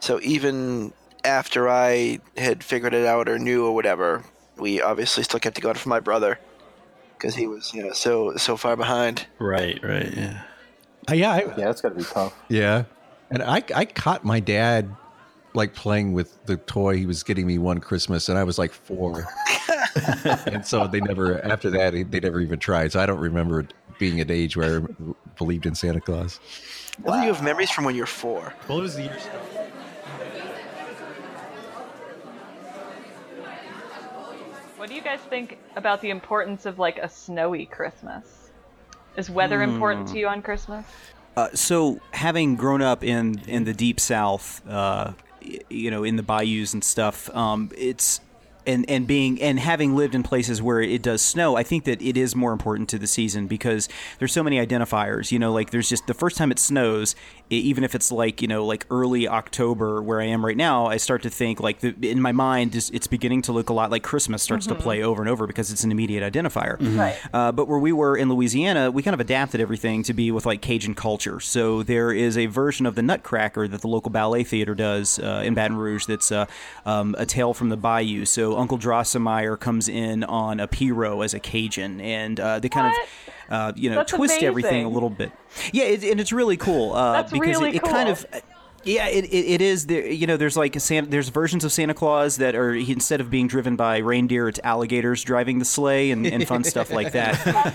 So 0.01 0.19
even 0.23 0.93
after 1.25 1.69
I 1.69 2.21
had 2.37 2.65
figured 2.65 2.95
it 2.95 3.07
out 3.07 3.29
or 3.29 3.39
knew 3.39 3.67
or 3.67 3.75
whatever, 3.75 4.25
we 4.57 4.81
obviously 4.81 5.23
still 5.23 5.41
kept 5.41 5.59
it 5.59 5.61
going 5.61 5.77
for 5.77 5.89
my 5.89 6.01
brother 6.01 6.39
because 7.17 7.35
he 7.35 7.47
was, 7.47 7.73
you 7.73 7.85
know, 7.85 7.93
so 7.93 8.37
so 8.37 8.57
far 8.57 8.77
behind. 8.77 9.27
Right, 9.39 9.79
right, 9.83 10.13
yeah. 10.17 10.43
Uh, 11.11 11.15
yeah, 11.15 11.33
I, 11.33 11.39
yeah, 11.41 11.55
that's 11.57 11.81
got 11.81 11.91
to 11.91 11.95
be 11.95 12.05
tough. 12.05 12.35
Yeah, 12.49 12.85
and 13.31 13.43
I 13.43 13.63
I 13.75 13.85
caught 13.85 14.25
my 14.25 14.41
dad 14.41 14.95
like 15.55 15.75
playing 15.75 16.13
with 16.13 16.45
the 16.47 16.57
toy 16.57 16.97
he 16.97 17.07
was 17.07 17.23
getting 17.23 17.47
me 17.47 17.59
one 17.59 17.79
Christmas, 17.79 18.29
and 18.29 18.39
I 18.39 18.45
was 18.45 18.59
like 18.59 18.73
four, 18.73 19.27
and 20.47 20.65
so 20.67 20.87
they 20.87 21.01
never 21.01 21.45
after 21.45 21.71
that 21.71 21.93
they 22.11 22.21
never 22.21 22.41
even 22.41 22.59
tried. 22.59 22.93
So 22.93 23.01
I 23.01 23.07
don't 23.07 23.21
remember 23.21 23.67
being 23.99 24.21
at 24.21 24.31
age 24.31 24.57
where 24.57 24.83
I 24.83 25.13
believed 25.37 25.67
in 25.67 25.75
Santa 25.75 26.01
Claus. 26.01 26.41
Wow. 27.03 27.23
you 27.23 27.33
have 27.33 27.43
memories 27.43 27.71
from 27.71 27.85
when 27.85 27.95
you're 27.95 28.07
four. 28.07 28.55
Well, 28.69 28.79
it 28.79 28.83
was 28.83 28.97
the 28.97 29.03
years. 29.05 29.23
What 34.77 34.89
do 34.89 34.95
you 34.95 35.03
guys 35.03 35.21
think 35.21 35.59
about 35.77 36.01
the 36.01 36.11
importance 36.11 36.67
of 36.67 36.79
like 36.79 36.99
a 36.99 37.09
snowy 37.09 37.67
Christmas? 37.67 38.51
Is 39.17 39.31
weather 39.31 39.63
Hmm. 39.63 39.71
important 39.71 40.09
to 40.09 40.19
you 40.19 40.27
on 40.27 40.43
Christmas? 40.43 40.85
Uh, 41.37 41.49
so, 41.55 42.01
having 42.13 42.57
grown 42.57 42.83
up 42.83 43.05
in 43.05 43.41
in 43.47 43.65
the 43.65 43.73
deep 43.73 44.01
South, 44.01 44.61
uh, 44.69 45.13
you 45.71 45.91
know, 45.91 46.03
in 46.05 46.17
the 46.17 46.23
bayous 46.23 46.75
and 46.75 46.83
stuff, 46.83 47.35
um, 47.35 47.71
it's 47.77 48.21
and 48.67 48.89
and 48.89 49.07
being 49.07 49.41
and 49.41 49.59
having 49.59 49.95
lived 49.95 50.15
in 50.15 50.23
places 50.23 50.61
where 50.63 50.81
it 50.81 51.03
does 51.03 51.23
snow, 51.23 51.57
I 51.57 51.63
think 51.63 51.85
that 51.85 52.01
it 52.03 52.17
is 52.17 52.37
more 52.37 52.53
important 52.53 52.89
to 52.91 52.99
the 52.99 53.07
season 53.07 53.47
because 53.47 53.89
there's 54.19 54.33
so 54.33 54.43
many 54.43 54.65
identifiers. 54.65 55.33
You 55.33 55.39
know, 55.39 55.53
like 55.53 55.71
there's 55.71 55.89
just 55.89 56.07
the 56.07 56.15
first 56.15 56.37
time 56.37 56.51
it 56.51 56.59
snows, 56.59 57.15
even 57.57 57.85
if 57.85 57.95
it's 57.95 58.11
like 58.13 58.41
you 58.43 58.49
know 58.49 58.65
like 58.65 58.87
early 58.91 59.29
October 59.29 60.03
where 60.03 60.21
I 60.21 60.25
am 60.27 60.45
right 60.45 60.57
now, 60.57 60.87
I 60.87 60.97
start 60.97 61.23
to 61.23 61.31
think 61.31 61.61
like 61.61 61.81
the, 61.81 61.95
in 62.11 62.21
my 62.21 62.33
mind 62.33 62.75
it's, 62.75 62.91
it's 62.91 63.07
beginning 63.07 63.43
to 63.43 63.53
look 63.53 63.69
a 63.69 63.73
lot 63.73 63.91
like 63.91 64.03
Christmas 64.03 64.43
starts 64.43 64.67
Mhm. 64.67 64.71
to 64.71 64.75
play 64.77 65.03
over 65.03 65.23
and 65.23 65.29
over 65.29 65.47
because 65.47 65.71
it's 65.73 65.85
an 65.85 65.91
immediate 65.91 66.23
identifier. 66.33 66.79
Mhm. 66.79 66.99
Right. 66.99 67.17
Uh, 67.33 67.53
but 67.53 67.69
where 67.69 67.79
we 67.79 67.93
were 67.93 68.17
in 68.17 68.29
Louisiana, 68.29 68.91
we 68.91 69.03
kind 69.03 69.15
of 69.15 69.21
adapted 69.21 69.61
everything 69.61 70.03
to 70.05 70.13
be 70.13 70.31
with 70.31 70.47
like 70.47 70.61
Cajun 70.63 70.95
culture. 70.95 71.41
So 71.41 71.83
there 71.83 72.13
is 72.13 72.37
a 72.39 72.47
version 72.47 72.87
of 72.87 72.95
the 72.95 73.03
Nutcracker 73.03 73.69
that 73.69 73.81
the 73.81 73.89
local 73.89 74.11
ballet 74.11 74.45
theater 74.45 74.75
does 74.75 75.19
uh, 75.19 75.43
in 75.45 75.55
Baton 75.55 75.77
Rouge 75.77 76.07
that's 76.07 76.33
uh, 76.33 76.47
um, 76.87 77.15
a 77.19 77.27
tale 77.27 77.55
from 77.55 77.69
the 77.69 77.77
bayou. 77.77 78.25
So 78.25 78.57
Uncle 78.59 78.79
Drosselmeyer 78.79 79.59
comes 79.59 79.89
in 79.89 80.25
on 80.25 80.61
a 80.61 80.69
pirogue 80.69 81.25
as 81.25 81.35
a 81.35 81.41
Cajun, 81.41 82.01
and 82.01 82.39
uh, 82.41 82.59
they 82.61 82.69
kind 82.69 82.87
of. 82.87 82.93
Uh, 83.51 83.73
you 83.77 83.91
know, 83.91 83.97
That's 83.97 84.13
twist 84.13 84.43
everything 84.43 84.85
a 84.85 84.89
little 84.89 85.11
bit. 85.11 85.33
Yeah, 85.73 85.85
it, 85.85 86.05
and 86.05 86.21
it's 86.21 86.33
really 86.33 86.57
cool 86.57 86.93
uh, 86.95 87.23
because 87.25 87.39
really 87.41 87.71
it, 87.71 87.77
it 87.77 87.83
kind 87.83 88.09
of 88.09 88.25
Yeah, 88.85 89.07
it, 89.07 89.25
it, 89.27 89.29
it 89.29 89.61
is. 89.61 89.87
There, 89.87 90.07
you 90.07 90.27
know, 90.27 90.37
there's 90.37 90.57
like 90.57 90.75
a 90.77 90.81
Santa, 90.81 91.09
there's 91.09 91.29
versions 91.29 91.65
of 91.65 91.73
Santa 91.73 91.95
Claus 91.95 92.37
that 92.39 92.55
are 92.55 92.75
instead 92.75 93.21
of 93.21 93.31
being 93.31 93.47
driven 93.47 93.77
by 93.77 93.99
reindeer, 93.99 94.49
it's 94.49 94.61
alligators 94.65 95.23
driving 95.23 95.59
the 95.59 95.65
sleigh 95.65 96.11
and, 96.11 96.27
and 96.27 96.47
fun 96.47 96.65
stuff 96.65 96.91
like 96.91 97.13
that. 97.13 97.33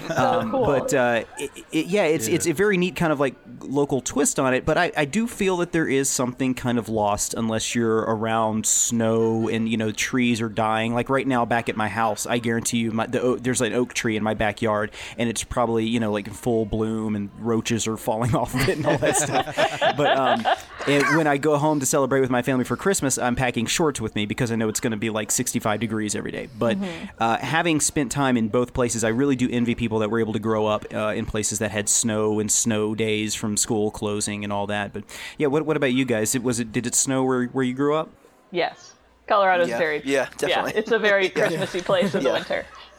Um, 0.18 0.52
cool. 0.52 0.66
But 0.66 0.94
uh, 0.94 1.24
it, 1.38 1.52
it, 1.72 1.86
yeah, 1.88 2.04
it's 2.04 2.28
it's 2.28 2.48
a 2.48 2.52
very 2.52 2.78
neat 2.78 2.96
kind 2.96 3.12
of 3.12 3.20
like 3.20 3.36
local 3.62 4.02
twist 4.02 4.40
on 4.40 4.54
it. 4.54 4.66
But 4.66 4.78
I, 4.78 4.92
I 4.98 5.06
do 5.06 5.28
feel 5.28 5.58
that 5.58 5.72
there 5.72 5.88
is 5.88 6.10
something 6.10 6.54
kind 6.54 6.80
of 6.80 6.90
lost 6.90 7.34
unless 7.34 7.76
you're 7.76 8.00
around 8.00 8.66
snow 8.66 9.48
and 9.48 9.70
you 9.70 9.78
know 9.78 9.92
trees 9.92 10.42
are 10.42 10.50
dying. 10.50 10.94
Like 10.94 11.10
right 11.10 11.28
now, 11.28 11.46
back 11.46 11.70
at 11.70 11.76
my 11.76 11.88
house, 11.88 12.26
I 12.26 12.40
guarantee 12.40 12.78
you, 12.78 12.92
my, 12.92 13.06
the, 13.06 13.38
there's 13.40 13.62
an 13.62 13.74
oak 13.74 13.94
tree 13.94 14.18
in 14.18 14.24
my 14.24 14.34
backyard, 14.34 14.92
and 15.18 15.30
it's 15.30 15.44
probably 15.44 15.86
you 15.86 16.00
know 16.00 16.12
like 16.12 16.28
in 16.28 16.34
full 16.34 16.66
bloom, 16.66 17.16
and 17.16 17.30
roaches 17.40 17.88
are 17.88 17.98
falling 17.98 18.36
off 18.36 18.56
of 18.56 18.68
it 18.68 18.78
and 18.78 18.86
all 18.86 18.98
that 18.98 19.18
stuff. 19.18 19.56
But 19.96 20.18
um, 20.18 20.46
and 20.88 20.97
when 21.16 21.28
I 21.28 21.38
go 21.38 21.58
home 21.58 21.80
to 21.80 21.86
celebrate 21.86 22.22
with 22.22 22.30
my 22.30 22.42
family 22.42 22.64
for 22.64 22.76
Christmas, 22.78 23.18
I'm 23.18 23.36
packing 23.36 23.66
shorts 23.66 24.00
with 24.00 24.16
me 24.16 24.26
because 24.26 24.52
I 24.52 24.56
know 24.56 24.70
it's 24.70 24.80
going 24.80 24.92
to 24.92 24.98
be 24.98 25.10
like 25.10 25.32
65 25.32 25.80
degrees 25.80 26.16
every 26.16 26.32
day. 26.32 26.50
But 26.58 26.78
uh, 27.20 27.38
having 27.38 27.80
spent 27.80 28.12
time 28.12 28.38
in 28.38 28.48
both 28.48 28.74
places, 28.74 29.04
I 29.04 29.10
really 29.10 29.36
do 29.36 29.50
envy 29.52 29.76
people 29.76 30.00
that 30.00 30.10
were 30.10 30.20
able 30.20 30.34
to 30.34 30.40
grow 30.40 30.66
up 30.68 30.86
uh, 30.94 31.14
in 31.16 31.26
places 31.26 31.60
that 31.60 31.72
had 31.72 31.90
snow 31.90 32.40
and 32.40 32.52
snow 32.52 32.96
days 32.96 33.36
from 33.36 33.58
school 33.58 33.92
closing 33.92 34.44
and 34.44 34.54
all 34.54 34.68
that. 34.68 34.94
But 34.94 35.04
yeah, 35.38 35.48
what, 35.48 35.66
what 35.66 35.78
about 35.78 35.94
you 35.94 36.06
guys? 36.06 36.36
It 36.36 36.44
was 36.44 36.60
it 36.60 36.72
did 36.72 36.86
it 36.88 36.96
snow 36.96 37.24
where 37.24 37.46
where 37.48 37.66
you 37.66 37.74
grew 37.74 37.96
up? 37.96 38.10
Yes. 38.52 38.94
Colorado's 39.28 39.68
Yeah, 39.68 39.78
very 39.78 40.02
yeah, 40.06 40.30
definitely. 40.38 40.74
it's 40.76 40.92
a 40.92 41.00
very 41.00 41.26
Yeah. 41.36 41.48
Christmassy 41.48 41.82
place 41.82 42.16
in 42.16 42.24
the 42.24 42.30
Yeah. 42.30 42.34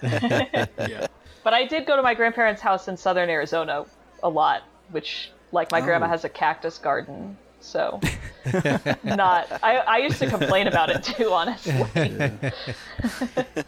winter. 0.02 1.08
But 1.44 1.54
I 1.54 1.64
did 1.64 1.86
go 1.86 1.96
to 1.96 2.02
my 2.02 2.12
grandparents' 2.12 2.60
house 2.60 2.88
in 2.88 2.96
southern 2.98 3.30
Arizona 3.30 3.86
a 4.22 4.28
lot, 4.28 4.64
which 4.90 5.30
like 5.52 5.70
my 5.72 5.80
grandma 5.80 6.04
Oh. 6.04 6.08
has 6.10 6.24
a 6.24 6.28
cactus 6.28 6.76
garden. 6.76 7.38
So 7.60 8.00
not 9.04 9.46
I, 9.62 9.78
I 9.78 9.98
used 9.98 10.18
to 10.20 10.28
complain 10.28 10.68
about 10.68 10.90
it 10.90 11.02
too, 11.02 11.32
honestly. 11.32 11.74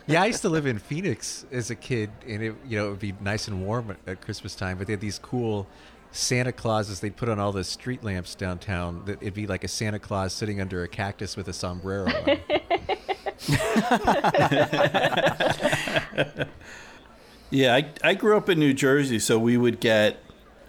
yeah, 0.07 0.22
I 0.22 0.26
used 0.26 0.43
to 0.43 0.49
live 0.49 0.66
in 0.66 0.78
Phoenix 0.78 1.45
as 1.51 1.70
a 1.70 1.74
kid, 1.74 2.11
and 2.26 2.43
it 2.43 2.55
you 2.66 2.78
know 2.78 2.86
it 2.86 2.91
would 2.91 3.01
be 3.01 3.14
nice 3.20 3.49
and 3.49 3.64
warm 3.64 3.91
at, 3.91 3.97
at 4.07 4.20
Christmas 4.20 4.55
time. 4.55 4.78
But 4.78 4.86
they 4.86 4.93
had 4.93 5.01
these 5.01 5.18
cool 5.18 5.66
Santa 6.12 6.53
Clauses 6.53 7.01
they'd 7.01 7.16
put 7.16 7.28
on 7.28 7.38
all 7.38 7.53
the 7.53 7.64
street 7.64 8.05
lamps 8.05 8.34
downtown. 8.34 9.05
That 9.07 9.20
it'd 9.20 9.34
be 9.34 9.47
like 9.47 9.64
a 9.64 9.68
Santa 9.68 9.99
Claus 9.99 10.32
sitting 10.32 10.61
under 10.61 10.82
a 10.82 10.88
cactus 10.88 11.36
with 11.36 11.49
a 11.49 11.53
sombrero. 11.53 12.07
on. 12.07 12.38
Yeah, 17.53 17.74
I, 17.74 17.91
I 18.05 18.14
grew 18.14 18.36
up 18.36 18.49
in 18.49 18.61
New 18.61 18.72
Jersey, 18.72 19.18
so 19.18 19.36
we 19.36 19.57
would 19.57 19.80
get 19.80 20.18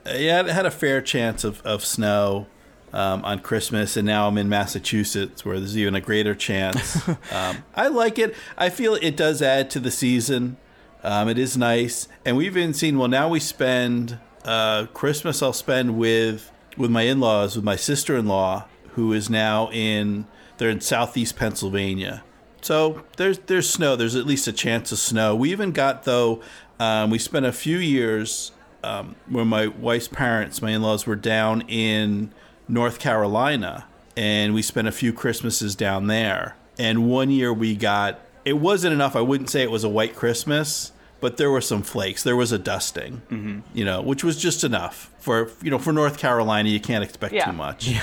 yeah, 0.06 0.40
it 0.40 0.48
had 0.48 0.66
a 0.66 0.72
fair 0.72 1.00
chance 1.00 1.44
of, 1.44 1.62
of 1.62 1.86
snow 1.86 2.48
um, 2.94 3.24
on 3.24 3.40
Christmas, 3.40 3.96
and 3.96 4.06
now 4.06 4.28
I'm 4.28 4.38
in 4.38 4.50
Massachusetts 4.50 5.46
where 5.46 5.60
there's 5.60 5.78
even 5.78 5.96
a 5.96 6.02
greater 6.02 6.36
chance. 6.36 7.08
um, 7.32 7.64
I 7.76 7.88
like 7.88 8.20
it. 8.20 8.36
I 8.58 8.70
feel 8.70 8.96
it 8.96 9.16
does 9.16 9.42
add 9.42 9.70
to 9.72 9.80
the 9.80 9.92
season. 9.92 10.58
Um, 11.04 11.30
it 11.30 11.38
is 11.38 11.58
nice, 11.58 12.08
and 12.26 12.38
we've 12.38 12.56
even 12.58 12.74
seen. 12.74 12.98
Well, 12.98 13.08
now 13.08 13.30
we 13.30 13.40
spend 13.40 14.20
uh, 14.44 14.86
Christmas. 14.94 15.42
I'll 15.42 15.54
spend 15.54 15.98
with 15.98 16.52
with 16.78 16.92
my 16.92 17.04
in 17.04 17.20
laws, 17.20 17.56
with 17.56 17.66
my 17.66 17.76
sister 17.76 18.16
in 18.16 18.28
law, 18.28 18.66
who 18.94 19.14
is 19.14 19.30
now 19.30 19.70
in. 19.72 20.28
They're 20.58 20.70
in 20.70 20.82
southeast 20.82 21.38
Pennsylvania. 21.38 22.24
So 22.62 23.04
there's 23.18 23.40
there's 23.40 23.68
snow. 23.70 23.96
There's 23.96 24.16
at 24.16 24.26
least 24.26 24.48
a 24.48 24.54
chance 24.54 24.92
of 24.92 25.00
snow. 25.00 25.36
We 25.36 25.52
even 25.52 25.72
got 25.72 26.04
though. 26.04 26.42
Um, 26.80 27.12
we 27.12 27.20
spent 27.20 27.46
a 27.46 27.52
few 27.52 27.78
years 27.78 28.54
um, 28.84 29.16
where 29.30 29.46
my 29.46 29.68
wife's 29.68 30.08
parents, 30.08 30.64
my 30.64 30.72
in-laws, 30.72 31.06
were 31.06 31.16
down 31.16 31.62
in 31.68 32.34
North 32.72 32.98
Carolina, 33.00 33.86
and 34.18 34.54
we 34.54 34.62
spent 34.62 34.88
a 34.88 34.92
few 34.92 35.12
Christmases 35.14 35.76
down 35.76 36.08
there. 36.08 36.56
And 36.80 37.08
one 37.10 37.30
year 37.30 37.54
we 37.54 37.76
got. 37.76 38.20
It 38.46 38.54
wasn't 38.54 38.94
enough. 38.94 39.16
I 39.16 39.22
wouldn't 39.22 39.50
say 39.52 39.62
it 39.62 39.70
was 39.70 39.84
a 39.84 39.90
white 39.90 40.16
Christmas, 40.16 40.92
but 41.20 41.38
there 41.38 41.52
were 41.52 41.62
some 41.62 41.84
flakes. 41.84 42.24
There 42.24 42.36
was 42.36 42.52
a 42.52 42.58
dusting, 42.58 43.22
Mm-hmm. 43.30 43.60
you 43.78 43.86
know, 43.86 44.02
which 44.02 44.24
was 44.24 44.38
just 44.42 44.64
enough 44.64 45.12
for 45.20 45.52
you 45.62 45.70
know 45.70 45.78
for 45.78 45.94
North 45.94 46.18
Carolina. 46.18 46.70
You 46.70 46.80
can't 46.80 47.04
expect 47.04 47.34
Yeah. 47.34 47.46
too 47.46 47.52
much. 47.54 47.94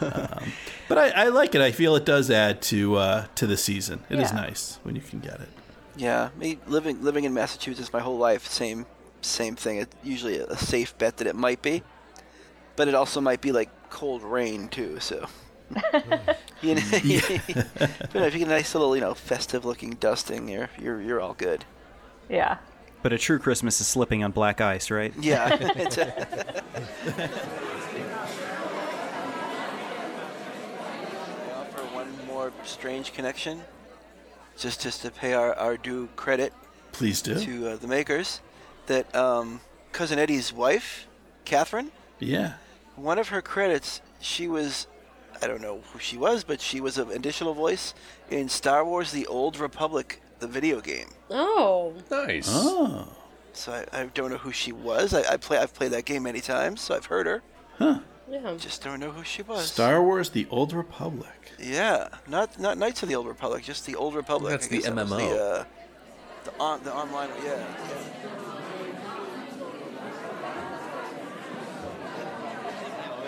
um, 0.00 0.52
but 0.88 0.98
I, 0.98 1.24
I 1.24 1.28
like 1.28 1.54
it. 1.54 1.60
I 1.60 1.72
feel 1.72 1.94
it 1.96 2.06
does 2.06 2.30
add 2.30 2.62
to 2.62 2.96
uh, 2.96 3.26
to 3.34 3.46
the 3.46 3.56
season. 3.56 4.04
It 4.08 4.18
is 4.20 4.30
Yeah. 4.30 4.36
nice 4.40 4.78
when 4.84 4.94
you 4.94 5.02
can 5.02 5.18
get 5.20 5.40
it. 5.40 5.48
Yeah, 5.96 6.30
me 6.38 6.58
living 6.66 7.02
living 7.04 7.24
in 7.24 7.34
Massachusetts 7.34 7.92
my 7.92 8.00
whole 8.00 8.16
life, 8.18 8.46
same 8.46 8.86
same 9.20 9.56
thing. 9.56 9.78
It's 9.78 9.94
usually 10.02 10.38
a 10.38 10.56
safe 10.56 10.96
bet 10.96 11.18
that 11.18 11.26
it 11.26 11.36
might 11.36 11.60
be, 11.60 11.82
but 12.76 12.88
it 12.88 12.94
also 12.94 13.20
might 13.20 13.40
be 13.42 13.52
like 13.52 13.68
cold 13.92 14.22
rain 14.22 14.68
too. 14.68 14.98
So, 15.00 15.26
you 16.62 16.74
know, 16.74 16.82
but 16.92 18.22
if 18.22 18.32
you 18.32 18.38
get 18.40 18.48
a 18.48 18.50
nice 18.50 18.74
little 18.74 18.94
you 18.96 19.00
know 19.02 19.14
festive 19.14 19.64
looking 19.64 19.90
dusting, 20.00 20.48
you're 20.48 20.70
you're 20.80 21.00
you're 21.00 21.20
all 21.20 21.34
good. 21.34 21.64
Yeah. 22.28 22.58
But 23.02 23.12
a 23.12 23.18
true 23.18 23.38
Christmas 23.38 23.80
is 23.80 23.86
slipping 23.88 24.22
on 24.24 24.30
black 24.30 24.60
ice, 24.60 24.90
right? 24.90 25.12
Yeah. 25.20 25.56
it's 25.60 25.98
offer 31.54 31.82
one 31.94 32.08
more 32.26 32.52
strange 32.64 33.12
connection, 33.12 33.60
just 34.56 34.80
just 34.80 35.02
to 35.02 35.10
pay 35.10 35.32
our, 35.34 35.54
our 35.54 35.76
due 35.76 36.08
credit 36.16 36.52
Please 36.92 37.22
do. 37.22 37.38
to 37.40 37.68
uh, 37.70 37.76
the 37.76 37.86
makers, 37.88 38.40
that 38.86 39.14
um, 39.14 39.60
cousin 39.92 40.18
Eddie's 40.18 40.52
wife, 40.52 41.06
Catherine, 41.44 41.90
Yeah. 42.20 42.54
One 43.02 43.18
of 43.18 43.28
her 43.28 43.42
credits, 43.42 44.00
she 44.20 44.48
was, 44.48 44.86
I 45.40 45.46
don't 45.46 45.60
know 45.60 45.80
who 45.92 45.98
she 45.98 46.16
was, 46.16 46.44
but 46.44 46.60
she 46.60 46.80
was 46.80 46.98
an 46.98 47.10
additional 47.10 47.54
voice 47.54 47.94
in 48.30 48.48
Star 48.48 48.84
Wars: 48.84 49.12
The 49.12 49.26
Old 49.26 49.58
Republic, 49.58 50.22
the 50.38 50.46
video 50.46 50.80
game. 50.80 51.08
Oh. 51.30 51.94
Nice. 52.10 52.48
Oh. 52.48 53.08
So 53.52 53.72
I, 53.72 54.00
I 54.00 54.06
don't 54.06 54.30
know 54.30 54.38
who 54.38 54.52
she 54.52 54.72
was. 54.72 55.12
I, 55.12 55.34
I 55.34 55.36
play 55.36 55.58
I've 55.58 55.74
played 55.74 55.92
that 55.92 56.04
game 56.04 56.22
many 56.22 56.40
times, 56.40 56.80
so 56.80 56.94
I've 56.94 57.06
heard 57.06 57.26
her. 57.26 57.42
Huh. 57.78 57.98
Yeah. 58.30 58.54
Just 58.56 58.82
don't 58.82 59.00
know 59.00 59.10
who 59.10 59.24
she 59.24 59.42
was. 59.42 59.70
Star 59.70 60.02
Wars: 60.02 60.30
The 60.30 60.46
Old 60.50 60.72
Republic. 60.72 61.52
Yeah, 61.58 62.08
not 62.26 62.58
not 62.58 62.78
Knights 62.78 63.02
of 63.02 63.08
the 63.08 63.14
Old 63.14 63.26
Republic, 63.26 63.62
just 63.62 63.84
the 63.84 63.94
Old 63.94 64.14
Republic. 64.14 64.50
That's 64.50 64.68
the 64.68 64.76
guess 64.76 64.86
that 64.86 64.94
MMO. 64.94 65.18
The, 65.18 65.42
uh, 65.42 65.64
the 66.44 66.52
on 66.58 66.82
the 66.82 66.94
online, 66.94 67.28
yeah. 67.44 68.61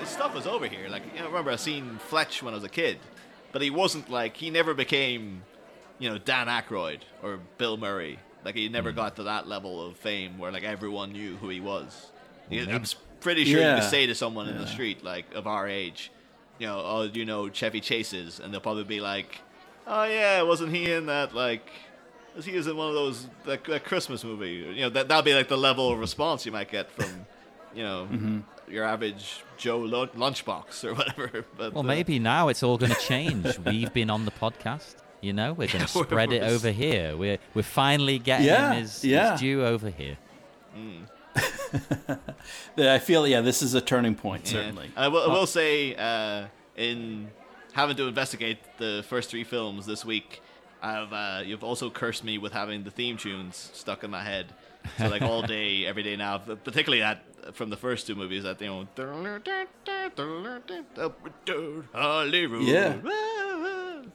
His 0.04 0.12
stuff 0.12 0.34
was 0.34 0.46
over 0.46 0.66
here. 0.66 0.86
Like, 0.90 1.02
you 1.14 1.20
know, 1.20 1.24
I 1.24 1.28
remember 1.28 1.50
I 1.50 1.56
seen 1.56 1.98
Fletch 2.08 2.42
when 2.42 2.52
I 2.52 2.58
was 2.58 2.64
a 2.64 2.68
kid, 2.68 2.98
but 3.52 3.62
he 3.62 3.70
wasn't 3.70 4.10
like 4.10 4.36
he 4.36 4.50
never 4.50 4.74
became, 4.74 5.44
you 5.98 6.10
know, 6.10 6.18
Dan 6.18 6.46
Aykroyd 6.46 6.98
or 7.22 7.38
Bill 7.56 7.78
Murray. 7.78 8.18
Like 8.44 8.54
he 8.54 8.68
never 8.68 8.92
got 8.92 9.16
to 9.16 9.22
that 9.22 9.48
level 9.48 9.86
of 9.86 9.96
fame 9.96 10.36
where 10.36 10.52
like 10.52 10.62
everyone 10.62 11.12
knew 11.12 11.36
who 11.36 11.48
he 11.48 11.58
was. 11.58 12.10
I'm 12.52 12.84
pretty 13.20 13.46
sure 13.46 13.60
you 13.60 13.80
could 13.80 13.88
say 13.88 14.04
to 14.04 14.14
someone 14.14 14.46
in 14.46 14.58
the 14.58 14.66
street 14.66 15.02
like 15.02 15.24
of 15.34 15.46
our 15.46 15.66
age, 15.66 16.12
you 16.58 16.66
know, 16.66 16.82
oh, 16.84 17.08
do 17.08 17.18
you 17.18 17.24
know 17.24 17.48
Chevy 17.48 17.80
Chases, 17.80 18.40
and 18.40 18.52
they'll 18.52 18.60
probably 18.60 18.84
be 18.84 19.00
like, 19.00 19.40
oh 19.86 20.04
yeah, 20.04 20.42
wasn't 20.42 20.70
he 20.70 20.92
in 20.92 21.06
that 21.06 21.34
like? 21.34 21.66
Was 22.36 22.44
he 22.44 22.54
was 22.54 22.66
in 22.66 22.76
one 22.76 22.88
of 22.88 22.94
those 22.94 23.26
that, 23.46 23.64
that 23.64 23.84
Christmas 23.84 24.22
movie? 24.22 24.52
You 24.74 24.82
know, 24.82 24.90
that 24.90 25.08
that'd 25.08 25.24
be 25.24 25.32
like 25.32 25.48
the 25.48 25.56
level 25.56 25.90
of 25.90 25.98
response 25.98 26.44
you 26.44 26.52
might 26.52 26.70
get 26.70 26.90
from, 26.90 27.24
you 27.74 27.82
know, 27.82 28.06
Mm-hmm. 28.12 28.40
Your 28.68 28.84
average 28.84 29.42
Joe 29.56 29.78
lun- 29.78 30.08
lunchbox 30.10 30.84
or 30.84 30.94
whatever. 30.94 31.44
But 31.56 31.72
Well, 31.74 31.80
uh, 31.84 31.86
maybe 31.86 32.18
now 32.18 32.48
it's 32.48 32.62
all 32.62 32.78
going 32.78 32.92
to 32.98 33.00
change. 33.00 33.58
We've 33.58 33.92
been 33.92 34.10
on 34.10 34.24
the 34.24 34.30
podcast. 34.30 34.96
You 35.20 35.32
know, 35.32 35.52
we're 35.52 35.68
going 35.68 35.84
to 35.86 35.92
we're- 35.98 36.06
spread 36.06 36.32
it 36.32 36.42
we're 36.42 36.48
over 36.48 36.70
here. 36.70 37.16
We're 37.16 37.38
we're 37.54 37.62
finally 37.62 38.18
getting 38.18 38.46
Yeah, 38.46 38.74
his, 38.74 39.04
yeah. 39.04 39.32
his 39.32 39.40
due 39.40 39.64
over 39.64 39.90
here. 39.90 40.16
I 42.78 42.98
feel 42.98 43.26
yeah, 43.26 43.40
this 43.40 43.62
is 43.62 43.74
a 43.74 43.80
turning 43.80 44.14
point 44.14 44.44
yeah. 44.46 44.52
certainly. 44.60 44.90
I 44.96 45.08
will, 45.08 45.22
I 45.22 45.32
will 45.32 45.46
say, 45.46 45.94
uh, 45.94 46.46
in 46.76 47.28
having 47.72 47.96
to 47.96 48.06
investigate 48.06 48.58
the 48.78 49.04
first 49.08 49.30
three 49.30 49.44
films 49.44 49.86
this 49.86 50.04
week, 50.04 50.42
I've 50.82 51.12
uh, 51.12 51.42
you've 51.44 51.64
also 51.64 51.90
cursed 51.90 52.24
me 52.24 52.38
with 52.38 52.52
having 52.52 52.84
the 52.84 52.90
theme 52.90 53.16
tunes 53.16 53.70
stuck 53.72 54.04
in 54.04 54.10
my 54.10 54.22
head. 54.22 54.46
So 54.98 55.08
like 55.08 55.22
all 55.22 55.42
day, 55.42 55.86
every 55.86 56.02
day 56.02 56.14
now, 56.16 56.38
particularly 56.38 57.00
that 57.00 57.24
from 57.52 57.70
the 57.70 57.76
first 57.76 58.06
two 58.06 58.14
movies, 58.14 58.42
that 58.44 58.60
you 58.60 58.66
know, 58.68 58.86
Hollywood. 61.92 62.62
Yeah. 62.62 62.96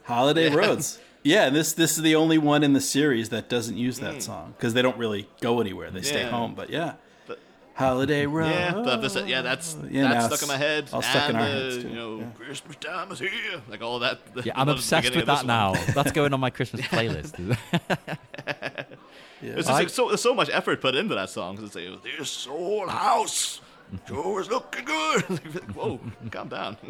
Holiday 0.03 0.49
Roads. 0.49 0.99
Yeah, 1.23 1.47
and 1.47 1.55
this 1.55 1.73
this 1.73 1.97
is 1.97 2.03
the 2.03 2.15
only 2.15 2.37
one 2.37 2.63
in 2.63 2.73
the 2.73 2.81
series 2.81 3.29
that 3.29 3.49
doesn't 3.49 3.77
use 3.77 3.99
that 3.99 4.23
song 4.23 4.53
because 4.57 4.73
they 4.73 4.81
don't 4.81 4.97
really 4.97 5.27
go 5.41 5.59
anywhere. 5.59 5.91
They 5.91 6.01
stay 6.01 6.23
home. 6.23 6.55
But 6.55 6.69
yeah, 6.69 6.93
But- 7.27 7.39
Holiday 7.75 8.25
Road. 8.25 8.49
Yeah, 8.49 8.71
but 8.73 8.97
this, 9.01 9.15
yeah, 9.15 9.41
that's 9.41 9.75
Yeah, 9.89 10.07
that's 10.13 10.25
stuck 10.27 10.41
in 10.43 10.47
my 10.47 10.57
head. 10.57 10.89
all 10.93 11.01
stuck 11.01 11.29
in 11.29 11.35
and, 11.35 11.37
our 11.37 11.43
uh, 11.43 11.51
heads, 11.51 11.75
too. 11.83 11.89
You 11.89 11.95
know, 11.95 12.19
Yeah. 12.19 12.25
Christmas 12.37 12.75
time 12.77 13.11
is 13.11 13.19
here, 13.19 13.61
like 13.69 13.81
all 13.81 13.99
that. 13.99 14.19
Yeah, 14.45 14.53
I'm 14.59 14.69
obsessed 14.69 15.13
with 15.13 15.25
that 15.25 15.45
now. 15.45 15.73
That's 15.93 16.11
going 16.13 16.33
on 16.33 16.39
my 16.39 16.49
Christmas 16.51 16.81
playlist. 16.87 17.35
There's, 19.41 19.55
just, 19.55 19.69
like, 19.69 19.89
so, 19.89 20.07
there's 20.09 20.21
so 20.21 20.35
much 20.35 20.49
effort 20.51 20.81
put 20.81 20.95
into 20.95 21.15
that 21.15 21.29
song. 21.29 21.57
It's 21.63 21.75
like, 21.75 22.03
this 22.03 22.47
old 22.47 22.89
house 22.89 23.61
Joe 24.07 24.37
is 24.37 24.49
looking 24.49 24.85
good. 24.85 25.23
Whoa, 25.75 25.99
calm 26.31 26.49
down. 26.49 26.77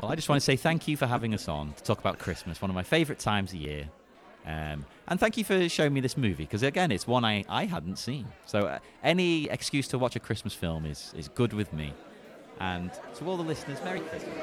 Well, 0.00 0.10
I 0.10 0.16
just 0.16 0.28
want 0.28 0.40
to 0.40 0.44
say 0.44 0.56
thank 0.56 0.86
you 0.86 0.98
for 0.98 1.06
having 1.06 1.32
us 1.32 1.48
on 1.48 1.72
to 1.72 1.82
talk 1.82 1.98
about 1.98 2.18
Christmas, 2.18 2.60
one 2.60 2.70
of 2.70 2.74
my 2.74 2.82
favourite 2.82 3.20
times 3.20 3.52
of 3.52 3.60
year. 3.60 3.88
Um, 4.44 4.84
and 5.08 5.18
thank 5.18 5.38
you 5.38 5.44
for 5.44 5.66
showing 5.68 5.94
me 5.94 6.00
this 6.00 6.18
movie 6.18 6.44
because 6.44 6.62
again, 6.62 6.90
it's 6.90 7.06
one 7.06 7.24
I, 7.24 7.44
I 7.48 7.64
hadn't 7.64 7.96
seen. 7.96 8.26
So 8.44 8.66
uh, 8.66 8.80
any 9.02 9.48
excuse 9.48 9.88
to 9.88 9.98
watch 9.98 10.14
a 10.14 10.20
Christmas 10.20 10.52
film 10.52 10.84
is 10.84 11.14
is 11.16 11.28
good 11.28 11.54
with 11.54 11.72
me. 11.72 11.94
And 12.60 12.90
to 13.14 13.24
all 13.24 13.38
the 13.38 13.44
listeners, 13.44 13.78
Merry 13.82 14.00
Christmas. 14.00 14.34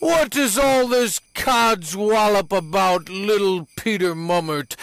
What 0.00 0.34
is 0.34 0.56
all 0.56 0.88
this 0.88 1.20
codswallop 1.34 2.56
about 2.56 3.10
little 3.10 3.68
Peter 3.76 4.14
Mummert 4.14 4.74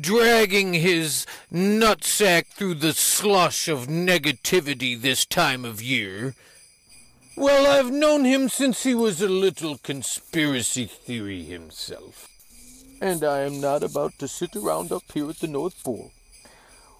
dragging 0.00 0.74
his 0.74 1.24
nutsack 1.52 2.46
through 2.46 2.74
the 2.74 2.92
slush 2.92 3.68
of 3.68 3.86
negativity 3.86 5.00
this 5.00 5.24
time 5.24 5.64
of 5.64 5.80
year? 5.80 6.34
Well, 7.36 7.64
I've 7.64 7.92
known 7.92 8.24
him 8.24 8.48
since 8.48 8.82
he 8.82 8.92
was 8.92 9.20
a 9.20 9.28
little 9.28 9.78
conspiracy 9.78 10.86
theory 10.86 11.44
himself. 11.44 12.28
And 13.00 13.22
I 13.22 13.42
am 13.42 13.60
not 13.60 13.84
about 13.84 14.18
to 14.18 14.26
sit 14.26 14.56
around 14.56 14.90
up 14.90 15.04
here 15.14 15.30
at 15.30 15.38
the 15.38 15.46
North 15.46 15.84
Pole 15.84 16.10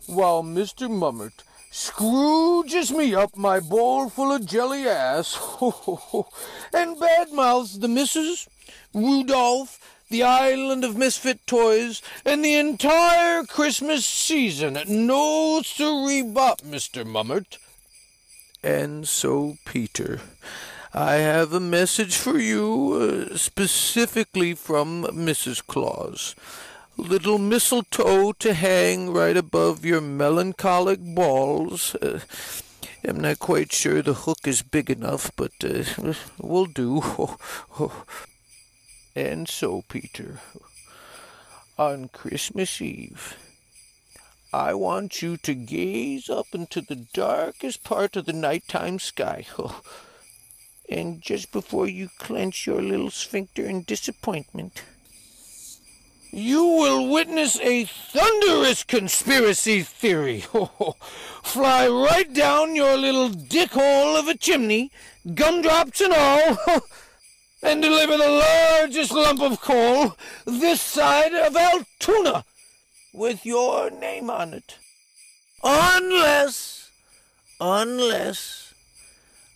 while 0.07 0.45
Mr. 0.45 0.89
Mummert 0.89 1.43
Scrooges 1.77 2.91
me 2.91 3.15
up 3.15 3.37
my 3.37 3.61
bowl 3.61 4.09
full 4.09 4.33
of 4.33 4.47
jelly 4.47 4.89
ass, 4.89 5.37
and 6.73 6.97
badmouths 6.97 7.83
the 7.83 7.87
missus, 7.87 8.49
Rudolph, 8.95 9.79
the 10.09 10.23
island 10.23 10.85
of 10.85 10.97
misfit 10.97 11.47
toys, 11.47 12.01
and 12.25 12.43
the 12.43 12.55
entire 12.55 13.45
Christmas 13.45 14.07
season. 14.07 14.79
at 14.79 14.89
No 14.89 15.61
siree 15.63 16.23
bop, 16.23 16.63
Mr. 16.63 17.05
Mummert. 17.05 17.59
And 18.63 19.07
so, 19.07 19.59
Peter, 19.67 20.23
I 20.95 21.17
have 21.17 21.53
a 21.53 21.61
message 21.61 22.17
for 22.17 22.39
you, 22.39 23.29
uh, 23.31 23.37
specifically 23.37 24.55
from 24.55 25.03
Mrs. 25.05 25.65
Claus 25.67 26.35
little 26.97 27.39
mistletoe 27.39 28.33
to 28.33 28.55
hang 28.55 29.13
right 29.13 29.37
above 29.37 29.85
your 29.85 30.01
melancholic 30.01 31.01
balls. 31.01 31.95
Uh, 31.97 32.21
I'm 33.07 33.21
not 33.21 33.39
quite 33.39 33.73
sure 33.73 34.03
the 34.03 34.15
hook 34.15 34.47
is 34.47 34.63
big 34.63 34.91
enough, 34.91 35.31
but 35.37 35.53
uh, 35.63 36.15
will 36.39 36.67
do. 36.67 37.03
And 39.17 39.49
so, 39.49 39.83
Peter, 39.89 40.41
on 41.79 42.09
Christmas 42.09 42.83
Eve, 42.83 43.39
I 44.53 44.75
want 44.75 45.23
you 45.23 45.39
to 45.39 45.55
gaze 45.55 46.29
up 46.29 46.49
into 46.53 46.83
the 46.83 47.07
darkest 47.15 47.83
part 47.83 48.17
of 48.17 48.27
the 48.27 48.35
nighttime 48.35 48.99
sky. 48.99 49.47
And 50.89 51.21
just 51.23 51.51
before 51.51 51.89
you 51.89 52.11
clench 52.19 52.67
your 52.67 52.81
little 52.81 53.11
sphincter 53.11 53.65
in 53.65 53.83
disappointment, 53.83 54.83
you 56.37 56.63
will 56.63 57.09
witness 57.09 57.59
a 57.61 57.85
thunderous 57.85 58.85
conspiracy 58.85 59.81
theory. 59.81 60.41
Fly 61.43 61.89
right 61.89 62.31
down 62.31 62.77
your 62.77 62.99
little 62.99 63.31
dick 63.31 63.71
hole 63.71 64.17
of 64.17 64.29
a 64.29 64.37
chimney, 64.37 64.93
gumdrops 65.35 66.03
and 66.03 66.13
all, 66.13 66.59
and 67.63 67.81
deliver 67.81 68.19
the 68.19 68.29
largest 68.29 69.13
lump 69.13 69.41
of 69.41 69.63
coal 69.63 70.15
this 70.45 70.83
side 70.83 71.33
of 71.33 71.57
Altoona 71.57 72.45
with 73.15 73.47
your 73.47 73.89
name 73.89 74.29
on 74.29 74.53
it. 74.53 74.77
Unless, 75.65 76.91
unless 77.59 78.75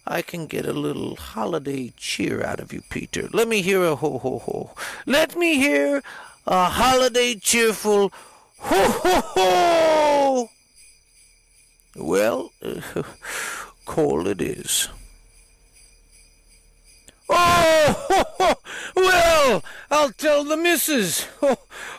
I 0.07 0.23
can 0.23 0.47
get 0.47 0.65
a 0.65 0.73
little 0.73 1.17
holiday 1.17 1.93
cheer 1.99 2.43
out 2.43 2.59
of 2.59 2.73
you, 2.73 2.81
Peter. 2.89 3.29
Let 3.35 3.49
me 3.49 3.61
hear 3.61 3.85
a 3.85 3.97
ho 3.97 4.17
ho 4.19 4.39
ho. 4.39 4.75
Let 5.05 5.37
me 5.37 5.57
hear 5.57 6.03
a 6.51 6.65
holiday 6.65 7.37
cheerful 7.37 8.13
ho 8.59 8.85
ho 8.91 9.21
ho. 9.25 10.49
Well, 11.97 12.53
uh, 12.61 13.03
cold 13.87 14.27
it 14.27 14.43
is. 14.43 14.89
Oh, 17.29 17.95
ho, 18.09 18.25
ho. 18.39 18.55
well, 18.97 19.65
I'll 19.93 20.11
tell 20.11 20.43
the 20.43 20.57
missus. 20.57 21.27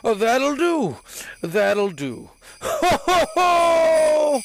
Oh, 0.04 0.14
that'll 0.14 0.56
do. 0.56 0.96
That'll 1.42 1.90
do. 1.90 2.28
Ho, 2.60 2.98
ho, 3.06 3.26
ho! 3.34 4.40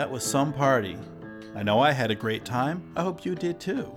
That 0.00 0.10
was 0.10 0.24
some 0.24 0.54
party. 0.54 0.96
I 1.54 1.62
know 1.62 1.78
I 1.78 1.92
had 1.92 2.10
a 2.10 2.14
great 2.14 2.46
time. 2.46 2.90
I 2.96 3.02
hope 3.02 3.26
you 3.26 3.34
did 3.34 3.60
too. 3.60 3.94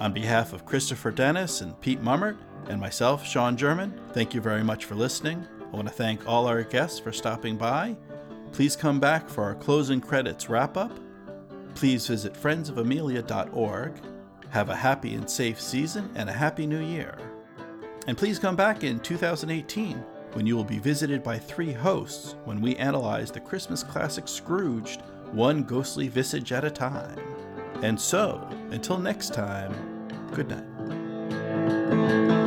On 0.00 0.12
behalf 0.12 0.52
of 0.52 0.66
Christopher 0.66 1.12
Dennis 1.12 1.60
and 1.60 1.80
Pete 1.80 2.02
Mummert 2.02 2.36
and 2.68 2.80
myself, 2.80 3.24
Sean 3.24 3.56
German, 3.56 4.00
thank 4.14 4.34
you 4.34 4.40
very 4.40 4.64
much 4.64 4.84
for 4.84 4.96
listening. 4.96 5.46
I 5.72 5.76
want 5.76 5.86
to 5.86 5.94
thank 5.94 6.26
all 6.26 6.48
our 6.48 6.64
guests 6.64 6.98
for 6.98 7.12
stopping 7.12 7.56
by. 7.56 7.96
Please 8.50 8.74
come 8.74 8.98
back 8.98 9.28
for 9.28 9.44
our 9.44 9.54
closing 9.54 10.00
credits 10.00 10.48
wrap 10.48 10.76
up. 10.76 10.98
Please 11.76 12.08
visit 12.08 12.34
friendsofamelia.org. 12.34 13.92
Have 14.50 14.70
a 14.70 14.74
happy 14.74 15.14
and 15.14 15.30
safe 15.30 15.60
season 15.60 16.10
and 16.16 16.28
a 16.28 16.32
happy 16.32 16.66
new 16.66 16.84
year. 16.84 17.16
And 18.08 18.18
please 18.18 18.40
come 18.40 18.56
back 18.56 18.82
in 18.82 18.98
2018 18.98 20.04
when 20.32 20.46
you 20.46 20.56
will 20.56 20.64
be 20.64 20.80
visited 20.80 21.22
by 21.22 21.38
three 21.38 21.72
hosts 21.72 22.34
when 22.44 22.60
we 22.60 22.74
analyze 22.74 23.30
the 23.30 23.38
Christmas 23.38 23.84
classic 23.84 24.26
Scrooged 24.26 25.00
one 25.32 25.62
ghostly 25.62 26.08
visage 26.08 26.52
at 26.52 26.64
a 26.64 26.70
time. 26.70 27.18
And 27.82 28.00
so, 28.00 28.48
until 28.70 28.98
next 28.98 29.34
time, 29.34 29.72
good 30.32 30.48
night. 30.48 32.37